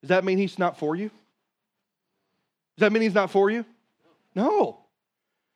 does 0.02 0.10
that 0.10 0.24
mean 0.24 0.38
He's 0.38 0.58
not 0.58 0.78
for 0.78 0.96
you? 0.96 1.12
Does 2.76 2.82
that 2.82 2.92
mean 2.92 3.04
he's 3.04 3.14
not 3.14 3.30
for 3.30 3.50
you? 3.50 3.66
No. 4.36 4.80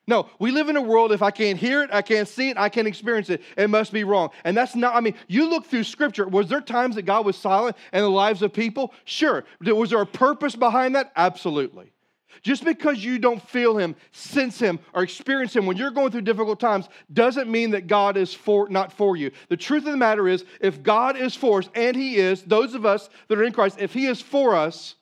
No, 0.09 0.29
we 0.39 0.51
live 0.51 0.69
in 0.69 0.77
a 0.77 0.81
world, 0.81 1.11
if 1.11 1.21
I 1.21 1.31
can't 1.31 1.59
hear 1.59 1.83
it, 1.83 1.89
I 1.91 2.01
can't 2.01 2.29
see 2.29 2.49
it, 2.49 2.57
I 2.57 2.69
can't 2.69 2.87
experience 2.87 3.29
it, 3.29 3.41
it 3.57 3.69
must 3.69 3.91
be 3.91 4.05
wrong. 4.05 4.29
And 4.45 4.55
that's 4.55 4.73
not, 4.73 4.95
I 4.95 5.01
mean, 5.01 5.15
you 5.27 5.49
look 5.49 5.65
through 5.65 5.83
scripture, 5.83 6.25
was 6.25 6.47
there 6.47 6.61
times 6.61 6.95
that 6.95 7.01
God 7.01 7.25
was 7.25 7.35
silent 7.35 7.75
in 7.91 8.01
the 8.01 8.09
lives 8.09 8.41
of 8.41 8.53
people? 8.53 8.93
Sure. 9.03 9.43
Was 9.59 9.89
there 9.89 9.99
a 9.99 10.05
purpose 10.05 10.55
behind 10.55 10.95
that? 10.95 11.11
Absolutely. 11.17 11.91
Just 12.41 12.63
because 12.63 13.03
you 13.03 13.19
don't 13.19 13.41
feel 13.41 13.77
him, 13.77 13.95
sense 14.11 14.59
him, 14.59 14.79
or 14.93 15.03
experience 15.03 15.55
him 15.55 15.65
when 15.65 15.77
you're 15.77 15.91
going 15.91 16.11
through 16.11 16.21
difficult 16.21 16.59
times 16.59 16.87
doesn't 17.11 17.49
mean 17.49 17.71
that 17.71 17.87
God 17.87 18.17
is 18.17 18.33
for 18.33 18.69
not 18.69 18.91
for 18.91 19.15
you. 19.15 19.31
The 19.49 19.57
truth 19.57 19.85
of 19.85 19.91
the 19.91 19.97
matter 19.97 20.27
is, 20.27 20.45
if 20.59 20.83
God 20.83 21.17
is 21.17 21.35
for 21.35 21.59
us, 21.59 21.69
and 21.73 21.95
he 21.95 22.17
is, 22.17 22.43
those 22.43 22.73
of 22.73 22.85
us 22.85 23.09
that 23.27 23.37
are 23.37 23.43
in 23.43 23.53
Christ, 23.53 23.77
if 23.79 23.93
he 23.93 24.05
is 24.05 24.21
for 24.21 24.55
us, 24.55 24.95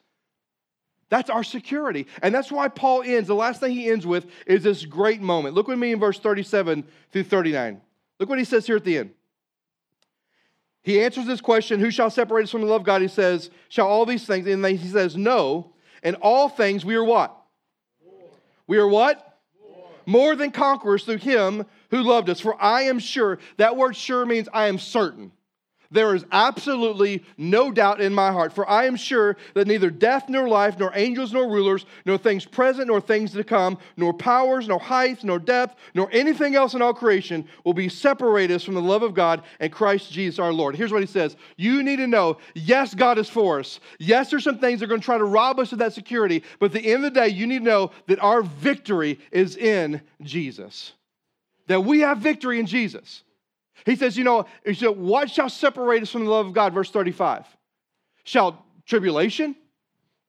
that's 1.09 1.29
our 1.29 1.43
security. 1.43 2.07
And 2.21 2.33
that's 2.33 2.51
why 2.51 2.67
Paul 2.67 3.03
ends, 3.03 3.27
the 3.27 3.35
last 3.35 3.59
thing 3.59 3.71
he 3.73 3.89
ends 3.89 4.05
with 4.05 4.27
is 4.47 4.63
this 4.63 4.85
great 4.85 5.21
moment. 5.21 5.55
Look 5.55 5.67
with 5.67 5.79
me 5.79 5.91
in 5.91 5.99
verse 5.99 6.19
37 6.19 6.83
through 7.11 7.23
39. 7.23 7.81
Look 8.19 8.29
what 8.29 8.39
he 8.39 8.45
says 8.45 8.65
here 8.65 8.75
at 8.75 8.83
the 8.83 8.97
end. 8.97 9.11
He 10.81 11.01
answers 11.01 11.25
this 11.25 11.41
question 11.41 11.79
Who 11.79 11.91
shall 11.91 12.09
separate 12.09 12.43
us 12.43 12.51
from 12.51 12.61
the 12.61 12.67
love 12.67 12.81
of 12.81 12.85
God? 12.85 13.01
He 13.01 13.07
says, 13.07 13.49
Shall 13.69 13.87
all 13.87 14.05
these 14.05 14.25
things? 14.25 14.47
And 14.47 14.65
he 14.65 14.87
says, 14.87 15.15
No. 15.15 15.73
And 16.05 16.15
all 16.21 16.47
things 16.47 16.85
we 16.85 16.95
are 16.95 17.03
what? 17.03 17.35
More. 18.05 18.29
We 18.67 18.77
are 18.77 18.87
what? 18.87 19.39
More. 19.67 19.89
More 20.05 20.35
than 20.35 20.51
conquerors 20.51 21.03
through 21.03 21.17
him 21.17 21.65
who 21.89 22.03
loved 22.03 22.29
us. 22.29 22.39
For 22.39 22.55
I 22.61 22.83
am 22.83 22.99
sure, 22.99 23.39
that 23.57 23.75
word 23.75 23.95
sure 23.95 24.23
means 24.23 24.47
I 24.53 24.67
am 24.67 24.77
certain. 24.77 25.31
There 25.91 26.15
is 26.15 26.25
absolutely 26.31 27.23
no 27.37 27.71
doubt 27.71 28.01
in 28.01 28.13
my 28.13 28.31
heart, 28.31 28.53
for 28.53 28.67
I 28.69 28.85
am 28.85 28.95
sure 28.95 29.37
that 29.53 29.67
neither 29.67 29.89
death 29.89 30.29
nor 30.29 30.47
life, 30.47 30.77
nor 30.79 30.91
angels 30.95 31.33
nor 31.33 31.49
rulers, 31.49 31.85
nor 32.05 32.17
things 32.17 32.45
present 32.45 32.87
nor 32.87 33.01
things 33.01 33.31
to 33.33 33.43
come, 33.43 33.77
nor 33.97 34.13
powers, 34.13 34.67
nor 34.67 34.79
height, 34.79 35.23
nor 35.23 35.39
depth, 35.39 35.75
nor 35.93 36.09
anything 36.11 36.55
else 36.55 36.73
in 36.73 36.81
all 36.81 36.93
creation 36.93 37.47
will 37.63 37.73
be 37.73 37.89
separated 37.89 38.55
us 38.55 38.63
from 38.63 38.73
the 38.73 38.81
love 38.81 39.03
of 39.03 39.13
God 39.13 39.43
and 39.59 39.71
Christ 39.71 40.11
Jesus 40.11 40.39
our 40.39 40.53
Lord. 40.53 40.75
Here's 40.75 40.91
what 40.91 41.01
he 41.01 41.07
says 41.07 41.35
You 41.57 41.83
need 41.83 41.97
to 41.97 42.07
know 42.07 42.37
yes, 42.53 42.93
God 42.93 43.17
is 43.17 43.29
for 43.29 43.59
us. 43.59 43.79
Yes, 43.99 44.29
there's 44.29 44.43
some 44.43 44.59
things 44.59 44.79
that 44.79 44.85
are 44.85 44.89
going 44.89 45.01
to 45.01 45.05
try 45.05 45.17
to 45.17 45.23
rob 45.23 45.59
us 45.59 45.71
of 45.71 45.79
that 45.79 45.93
security, 45.93 46.43
but 46.59 46.67
at 46.67 46.71
the 46.73 46.91
end 46.91 47.05
of 47.05 47.13
the 47.13 47.19
day, 47.19 47.27
you 47.27 47.47
need 47.47 47.59
to 47.59 47.65
know 47.65 47.91
that 48.07 48.19
our 48.19 48.41
victory 48.41 49.19
is 49.31 49.57
in 49.57 50.01
Jesus. 50.21 50.93
That 51.67 51.81
we 51.81 52.01
have 52.01 52.19
victory 52.19 52.59
in 52.59 52.65
Jesus. 52.65 53.23
He 53.85 53.95
says, 53.95 54.17
you 54.17 54.23
know, 54.23 54.45
he 54.65 54.73
said, 54.73 54.97
what 54.97 55.29
shall 55.29 55.49
separate 55.49 56.01
us 56.01 56.09
from 56.09 56.25
the 56.25 56.31
love 56.31 56.47
of 56.47 56.53
God? 56.53 56.73
Verse 56.73 56.89
35. 56.89 57.45
Shall 58.23 58.65
tribulation, 58.87 59.55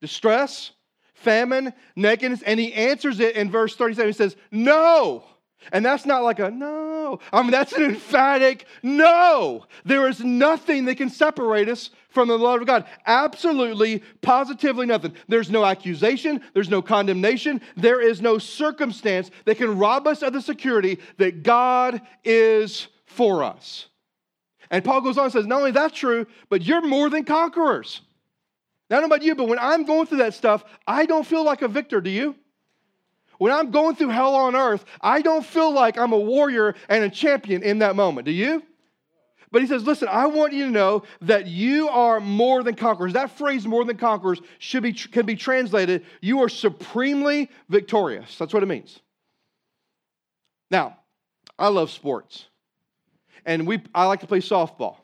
distress, 0.01 0.73
famine, 1.15 1.73
nakedness? 1.97 2.43
And 2.43 2.61
he 2.61 2.73
answers 2.75 3.19
it 3.21 3.35
in 3.35 3.51
verse 3.51 3.75
37. 3.75 4.09
He 4.09 4.13
says, 4.13 4.37
no. 4.51 5.25
And 5.73 5.85
that's 5.85 6.05
not 6.05 6.23
like 6.23 6.39
a 6.39 6.51
no. 6.51 7.19
I 7.33 7.43
mean, 7.43 7.51
that's 7.51 7.73
an 7.73 7.83
emphatic 7.91 8.67
no. 8.83 9.65
There 9.85 10.07
is 10.07 10.23
nothing 10.23 10.85
that 10.85 10.97
can 10.97 11.09
separate 11.09 11.71
us 11.71 11.91
from 12.11 12.29
the 12.29 12.39
love 12.39 12.61
of 12.61 12.67
God. 12.67 12.85
Absolutely, 13.07 14.03
positively 14.21 14.87
nothing. 14.87 15.15
There's 15.29 15.51
no 15.51 15.65
accusation, 15.65 16.43
there's 16.53 16.71
no 16.71 16.83
condemnation, 16.83 17.61
there 17.77 18.01
is 18.01 18.21
no 18.21 18.39
circumstance 18.39 19.31
that 19.47 19.57
can 19.57 19.79
rob 19.79 20.07
us 20.07 20.23
of 20.23 20.35
the 20.35 20.43
security 20.43 20.99
that 21.17 21.43
God 21.43 22.01
is 22.23 22.89
for 23.17 23.43
us. 23.43 23.87
And 24.71 24.85
Paul 24.85 25.01
goes 25.01 25.19
on 25.19 25.25
and 25.25 25.33
says, 25.33 25.47
not 25.47 25.59
only 25.59 25.71
that's 25.71 25.97
true, 25.97 26.27
but 26.49 26.63
you're 26.63 26.87
more 26.87 27.09
than 27.09 27.25
conquerors. 27.25 28.03
Now, 28.89 28.99
I 28.99 29.01
don't 29.01 29.09
know 29.09 29.17
about 29.17 29.25
you, 29.25 29.35
but 29.35 29.49
when 29.49 29.59
I'm 29.59 29.85
going 29.85 30.07
through 30.07 30.19
that 30.19 30.35
stuff, 30.35 30.65
I 30.87 31.07
don't 31.07 31.27
feel 31.27 31.45
like 31.45 31.63
a 31.63 31.69
victor, 31.69 32.01
do 32.01 32.11
you? 32.11 32.37
When 33.39 33.53
I'm 33.53 33.71
going 33.71 33.97
through 33.97 34.09
hell 34.09 34.35
on 34.35 34.57
earth, 34.57 34.85
I 35.01 35.23
don't 35.23 35.45
feel 35.45 35.73
like 35.73 35.99
I'm 35.99 36.13
a 36.13 36.19
warrior 36.19 36.75
and 36.89 37.05
a 37.05 37.11
champion 37.11 37.63
in 37.63 37.81
that 37.81 37.97
moment, 37.97 38.27
do 38.27 38.33
you? 38.33 38.63
But 39.53 39.63
he 39.63 39.69
says, 39.69 39.85
listen, 39.85 40.09
I 40.09 40.27
want 40.27 40.53
you 40.53 40.65
to 40.65 40.71
know 40.71 41.05
that 41.23 41.47
you 41.47 41.89
are 41.89 42.21
more 42.21 42.63
than 42.63 42.75
conquerors. 42.75 43.13
That 43.13 43.31
phrase, 43.31 43.67
more 43.67 43.85
than 43.85 43.97
conquerors, 43.97 44.41
should 44.59 44.83
be, 44.83 44.93
can 44.93 45.27
be 45.27 45.37
translated, 45.37 46.05
you 46.21 46.43
are 46.43 46.49
supremely 46.49 47.51
victorious. 47.69 48.37
That's 48.39 48.53
what 48.53 48.63
it 48.63 48.67
means. 48.67 49.01
Now, 50.71 50.99
I 51.59 51.69
love 51.69 51.91
sports 51.91 52.47
and 53.47 53.67
we, 53.67 53.81
I 53.95 54.05
like 54.05 54.21
to 54.21 54.27
play 54.27 54.41
softball. 54.41 54.97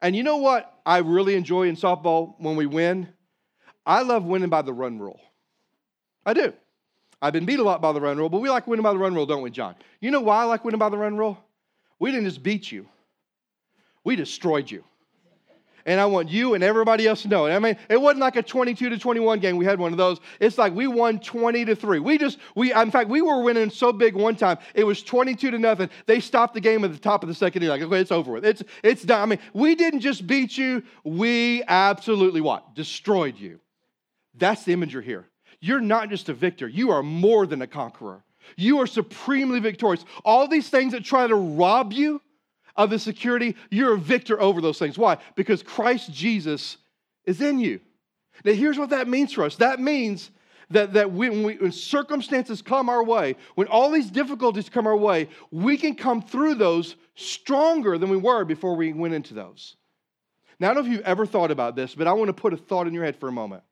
And 0.00 0.14
you 0.14 0.22
know 0.22 0.36
what 0.36 0.80
I 0.86 0.98
really 0.98 1.34
enjoy 1.34 1.64
in 1.68 1.76
softball 1.76 2.34
when 2.38 2.56
we 2.56 2.66
win? 2.66 3.08
I 3.84 4.02
love 4.02 4.24
winning 4.24 4.48
by 4.48 4.62
the 4.62 4.72
run 4.72 4.98
rule. 4.98 5.20
I 6.24 6.32
do. 6.32 6.52
I've 7.20 7.32
been 7.32 7.46
beat 7.46 7.58
a 7.58 7.64
lot 7.64 7.82
by 7.82 7.92
the 7.92 8.00
run 8.00 8.16
rule, 8.16 8.28
but 8.28 8.38
we 8.38 8.48
like 8.48 8.68
winning 8.68 8.84
by 8.84 8.92
the 8.92 8.98
run 8.98 9.12
rule, 9.14 9.26
don't 9.26 9.42
we, 9.42 9.50
John? 9.50 9.74
You 10.00 10.12
know 10.12 10.20
why 10.20 10.42
I 10.42 10.44
like 10.44 10.64
winning 10.64 10.78
by 10.78 10.88
the 10.88 10.96
run 10.96 11.16
rule? 11.16 11.36
We 11.98 12.12
didn't 12.12 12.26
just 12.26 12.44
beat 12.44 12.70
you, 12.70 12.88
we 14.04 14.14
destroyed 14.14 14.70
you 14.70 14.84
and 15.88 15.98
I 15.98 16.04
want 16.04 16.28
you 16.28 16.52
and 16.52 16.62
everybody 16.62 17.06
else 17.06 17.22
to 17.22 17.28
know 17.28 17.46
it. 17.46 17.52
I 17.52 17.58
mean, 17.58 17.74
it 17.88 17.98
wasn't 17.98 18.20
like 18.20 18.36
a 18.36 18.42
22 18.42 18.90
to 18.90 18.98
21 18.98 19.40
game. 19.40 19.56
We 19.56 19.64
had 19.64 19.80
one 19.80 19.90
of 19.90 19.96
those. 19.96 20.20
It's 20.38 20.58
like 20.58 20.74
we 20.74 20.86
won 20.86 21.18
20 21.18 21.64
to 21.64 21.74
3. 21.74 21.98
We 22.00 22.18
just, 22.18 22.38
we, 22.54 22.74
in 22.74 22.90
fact, 22.90 23.08
we 23.08 23.22
were 23.22 23.40
winning 23.42 23.70
so 23.70 23.90
big 23.90 24.14
one 24.14 24.36
time, 24.36 24.58
it 24.74 24.84
was 24.84 25.02
22 25.02 25.50
to 25.50 25.58
nothing. 25.58 25.88
They 26.04 26.20
stopped 26.20 26.52
the 26.52 26.60
game 26.60 26.84
at 26.84 26.92
the 26.92 26.98
top 26.98 27.22
of 27.22 27.28
the 27.30 27.34
second 27.34 27.62
year, 27.62 27.70
like, 27.70 27.80
okay, 27.80 28.00
it's 28.00 28.12
over 28.12 28.32
with. 28.32 28.44
It's, 28.44 28.62
it's 28.82 29.02
done. 29.02 29.22
I 29.22 29.26
mean, 29.26 29.38
we 29.54 29.74
didn't 29.74 30.00
just 30.00 30.26
beat 30.26 30.58
you, 30.58 30.82
we 31.04 31.62
absolutely 31.66 32.42
what? 32.42 32.74
Destroyed 32.74 33.38
you. 33.38 33.58
That's 34.34 34.64
the 34.64 34.74
imagery 34.74 35.06
here. 35.06 35.26
You're 35.58 35.80
not 35.80 36.10
just 36.10 36.28
a 36.28 36.34
victor, 36.34 36.68
you 36.68 36.90
are 36.90 37.02
more 37.02 37.46
than 37.46 37.62
a 37.62 37.66
conqueror. 37.66 38.24
You 38.56 38.80
are 38.80 38.86
supremely 38.86 39.60
victorious. 39.60 40.04
All 40.24 40.48
these 40.48 40.68
things 40.68 40.92
that 40.92 41.04
try 41.04 41.26
to 41.26 41.34
rob 41.34 41.94
you, 41.94 42.20
of 42.78 42.90
the 42.90 42.98
security, 42.98 43.56
you're 43.70 43.94
a 43.94 43.98
victor 43.98 44.40
over 44.40 44.62
those 44.62 44.78
things. 44.78 44.96
Why? 44.96 45.18
Because 45.34 45.62
Christ 45.62 46.12
Jesus 46.12 46.78
is 47.26 47.42
in 47.42 47.58
you. 47.58 47.80
Now, 48.44 48.52
here's 48.52 48.78
what 48.78 48.90
that 48.90 49.08
means 49.08 49.32
for 49.32 49.44
us 49.44 49.56
that 49.56 49.80
means 49.80 50.30
that, 50.70 50.92
that 50.92 51.10
when, 51.10 51.42
we, 51.42 51.56
when 51.56 51.72
circumstances 51.72 52.62
come 52.62 52.88
our 52.88 53.02
way, 53.02 53.36
when 53.56 53.66
all 53.66 53.90
these 53.90 54.10
difficulties 54.10 54.68
come 54.68 54.86
our 54.86 54.96
way, 54.96 55.28
we 55.50 55.76
can 55.76 55.94
come 55.94 56.22
through 56.22 56.54
those 56.54 56.94
stronger 57.16 57.98
than 57.98 58.10
we 58.10 58.16
were 58.16 58.44
before 58.44 58.76
we 58.76 58.92
went 58.92 59.12
into 59.12 59.34
those. 59.34 59.76
Now, 60.60 60.70
I 60.70 60.74
don't 60.74 60.84
know 60.84 60.90
if 60.90 60.96
you've 60.96 61.06
ever 61.06 61.26
thought 61.26 61.50
about 61.50 61.74
this, 61.74 61.94
but 61.94 62.06
I 62.06 62.12
want 62.12 62.28
to 62.28 62.32
put 62.32 62.52
a 62.52 62.56
thought 62.56 62.86
in 62.86 62.94
your 62.94 63.04
head 63.04 63.16
for 63.16 63.28
a 63.28 63.32
moment. 63.32 63.62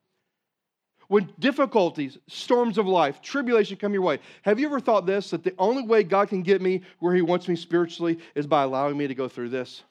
When 1.09 1.33
difficulties, 1.39 2.19
storms 2.27 2.79
of 2.79 2.87
life, 2.87 3.23
tribulation 3.23 3.77
come 3.77 3.93
your 3.93 4.03
way, 4.03 4.19
have 4.43 4.59
you 4.59 4.67
ever 4.67 4.81
thought 4.81 5.07
this 5.07 5.31
that 5.31 5.45
the 5.45 5.55
only 5.59 5.83
way 5.83 6.03
God 6.03 6.29
can 6.29 6.43
get 6.43 6.61
me 6.61 6.83
where 6.99 7.15
He 7.15 7.23
wants 7.23 7.47
me 7.49 7.57
spiritually 7.57 8.19
is 8.35 8.47
by 8.47 8.63
allowing 8.63 8.97
me 8.97 9.07
to 9.07 9.15
go 9.15 9.29
through 9.29 9.51
this? 9.51 9.83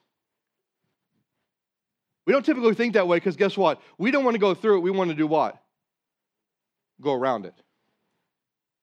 We 2.26 2.34
don't 2.34 2.46
typically 2.46 2.74
think 2.74 2.96
that 2.96 3.08
way 3.08 3.18
because 3.18 3.36
guess 3.36 3.56
what? 3.56 3.82
We 3.98 4.12
don't 4.12 4.24
want 4.24 4.36
to 4.36 4.40
go 4.40 4.54
through 4.54 4.78
it. 4.78 4.82
We 4.82 4.92
want 4.92 5.12
to 5.12 5.16
do 5.16 5.28
what? 5.28 5.62
Go 7.00 7.14
around 7.14 7.46
it. 7.46 7.54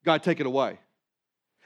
God, 0.05 0.23
take 0.23 0.40
it 0.40 0.47
away. 0.47 0.79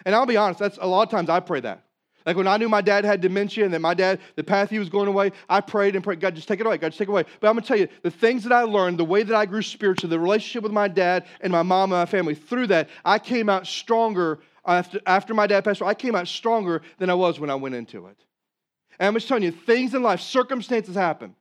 And 0.04 0.14
I'll 0.14 0.26
be 0.26 0.36
honest, 0.36 0.58
that's 0.58 0.78
a 0.80 0.86
lot 0.86 1.02
of 1.02 1.10
times 1.10 1.28
I 1.28 1.40
pray 1.40 1.60
that. 1.60 1.85
Like 2.26 2.36
when 2.36 2.48
I 2.48 2.56
knew 2.56 2.68
my 2.68 2.80
dad 2.80 3.04
had 3.04 3.20
dementia 3.20 3.64
and 3.64 3.72
that 3.72 3.80
my 3.80 3.94
dad, 3.94 4.18
the 4.34 4.42
path 4.42 4.68
he 4.68 4.80
was 4.80 4.88
going 4.88 5.06
away, 5.06 5.30
I 5.48 5.60
prayed 5.60 5.94
and 5.94 6.02
prayed, 6.02 6.18
God, 6.18 6.34
just 6.34 6.48
take 6.48 6.58
it 6.58 6.66
away. 6.66 6.76
God, 6.76 6.88
just 6.88 6.98
take 6.98 7.06
it 7.06 7.12
away. 7.12 7.24
But 7.38 7.48
I'm 7.48 7.54
going 7.54 7.62
to 7.62 7.68
tell 7.68 7.78
you, 7.78 7.86
the 8.02 8.10
things 8.10 8.42
that 8.42 8.52
I 8.52 8.62
learned, 8.62 8.98
the 8.98 9.04
way 9.04 9.22
that 9.22 9.34
I 9.34 9.46
grew 9.46 9.62
spiritually, 9.62 10.10
the 10.10 10.18
relationship 10.18 10.64
with 10.64 10.72
my 10.72 10.88
dad 10.88 11.26
and 11.40 11.52
my 11.52 11.62
mom 11.62 11.92
and 11.92 12.00
my 12.00 12.06
family, 12.06 12.34
through 12.34 12.66
that, 12.66 12.88
I 13.04 13.20
came 13.20 13.48
out 13.48 13.68
stronger 13.68 14.40
after, 14.66 15.00
after 15.06 15.34
my 15.34 15.46
dad 15.46 15.64
passed 15.64 15.80
away. 15.80 15.90
I 15.90 15.94
came 15.94 16.16
out 16.16 16.26
stronger 16.26 16.82
than 16.98 17.10
I 17.10 17.14
was 17.14 17.38
when 17.38 17.48
I 17.48 17.54
went 17.54 17.76
into 17.76 18.06
it. 18.08 18.18
And 18.98 19.06
I'm 19.06 19.14
just 19.14 19.28
telling 19.28 19.44
you, 19.44 19.52
things 19.52 19.94
in 19.94 20.02
life, 20.02 20.20
circumstances 20.20 20.96
happen. 20.96 21.36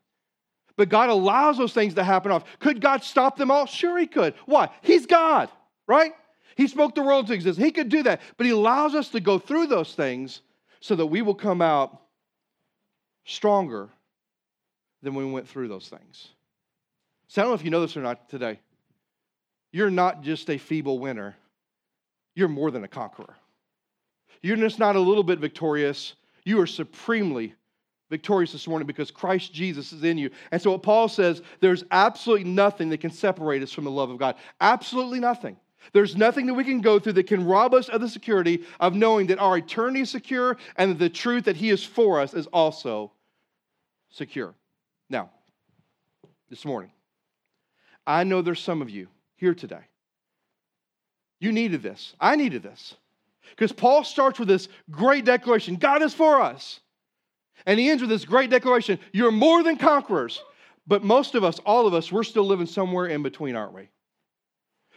But 0.78 0.90
God 0.90 1.10
allows 1.10 1.58
those 1.58 1.74
things 1.74 1.96
to 1.96 2.04
happen 2.04 2.32
off. 2.32 2.44
Could 2.60 2.80
God 2.80 3.04
stop 3.04 3.38
them 3.38 3.50
all? 3.50 3.66
Sure, 3.66 3.98
He 3.98 4.06
could. 4.06 4.36
Why? 4.46 4.70
He's 4.84 5.08
God, 5.08 5.50
right? 5.88 6.14
He 6.56 6.68
spoke 6.68 6.94
the 6.94 7.02
world 7.02 7.26
to 7.28 7.34
exist. 7.34 7.58
He 7.58 7.72
could 7.72 7.90
do 7.90 8.04
that. 8.04 8.22
But 8.38 8.46
He 8.46 8.52
allows 8.52 8.94
us 8.94 9.10
to 9.10 9.20
go 9.20 9.40
through 9.40 9.68
those 9.68 9.96
things 9.96 10.42
so 10.86 10.96
that 10.96 11.08
we 11.08 11.24
will 11.24 11.34
come 11.34 11.64
out 11.64 12.00
stronger 13.26 13.90
than 15.02 15.16
when 15.16 15.26
we 15.26 15.32
went 15.32 15.50
through 15.50 15.68
those 15.68 15.88
things. 15.88 16.28
So 17.28 17.42
I 17.42 17.44
don't 17.44 17.50
know 17.50 17.56
if 17.56 17.66
you 17.66 17.72
know 17.72 17.82
this 17.82 17.98
or 17.98 18.02
not 18.02 18.30
today. 18.30 18.60
you're 19.72 19.90
not 19.90 20.22
just 20.22 20.48
a 20.52 20.60
feeble 20.60 21.00
winner, 21.00 21.36
you're 22.36 22.48
more 22.48 22.70
than 22.70 22.84
a 22.84 22.88
conqueror. 22.88 23.34
You're 24.44 24.58
just 24.58 24.78
not 24.78 24.96
a 24.96 25.00
little 25.00 25.24
bit 25.24 25.40
victorious, 25.40 26.14
you 26.44 26.62
are 26.62 26.68
supremely 26.68 27.56
victorious 28.12 28.52
this 28.52 28.68
morning 28.68 28.86
because 28.86 29.10
Christ 29.10 29.52
Jesus 29.52 29.92
is 29.92 30.04
in 30.04 30.20
you. 30.20 30.30
And 30.52 30.62
so, 30.62 30.70
what 30.70 30.84
Paul 30.84 31.08
says, 31.08 31.42
there's 31.62 31.84
absolutely 31.90 32.48
nothing 32.52 32.90
that 32.90 33.00
can 33.00 33.10
separate 33.10 33.64
us 33.64 33.72
from 33.72 33.86
the 33.86 33.92
love 33.92 34.12
of 34.12 34.20
God. 34.20 34.36
Absolutely 34.62 35.20
nothing. 35.20 35.58
There's 35.94 36.16
nothing 36.16 36.46
that 36.48 36.54
we 36.54 36.64
can 36.64 36.82
go 36.82 37.00
through 37.00 37.14
that 37.14 37.28
can 37.28 37.46
rob 37.46 37.74
us 37.74 37.90
of 37.90 38.02
the 38.02 38.10
security 38.10 38.64
of 38.80 38.96
knowing 38.96 39.28
that 39.28 39.40
our 39.40 39.58
eternity 39.58 40.02
is 40.02 40.10
secure 40.10 40.58
and 40.76 40.92
that 40.92 41.00
the 41.00 41.10
truth 41.10 41.46
that 41.46 41.56
He 41.56 41.70
is 41.70 41.84
for 41.84 42.20
us 42.20 42.34
is 42.34 42.48
also 42.48 43.12
secure. 44.10 44.54
Now, 45.10 45.30
this 46.50 46.66
morning, 46.66 46.92
I 48.08 48.24
know 48.24 48.42
there's 48.42 48.62
some 48.62 48.82
of 48.82 48.90
you 48.90 49.08
here 49.36 49.54
today. 49.54 49.82
You 51.40 51.52
needed 51.52 51.84
this. 51.84 52.14
I 52.20 52.36
needed 52.36 52.64
this. 52.64 52.96
Because 53.52 53.72
Paul 53.72 54.04
starts 54.04 54.40
with 54.40 54.48
this 54.48 54.68
great 54.90 55.26
declaration 55.26 55.76
God 55.76 56.02
is 56.02 56.14
for 56.14 56.42
us. 56.42 56.80
And 57.66 57.80
he 57.80 57.90
ends 57.90 58.02
with 58.02 58.10
this 58.10 58.26
great 58.26 58.50
declaration 58.50 59.00
You're 59.12 59.32
more 59.32 59.64
than 59.64 59.78
conquerors. 59.78 60.42
But 60.88 61.04
most 61.04 61.34
of 61.34 61.44
us, 61.44 61.60
all 61.66 61.88
of 61.88 61.96
us, 61.96 62.12
we're 62.12 62.24
still 62.24 62.46
living 62.46 62.68
somewhere 62.68 63.08
in 63.08 63.24
between, 63.24 63.56
aren't 63.56 63.74
we? 63.74 63.90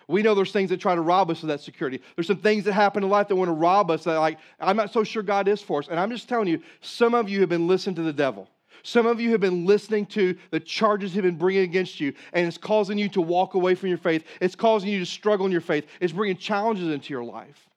We 0.08 0.22
know 0.22 0.34
there's 0.34 0.52
things 0.52 0.70
that 0.70 0.80
try 0.80 0.94
to 0.94 1.02
rob 1.02 1.30
us 1.30 1.42
of 1.42 1.48
that 1.48 1.60
security. 1.60 2.00
There's 2.16 2.26
some 2.26 2.38
things 2.38 2.64
that 2.64 2.72
happen 2.72 3.04
in 3.04 3.10
life 3.10 3.28
that 3.28 3.36
want 3.36 3.50
to 3.50 3.52
rob 3.52 3.90
us 3.90 4.04
that, 4.04 4.16
like, 4.16 4.38
I'm 4.58 4.76
not 4.76 4.92
so 4.92 5.04
sure 5.04 5.22
God 5.22 5.48
is 5.48 5.60
for 5.60 5.80
us. 5.80 5.88
And 5.88 6.00
I'm 6.00 6.10
just 6.10 6.28
telling 6.28 6.48
you, 6.48 6.62
some 6.80 7.14
of 7.14 7.28
you 7.28 7.40
have 7.40 7.50
been 7.50 7.68
listening 7.68 7.96
to 7.96 8.02
the 8.02 8.12
devil. 8.12 8.48
Some 8.82 9.06
of 9.06 9.20
you 9.20 9.32
have 9.32 9.40
been 9.40 9.66
listening 9.66 10.06
to 10.06 10.36
the 10.50 10.60
charges 10.60 11.12
he's 11.12 11.22
been 11.22 11.36
bringing 11.36 11.62
against 11.62 12.00
you, 12.00 12.14
and 12.32 12.46
it's 12.46 12.56
causing 12.56 12.96
you 12.96 13.08
to 13.10 13.20
walk 13.20 13.54
away 13.54 13.74
from 13.74 13.90
your 13.90 13.98
faith. 13.98 14.24
It's 14.40 14.54
causing 14.54 14.88
you 14.88 14.98
to 15.00 15.06
struggle 15.06 15.44
in 15.44 15.52
your 15.52 15.60
faith. 15.60 15.86
It's 16.00 16.12
bringing 16.12 16.36
challenges 16.36 16.88
into 16.88 17.12
your 17.12 17.24
life. 17.24 17.68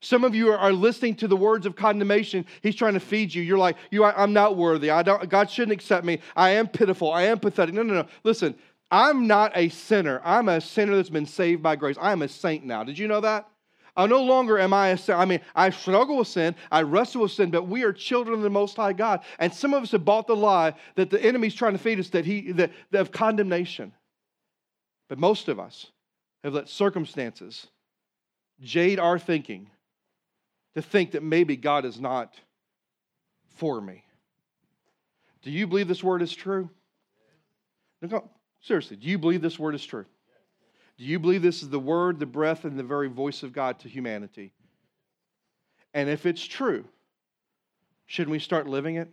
Some 0.00 0.22
of 0.22 0.34
you 0.34 0.52
are, 0.52 0.72
listening 0.72 1.14
to 1.16 1.28
the 1.28 1.36
words 1.36 1.64
of 1.64 1.76
condemnation. 1.76 2.44
He's 2.60 2.74
trying 2.74 2.92
to 2.92 3.00
feed 3.00 3.34
you. 3.34 3.42
You're 3.42 3.56
like, 3.56 3.76
you, 3.90 4.04
I'm 4.04 4.34
not 4.34 4.54
worthy. 4.54 4.90
I 4.90 5.02
don't, 5.02 5.30
God 5.30 5.48
shouldn't 5.48 5.72
accept 5.72 6.04
me. 6.04 6.20
I 6.36 6.50
am 6.50 6.68
pitiful. 6.68 7.10
I 7.10 7.22
am 7.22 7.38
pathetic. 7.38 7.74
No, 7.74 7.82
no, 7.82 7.94
no. 7.94 8.06
Listen, 8.22 8.54
I'm 8.94 9.26
not 9.26 9.50
a 9.56 9.70
sinner. 9.70 10.20
I'm 10.24 10.48
a 10.48 10.60
sinner 10.60 10.94
that's 10.94 11.10
been 11.10 11.26
saved 11.26 11.64
by 11.64 11.74
grace. 11.74 11.96
I 12.00 12.12
am 12.12 12.22
a 12.22 12.28
saint 12.28 12.64
now. 12.64 12.84
Did 12.84 12.96
you 12.96 13.08
know 13.08 13.20
that? 13.22 13.48
I 13.96 14.06
no 14.06 14.22
longer 14.22 14.56
am 14.56 14.72
I 14.72 14.90
a 14.90 14.96
sin. 14.96 15.16
I 15.16 15.24
mean, 15.24 15.40
I 15.52 15.70
struggle 15.70 16.18
with 16.18 16.28
sin, 16.28 16.54
I 16.70 16.82
wrestle 16.82 17.22
with 17.22 17.32
sin, 17.32 17.50
but 17.50 17.66
we 17.66 17.82
are 17.82 17.92
children 17.92 18.36
of 18.36 18.42
the 18.42 18.50
Most 18.50 18.76
High 18.76 18.92
God. 18.92 19.24
And 19.40 19.52
some 19.52 19.74
of 19.74 19.82
us 19.82 19.90
have 19.90 20.04
bought 20.04 20.28
the 20.28 20.36
lie 20.36 20.74
that 20.94 21.10
the 21.10 21.20
enemy's 21.20 21.56
trying 21.56 21.72
to 21.72 21.78
feed 21.78 21.98
us 21.98 22.10
that 22.10 22.24
he 22.24 22.52
that, 22.52 22.70
that 22.92 23.00
of 23.00 23.10
condemnation. 23.10 23.92
But 25.08 25.18
most 25.18 25.48
of 25.48 25.58
us 25.58 25.90
have 26.44 26.54
let 26.54 26.68
circumstances 26.68 27.66
jade 28.60 29.00
our 29.00 29.18
thinking 29.18 29.70
to 30.76 30.82
think 30.82 31.12
that 31.12 31.22
maybe 31.24 31.56
God 31.56 31.84
is 31.84 31.98
not 31.98 32.32
for 33.56 33.80
me. 33.80 34.04
Do 35.42 35.50
you 35.50 35.66
believe 35.66 35.88
this 35.88 36.04
word 36.04 36.22
is 36.22 36.32
true? 36.32 36.70
Seriously, 38.64 38.96
do 38.96 39.06
you 39.06 39.18
believe 39.18 39.42
this 39.42 39.58
word 39.58 39.74
is 39.74 39.84
true? 39.84 40.06
Do 40.98 41.04
you 41.04 41.18
believe 41.18 41.42
this 41.42 41.62
is 41.62 41.70
the 41.70 41.78
word, 41.78 42.18
the 42.18 42.26
breath, 42.26 42.64
and 42.64 42.78
the 42.78 42.84
very 42.84 43.08
voice 43.08 43.42
of 43.42 43.52
God 43.52 43.78
to 43.80 43.88
humanity? 43.88 44.52
And 45.92 46.08
if 46.08 46.26
it's 46.26 46.44
true, 46.44 46.84
shouldn't 48.06 48.32
we 48.32 48.38
start 48.38 48.66
living 48.66 48.96
it? 48.96 49.08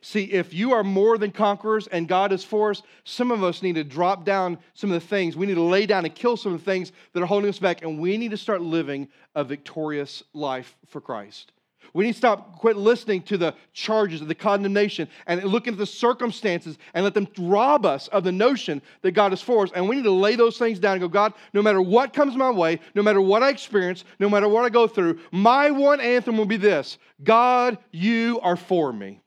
See, 0.00 0.24
if 0.24 0.52
you 0.52 0.72
are 0.72 0.82
more 0.82 1.16
than 1.16 1.30
conquerors 1.30 1.86
and 1.86 2.08
God 2.08 2.32
is 2.32 2.42
for 2.42 2.70
us, 2.70 2.82
some 3.04 3.30
of 3.30 3.44
us 3.44 3.62
need 3.62 3.76
to 3.76 3.84
drop 3.84 4.24
down 4.24 4.58
some 4.74 4.90
of 4.90 5.00
the 5.00 5.06
things. 5.06 5.36
We 5.36 5.46
need 5.46 5.54
to 5.54 5.62
lay 5.62 5.86
down 5.86 6.04
and 6.04 6.12
kill 6.12 6.36
some 6.36 6.52
of 6.52 6.58
the 6.58 6.64
things 6.64 6.90
that 7.12 7.22
are 7.22 7.26
holding 7.26 7.48
us 7.48 7.60
back, 7.60 7.82
and 7.82 8.00
we 8.00 8.16
need 8.16 8.32
to 8.32 8.36
start 8.36 8.62
living 8.62 9.08
a 9.36 9.44
victorious 9.44 10.24
life 10.32 10.76
for 10.88 11.00
Christ. 11.00 11.52
We 11.94 12.04
need 12.04 12.12
to 12.12 12.18
stop, 12.18 12.58
quit 12.58 12.76
listening 12.76 13.22
to 13.22 13.36
the 13.36 13.54
charges 13.72 14.20
of 14.20 14.28
the 14.28 14.34
condemnation 14.34 15.08
and 15.26 15.42
look 15.44 15.66
into 15.66 15.78
the 15.78 15.86
circumstances 15.86 16.78
and 16.94 17.04
let 17.04 17.14
them 17.14 17.28
rob 17.38 17.84
us 17.84 18.08
of 18.08 18.24
the 18.24 18.32
notion 18.32 18.80
that 19.02 19.12
God 19.12 19.32
is 19.32 19.42
for 19.42 19.64
us. 19.64 19.70
And 19.74 19.88
we 19.88 19.96
need 19.96 20.04
to 20.04 20.10
lay 20.10 20.36
those 20.36 20.58
things 20.58 20.78
down 20.78 20.92
and 20.92 21.02
go, 21.02 21.08
God, 21.08 21.34
no 21.52 21.60
matter 21.62 21.82
what 21.82 22.12
comes 22.12 22.34
my 22.36 22.50
way, 22.50 22.80
no 22.94 23.02
matter 23.02 23.20
what 23.20 23.42
I 23.42 23.50
experience, 23.50 24.04
no 24.18 24.30
matter 24.30 24.48
what 24.48 24.64
I 24.64 24.70
go 24.70 24.86
through, 24.86 25.20
my 25.30 25.70
one 25.70 26.00
anthem 26.00 26.36
will 26.36 26.46
be 26.46 26.56
this 26.56 26.98
God, 27.22 27.78
you 27.90 28.40
are 28.42 28.56
for 28.56 28.92
me. 28.92 29.20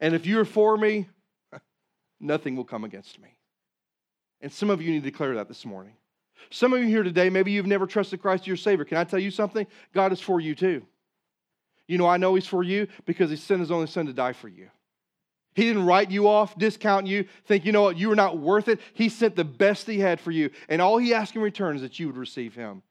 And 0.00 0.14
if 0.14 0.26
you're 0.26 0.46
for 0.46 0.76
me, 0.76 1.08
nothing 2.20 2.56
will 2.56 2.64
come 2.64 2.84
against 2.84 3.20
me. 3.20 3.36
And 4.40 4.50
some 4.50 4.70
of 4.70 4.80
you 4.80 4.92
need 4.92 5.04
to 5.04 5.10
declare 5.10 5.34
that 5.34 5.48
this 5.48 5.66
morning. 5.66 5.92
Some 6.48 6.72
of 6.72 6.80
you 6.80 6.86
here 6.86 7.02
today, 7.02 7.28
maybe 7.28 7.52
you've 7.52 7.66
never 7.66 7.86
trusted 7.86 8.22
Christ 8.22 8.44
as 8.44 8.46
your 8.46 8.56
Savior. 8.56 8.84
Can 8.86 8.96
I 8.96 9.04
tell 9.04 9.18
you 9.18 9.30
something? 9.30 9.66
God 9.92 10.12
is 10.12 10.20
for 10.20 10.40
you 10.40 10.54
too. 10.54 10.82
You 11.90 11.98
know, 11.98 12.06
I 12.06 12.18
know 12.18 12.36
He's 12.36 12.46
for 12.46 12.62
you 12.62 12.86
because 13.04 13.30
He 13.30 13.36
sent 13.36 13.58
His 13.58 13.72
only 13.72 13.88
Son 13.88 14.06
to 14.06 14.12
die 14.12 14.32
for 14.32 14.46
you. 14.46 14.68
He 15.56 15.64
didn't 15.64 15.86
write 15.86 16.12
you 16.12 16.28
off, 16.28 16.56
discount 16.56 17.08
you, 17.08 17.24
think, 17.46 17.64
you 17.64 17.72
know 17.72 17.82
what, 17.82 17.98
you 17.98 18.12
are 18.12 18.16
not 18.16 18.38
worth 18.38 18.68
it. 18.68 18.78
He 18.94 19.08
sent 19.08 19.34
the 19.34 19.44
best 19.44 19.88
He 19.88 19.98
had 19.98 20.20
for 20.20 20.30
you. 20.30 20.50
And 20.68 20.80
all 20.80 20.98
He 20.98 21.12
asked 21.12 21.34
in 21.34 21.42
return 21.42 21.74
is 21.74 21.82
that 21.82 21.98
you 21.98 22.06
would 22.06 22.16
receive 22.16 22.54
Him. 22.54 22.82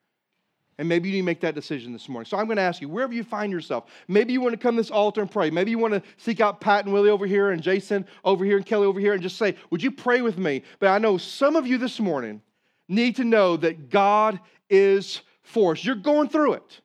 And 0.77 0.89
maybe 0.89 1.07
you 1.07 1.13
need 1.13 1.21
to 1.21 1.25
make 1.25 1.39
that 1.41 1.55
decision 1.55 1.93
this 1.93 2.09
morning. 2.09 2.25
So 2.25 2.37
I'm 2.37 2.45
going 2.45 2.57
to 2.57 2.61
ask 2.61 2.81
you, 2.81 2.89
wherever 2.89 3.13
you 3.13 3.23
find 3.23 3.53
yourself, 3.53 3.85
maybe 4.09 4.33
you 4.33 4.41
want 4.41 4.51
to 4.51 4.57
come 4.57 4.75
to 4.75 4.81
this 4.81 4.91
altar 4.91 5.21
and 5.21 5.31
pray. 5.31 5.49
Maybe 5.49 5.71
you 5.71 5.79
want 5.79 5.93
to 5.93 6.03
seek 6.17 6.41
out 6.41 6.59
Pat 6.59 6.83
and 6.83 6.93
Willie 6.93 7.09
over 7.09 7.25
here 7.25 7.51
and 7.51 7.61
Jason 7.61 8.05
over 8.25 8.43
here 8.43 8.57
and 8.57 8.65
Kelly 8.65 8.85
over 8.85 8.99
here 8.99 9.13
and 9.13 9.21
just 9.21 9.37
say, 9.37 9.55
Would 9.69 9.81
you 9.81 9.91
pray 9.91 10.21
with 10.21 10.37
me? 10.37 10.63
But 10.79 10.89
I 10.89 10.97
know 10.97 11.17
some 11.17 11.55
of 11.55 11.65
you 11.65 11.77
this 11.77 12.01
morning 12.01 12.41
need 12.89 13.15
to 13.15 13.23
know 13.23 13.55
that 13.55 13.89
God 13.89 14.41
is 14.69 15.21
for 15.41 15.71
us. 15.71 15.85
You're 15.85 15.95
going 15.95 16.27
through 16.27 16.53
it. 16.53 16.81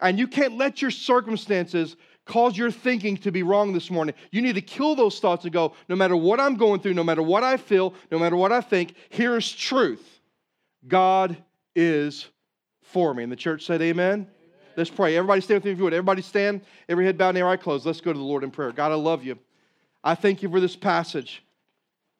And 0.00 0.18
you 0.18 0.26
can't 0.26 0.56
let 0.56 0.80
your 0.80 0.90
circumstances 0.90 1.96
cause 2.26 2.56
your 2.56 2.70
thinking 2.70 3.16
to 3.18 3.32
be 3.32 3.42
wrong 3.42 3.72
this 3.72 3.90
morning. 3.90 4.14
You 4.30 4.42
need 4.42 4.54
to 4.54 4.60
kill 4.60 4.94
those 4.94 5.18
thoughts 5.18 5.44
and 5.44 5.52
go, 5.52 5.74
no 5.88 5.96
matter 5.96 6.16
what 6.16 6.38
I'm 6.38 6.56
going 6.56 6.80
through, 6.80 6.94
no 6.94 7.04
matter 7.04 7.22
what 7.22 7.42
I 7.42 7.56
feel, 7.56 7.94
no 8.10 8.18
matter 8.18 8.36
what 8.36 8.52
I 8.52 8.60
think, 8.60 8.94
here's 9.08 9.50
truth 9.52 10.20
God 10.86 11.36
is 11.74 12.26
for 12.82 13.14
me. 13.14 13.22
And 13.22 13.32
the 13.32 13.36
church 13.36 13.64
said, 13.64 13.82
Amen. 13.82 14.12
Amen. 14.12 14.26
Let's 14.76 14.90
pray. 14.90 15.16
Everybody 15.16 15.40
stand 15.40 15.58
with 15.58 15.64
me 15.66 15.72
if 15.72 15.78
you 15.78 15.84
would. 15.84 15.94
Everybody 15.94 16.22
stand, 16.22 16.62
every 16.88 17.04
head 17.04 17.18
bowed 17.18 17.30
and 17.30 17.38
every 17.38 17.52
eye 17.52 17.56
closed. 17.56 17.84
Let's 17.84 18.00
go 18.00 18.12
to 18.12 18.18
the 18.18 18.24
Lord 18.24 18.44
in 18.44 18.50
prayer. 18.50 18.72
God, 18.72 18.92
I 18.92 18.96
love 18.96 19.24
you. 19.24 19.38
I 20.02 20.14
thank 20.14 20.42
you 20.42 20.48
for 20.48 20.60
this 20.60 20.76
passage. 20.76 21.42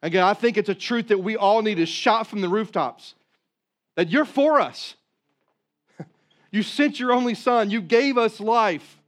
Again, 0.03 0.25
I 0.25 0.35
think 0.35 0.57
it's 0.57 0.69
a 0.69 0.75
truth 0.75 1.09
that 1.09 1.19
we 1.19 1.37
all 1.37 1.63
need 1.63 1.77
to 1.77 1.87
shout 1.87 2.27
from 2.27 2.41
the 2.41 2.49
rooftops 2.49 3.15
that 3.97 4.09
you're 4.09 4.25
for 4.25 4.61
us. 4.61 4.95
You 6.51 6.63
sent 6.63 6.99
your 6.99 7.13
only 7.13 7.35
son. 7.35 7.71
You 7.71 7.81
gave 7.81 8.19
us 8.19 8.41
life. 8.41 8.99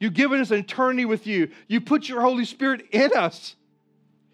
You've 0.00 0.14
given 0.14 0.40
us 0.40 0.50
an 0.50 0.58
eternity 0.58 1.04
with 1.04 1.26
you. 1.26 1.50
You 1.66 1.80
put 1.80 2.08
your 2.08 2.20
Holy 2.20 2.44
Spirit 2.44 2.86
in 2.92 3.12
us. 3.14 3.56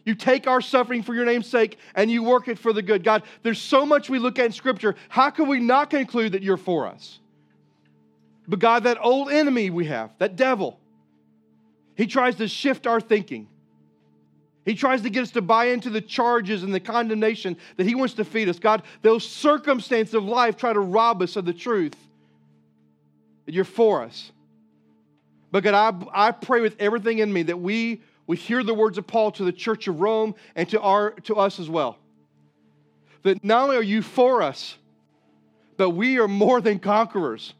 You 0.04 0.14
take 0.14 0.46
our 0.46 0.60
suffering 0.60 1.02
for 1.02 1.14
your 1.14 1.24
name's 1.24 1.46
sake 1.46 1.78
and 1.94 2.10
you 2.10 2.22
work 2.22 2.48
it 2.48 2.58
for 2.58 2.72
the 2.72 2.82
good. 2.82 3.02
God, 3.02 3.22
there's 3.42 3.60
so 3.60 3.86
much 3.86 4.10
we 4.10 4.18
look 4.18 4.38
at 4.38 4.46
in 4.46 4.52
Scripture. 4.52 4.96
How 5.08 5.30
can 5.30 5.48
we 5.48 5.60
not 5.60 5.88
conclude 5.88 6.32
that 6.32 6.42
you're 6.42 6.58
for 6.58 6.86
us? 6.86 7.20
But 8.46 8.58
God, 8.58 8.84
that 8.84 8.98
old 9.00 9.30
enemy 9.30 9.70
we 9.70 9.86
have, 9.86 10.10
that 10.18 10.36
devil, 10.36 10.78
he 11.96 12.06
tries 12.06 12.34
to 12.36 12.48
shift 12.48 12.86
our 12.86 13.00
thinking. 13.00 13.48
He 14.66 14.74
tries 14.74 15.00
to 15.02 15.10
get 15.10 15.22
us 15.22 15.30
to 15.32 15.42
buy 15.42 15.66
into 15.66 15.88
the 15.88 16.00
charges 16.02 16.62
and 16.62 16.74
the 16.74 16.80
condemnation 16.80 17.56
that 17.76 17.86
he 17.86 17.94
wants 17.94 18.14
to 18.14 18.24
feed 18.24 18.50
us. 18.50 18.58
God, 18.58 18.82
those 19.00 19.26
circumstances 19.26 20.14
of 20.14 20.24
life 20.24 20.58
try 20.58 20.74
to 20.74 20.80
rob 20.80 21.22
us 21.22 21.36
of 21.36 21.46
the 21.46 21.52
truth 21.54 21.94
that 23.46 23.54
you're 23.54 23.64
for 23.64 24.02
us. 24.02 24.32
But 25.50 25.64
God, 25.64 25.74
I, 26.12 26.28
I 26.28 26.30
pray 26.32 26.60
with 26.60 26.76
everything 26.80 27.18
in 27.18 27.32
me 27.32 27.44
that 27.44 27.58
we 27.58 28.02
we 28.26 28.36
hear 28.36 28.62
the 28.62 28.74
words 28.74 28.98
of 28.98 29.06
Paul 29.06 29.32
to 29.32 29.44
the 29.44 29.52
church 29.52 29.86
of 29.88 30.00
Rome 30.00 30.34
and 30.54 30.68
to, 30.70 30.80
our, 30.80 31.10
to 31.10 31.36
us 31.36 31.60
as 31.60 31.68
well. 31.68 31.98
That 33.22 33.42
not 33.44 33.64
only 33.64 33.76
are 33.76 33.82
you 33.82 34.02
for 34.02 34.42
us, 34.42 34.76
but 35.76 35.90
we 35.90 36.18
are 36.18 36.28
more 36.28 36.60
than 36.60 36.78
conquerors 36.78 37.54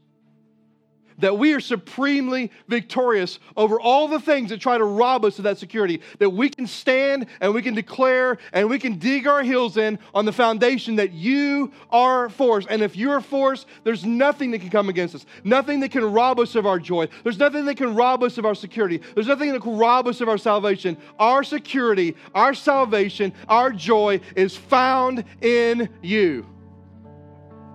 that 1.18 1.38
we 1.38 1.52
are 1.52 1.60
supremely 1.60 2.50
victorious 2.68 3.38
over 3.56 3.80
all 3.80 4.08
the 4.08 4.20
things 4.20 4.50
that 4.50 4.60
try 4.60 4.78
to 4.78 4.84
rob 4.84 5.24
us 5.24 5.38
of 5.38 5.44
that 5.44 5.58
security, 5.58 6.00
that 6.18 6.30
we 6.30 6.48
can 6.48 6.66
stand 6.66 7.26
and 7.40 7.54
we 7.54 7.62
can 7.62 7.74
declare 7.74 8.38
and 8.52 8.68
we 8.68 8.78
can 8.78 8.98
dig 8.98 9.26
our 9.26 9.42
heels 9.42 9.76
in 9.76 9.98
on 10.14 10.24
the 10.24 10.32
foundation 10.32 10.96
that 10.96 11.12
you 11.12 11.72
are 11.90 12.28
for 12.28 12.58
us. 12.58 12.66
And 12.68 12.82
if 12.82 12.96
you're 12.96 13.20
for 13.20 13.52
us, 13.52 13.66
there's 13.84 14.04
nothing 14.04 14.50
that 14.52 14.60
can 14.60 14.70
come 14.70 14.88
against 14.88 15.14
us, 15.14 15.26
nothing 15.44 15.80
that 15.80 15.90
can 15.90 16.04
rob 16.04 16.40
us 16.40 16.54
of 16.54 16.66
our 16.66 16.78
joy, 16.78 17.08
there's 17.22 17.38
nothing 17.38 17.64
that 17.66 17.76
can 17.76 17.94
rob 17.94 18.22
us 18.22 18.38
of 18.38 18.44
our 18.44 18.54
security, 18.54 19.00
there's 19.14 19.28
nothing 19.28 19.52
that 19.52 19.62
can 19.62 19.76
rob 19.76 20.06
us 20.08 20.20
of 20.20 20.28
our 20.28 20.38
salvation. 20.38 20.96
Our 21.18 21.44
security, 21.44 22.16
our 22.34 22.54
salvation, 22.54 23.32
our 23.48 23.70
joy 23.70 24.20
is 24.36 24.56
found 24.56 25.24
in 25.40 25.88
you. 26.02 26.46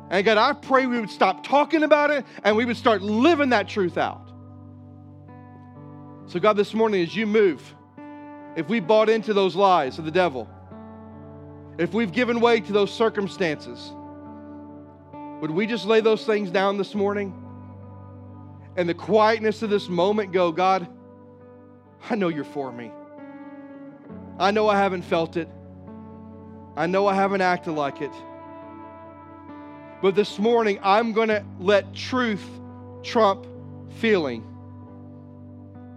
And 0.10 0.26
God, 0.26 0.38
I 0.38 0.54
pray 0.54 0.86
we 0.88 1.00
would 1.00 1.12
stop 1.12 1.44
talking 1.44 1.84
about 1.84 2.12
it 2.12 2.26
and 2.44 2.56
we 2.56 2.66
would 2.66 2.78
start 2.78 3.02
living 3.02 3.50
that 3.50 3.68
truth 3.68 3.98
out. 3.98 4.32
So, 6.28 6.40
God, 6.40 6.58
this 6.58 6.74
morning, 6.74 7.02
as 7.04 7.16
you 7.16 7.26
move, 7.28 7.76
if 8.56 8.70
we 8.70 8.80
bought 8.80 9.10
into 9.10 9.34
those 9.34 9.56
lies 9.56 10.00
of 10.00 10.06
the 10.06 10.12
devil, 10.12 10.50
if 11.78 11.94
we've 11.94 12.12
given 12.12 12.40
way 12.40 12.60
to 12.60 12.74
those 12.74 12.94
circumstances, 12.94 13.92
Would 15.42 15.52
we 15.52 15.66
just 15.68 15.86
lay 15.86 16.02
those 16.02 16.26
things 16.26 16.52
down 16.52 16.78
this 16.78 16.94
morning? 16.94 17.34
And 18.76 18.90
the 18.90 18.94
quietness 18.94 19.62
of 19.62 19.70
this 19.70 19.88
moment 19.88 20.34
go, 20.34 20.52
God, 20.52 20.88
I 22.10 22.16
know 22.16 22.28
you're 22.28 22.44
for 22.44 22.72
me. 22.72 22.92
I 24.38 24.52
know 24.52 24.68
I 24.68 24.78
haven't 24.78 25.04
felt 25.04 25.38
it. 25.38 25.50
I 26.76 26.88
know 26.88 27.08
I 27.08 27.16
haven't 27.16 27.42
acted 27.42 27.72
like 27.74 28.02
it. 28.02 28.12
But 30.02 30.16
this 30.16 30.40
morning, 30.40 30.80
I'm 30.82 31.12
going 31.12 31.28
to 31.28 31.44
let 31.60 31.94
truth 31.94 32.44
trump 33.04 33.46
feeling. 33.98 34.44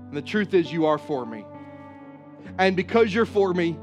And 0.09 0.17
the 0.17 0.23
truth 0.23 0.55
is, 0.55 0.73
you 0.73 0.87
are 0.87 0.99
for 0.99 1.25
me. 1.25 1.45
And 2.59 2.77
because 2.77 3.15
you're 3.15 3.27
for 3.27 3.55
me, 3.55 3.77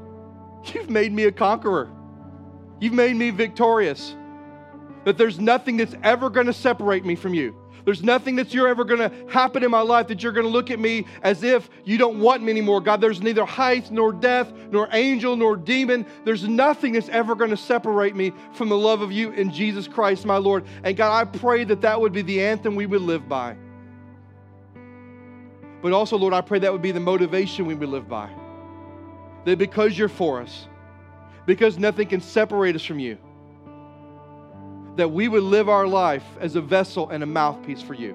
you've 0.66 0.90
made 0.90 1.12
me 1.12 1.24
a 1.24 1.32
conqueror. 1.32 1.90
You've 2.80 2.92
made 2.92 3.16
me 3.16 3.30
victorious. 3.30 4.14
That 5.04 5.16
there's 5.16 5.40
nothing 5.40 5.78
that's 5.78 5.94
ever 6.02 6.28
going 6.28 6.46
to 6.46 6.52
separate 6.52 7.04
me 7.04 7.14
from 7.14 7.32
you. 7.34 7.56
There's 7.90 8.04
nothing 8.04 8.36
that's 8.36 8.54
you're 8.54 8.68
ever 8.68 8.84
going 8.84 9.00
to 9.00 9.10
happen 9.32 9.64
in 9.64 9.70
my 9.72 9.80
life 9.80 10.06
that 10.06 10.22
you're 10.22 10.30
going 10.30 10.46
to 10.46 10.52
look 10.52 10.70
at 10.70 10.78
me 10.78 11.06
as 11.22 11.42
if 11.42 11.68
you 11.84 11.98
don't 11.98 12.20
want 12.20 12.40
me 12.40 12.52
anymore. 12.52 12.80
God, 12.80 13.00
there's 13.00 13.20
neither 13.20 13.44
height 13.44 13.90
nor 13.90 14.12
death 14.12 14.52
nor 14.70 14.88
angel 14.92 15.34
nor 15.34 15.56
demon. 15.56 16.06
There's 16.24 16.46
nothing 16.46 16.92
that's 16.92 17.08
ever 17.08 17.34
going 17.34 17.50
to 17.50 17.56
separate 17.56 18.14
me 18.14 18.32
from 18.52 18.68
the 18.68 18.76
love 18.76 19.00
of 19.00 19.10
you 19.10 19.32
in 19.32 19.50
Jesus 19.50 19.88
Christ, 19.88 20.24
my 20.24 20.36
Lord. 20.36 20.66
And 20.84 20.96
God, 20.96 21.12
I 21.20 21.24
pray 21.36 21.64
that 21.64 21.80
that 21.80 22.00
would 22.00 22.12
be 22.12 22.22
the 22.22 22.40
anthem 22.40 22.76
we 22.76 22.86
would 22.86 23.02
live 23.02 23.28
by. 23.28 23.56
But 25.82 25.92
also, 25.92 26.16
Lord, 26.16 26.32
I 26.32 26.42
pray 26.42 26.60
that 26.60 26.70
would 26.72 26.82
be 26.82 26.92
the 26.92 27.00
motivation 27.00 27.66
we 27.66 27.74
would 27.74 27.88
live 27.88 28.08
by. 28.08 28.30
That 29.46 29.58
because 29.58 29.98
you're 29.98 30.08
for 30.08 30.40
us, 30.40 30.68
because 31.44 31.76
nothing 31.76 32.06
can 32.06 32.20
separate 32.20 32.76
us 32.76 32.84
from 32.84 33.00
you, 33.00 33.18
that 35.00 35.08
we 35.08 35.28
would 35.28 35.42
live 35.42 35.68
our 35.68 35.86
life 35.86 36.24
as 36.40 36.56
a 36.56 36.60
vessel 36.60 37.08
and 37.08 37.22
a 37.22 37.26
mouthpiece 37.26 37.80
for 37.80 37.94
you. 37.94 38.14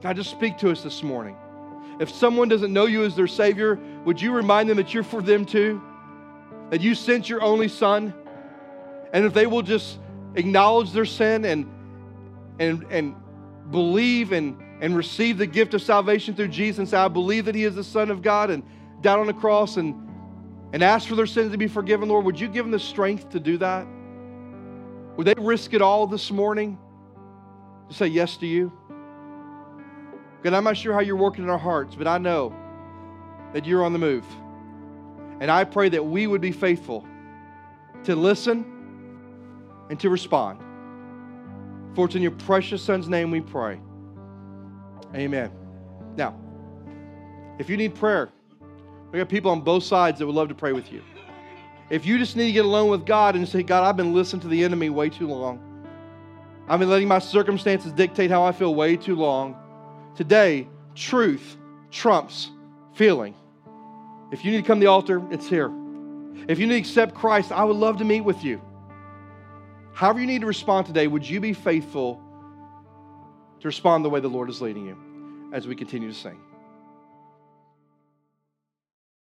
God, 0.00 0.14
just 0.14 0.30
speak 0.30 0.56
to 0.58 0.70
us 0.70 0.82
this 0.82 1.02
morning. 1.02 1.36
If 1.98 2.10
someone 2.10 2.48
doesn't 2.48 2.72
know 2.72 2.86
you 2.86 3.04
as 3.04 3.16
their 3.16 3.26
Savior, 3.26 3.78
would 4.04 4.20
you 4.20 4.32
remind 4.32 4.68
them 4.68 4.76
that 4.76 4.94
you're 4.94 5.02
for 5.02 5.20
them 5.20 5.44
too? 5.44 5.82
That 6.70 6.80
you 6.80 6.94
sent 6.94 7.28
your 7.28 7.42
only 7.42 7.66
Son? 7.66 8.14
And 9.12 9.24
if 9.24 9.34
they 9.34 9.46
will 9.46 9.62
just 9.62 9.98
acknowledge 10.36 10.92
their 10.92 11.04
sin 11.04 11.44
and, 11.44 11.66
and, 12.60 12.86
and 12.90 13.16
believe 13.72 14.30
and, 14.30 14.62
and 14.80 14.96
receive 14.96 15.38
the 15.38 15.46
gift 15.46 15.74
of 15.74 15.82
salvation 15.82 16.34
through 16.34 16.48
Jesus 16.48 16.78
and 16.78 16.88
say, 16.88 16.98
I 16.98 17.08
believe 17.08 17.46
that 17.46 17.54
He 17.54 17.64
is 17.64 17.74
the 17.74 17.84
Son 17.84 18.12
of 18.12 18.22
God 18.22 18.50
and 18.50 18.62
died 19.00 19.18
on 19.18 19.26
the 19.26 19.34
cross 19.34 19.76
and, 19.76 19.94
and 20.72 20.84
ask 20.84 21.08
for 21.08 21.16
their 21.16 21.26
sins 21.26 21.50
to 21.50 21.58
be 21.58 21.66
forgiven, 21.66 22.08
Lord, 22.08 22.24
would 22.26 22.38
you 22.38 22.46
give 22.46 22.64
them 22.64 22.70
the 22.70 22.78
strength 22.78 23.30
to 23.30 23.40
do 23.40 23.58
that? 23.58 23.88
Would 25.16 25.26
they 25.26 25.34
risk 25.38 25.72
it 25.72 25.80
all 25.80 26.06
this 26.06 26.30
morning 26.30 26.78
to 27.88 27.94
say 27.94 28.06
yes 28.06 28.36
to 28.38 28.46
you? 28.46 28.72
God, 30.42 30.52
I'm 30.52 30.64
not 30.64 30.76
sure 30.76 30.92
how 30.92 31.00
you're 31.00 31.16
working 31.16 31.44
in 31.44 31.50
our 31.50 31.58
hearts, 31.58 31.94
but 31.94 32.06
I 32.06 32.18
know 32.18 32.54
that 33.52 33.64
you're 33.64 33.84
on 33.84 33.92
the 33.92 33.98
move. 33.98 34.26
And 35.40 35.50
I 35.50 35.64
pray 35.64 35.88
that 35.88 36.04
we 36.04 36.26
would 36.26 36.40
be 36.40 36.52
faithful 36.52 37.06
to 38.04 38.14
listen 38.14 38.64
and 39.90 39.98
to 40.00 40.10
respond. 40.10 40.60
For 41.94 42.04
it's 42.06 42.14
in 42.14 42.22
your 42.22 42.32
precious 42.32 42.82
Son's 42.82 43.08
name 43.08 43.30
we 43.30 43.40
pray. 43.40 43.80
Amen. 45.14 45.50
Now, 46.16 46.38
if 47.58 47.70
you 47.70 47.76
need 47.76 47.94
prayer, 47.94 48.28
we 49.12 49.18
got 49.18 49.28
people 49.28 49.50
on 49.50 49.62
both 49.62 49.84
sides 49.84 50.18
that 50.18 50.26
would 50.26 50.34
love 50.34 50.48
to 50.48 50.54
pray 50.54 50.72
with 50.72 50.92
you. 50.92 51.02
If 51.88 52.04
you 52.04 52.18
just 52.18 52.36
need 52.36 52.46
to 52.46 52.52
get 52.52 52.64
alone 52.64 52.90
with 52.90 53.06
God 53.06 53.36
and 53.36 53.48
say, 53.48 53.62
God, 53.62 53.84
I've 53.84 53.96
been 53.96 54.12
listening 54.12 54.42
to 54.42 54.48
the 54.48 54.64
enemy 54.64 54.90
way 54.90 55.08
too 55.08 55.28
long. 55.28 55.60
I've 56.68 56.80
been 56.80 56.90
letting 56.90 57.06
my 57.06 57.20
circumstances 57.20 57.92
dictate 57.92 58.30
how 58.30 58.42
I 58.42 58.52
feel 58.52 58.74
way 58.74 58.96
too 58.96 59.14
long. 59.14 59.56
Today, 60.16 60.66
truth 60.96 61.56
trumps 61.92 62.50
feeling. 62.94 63.34
If 64.32 64.44
you 64.44 64.50
need 64.50 64.58
to 64.58 64.62
come 64.64 64.80
to 64.80 64.84
the 64.84 64.90
altar, 64.90 65.22
it's 65.30 65.46
here. 65.46 65.70
If 66.48 66.58
you 66.58 66.66
need 66.66 66.74
to 66.74 66.78
accept 66.80 67.14
Christ, 67.14 67.52
I 67.52 67.62
would 67.62 67.76
love 67.76 67.98
to 67.98 68.04
meet 68.04 68.22
with 68.22 68.42
you. 68.42 68.60
However, 69.92 70.20
you 70.20 70.26
need 70.26 70.40
to 70.40 70.46
respond 70.46 70.86
today, 70.86 71.06
would 71.06 71.26
you 71.28 71.40
be 71.40 71.52
faithful 71.52 72.20
to 73.60 73.68
respond 73.68 74.04
the 74.04 74.10
way 74.10 74.20
the 74.20 74.28
Lord 74.28 74.50
is 74.50 74.60
leading 74.60 74.86
you 74.86 74.96
as 75.52 75.66
we 75.68 75.76
continue 75.76 76.08
to 76.08 76.14
sing? 76.14 76.38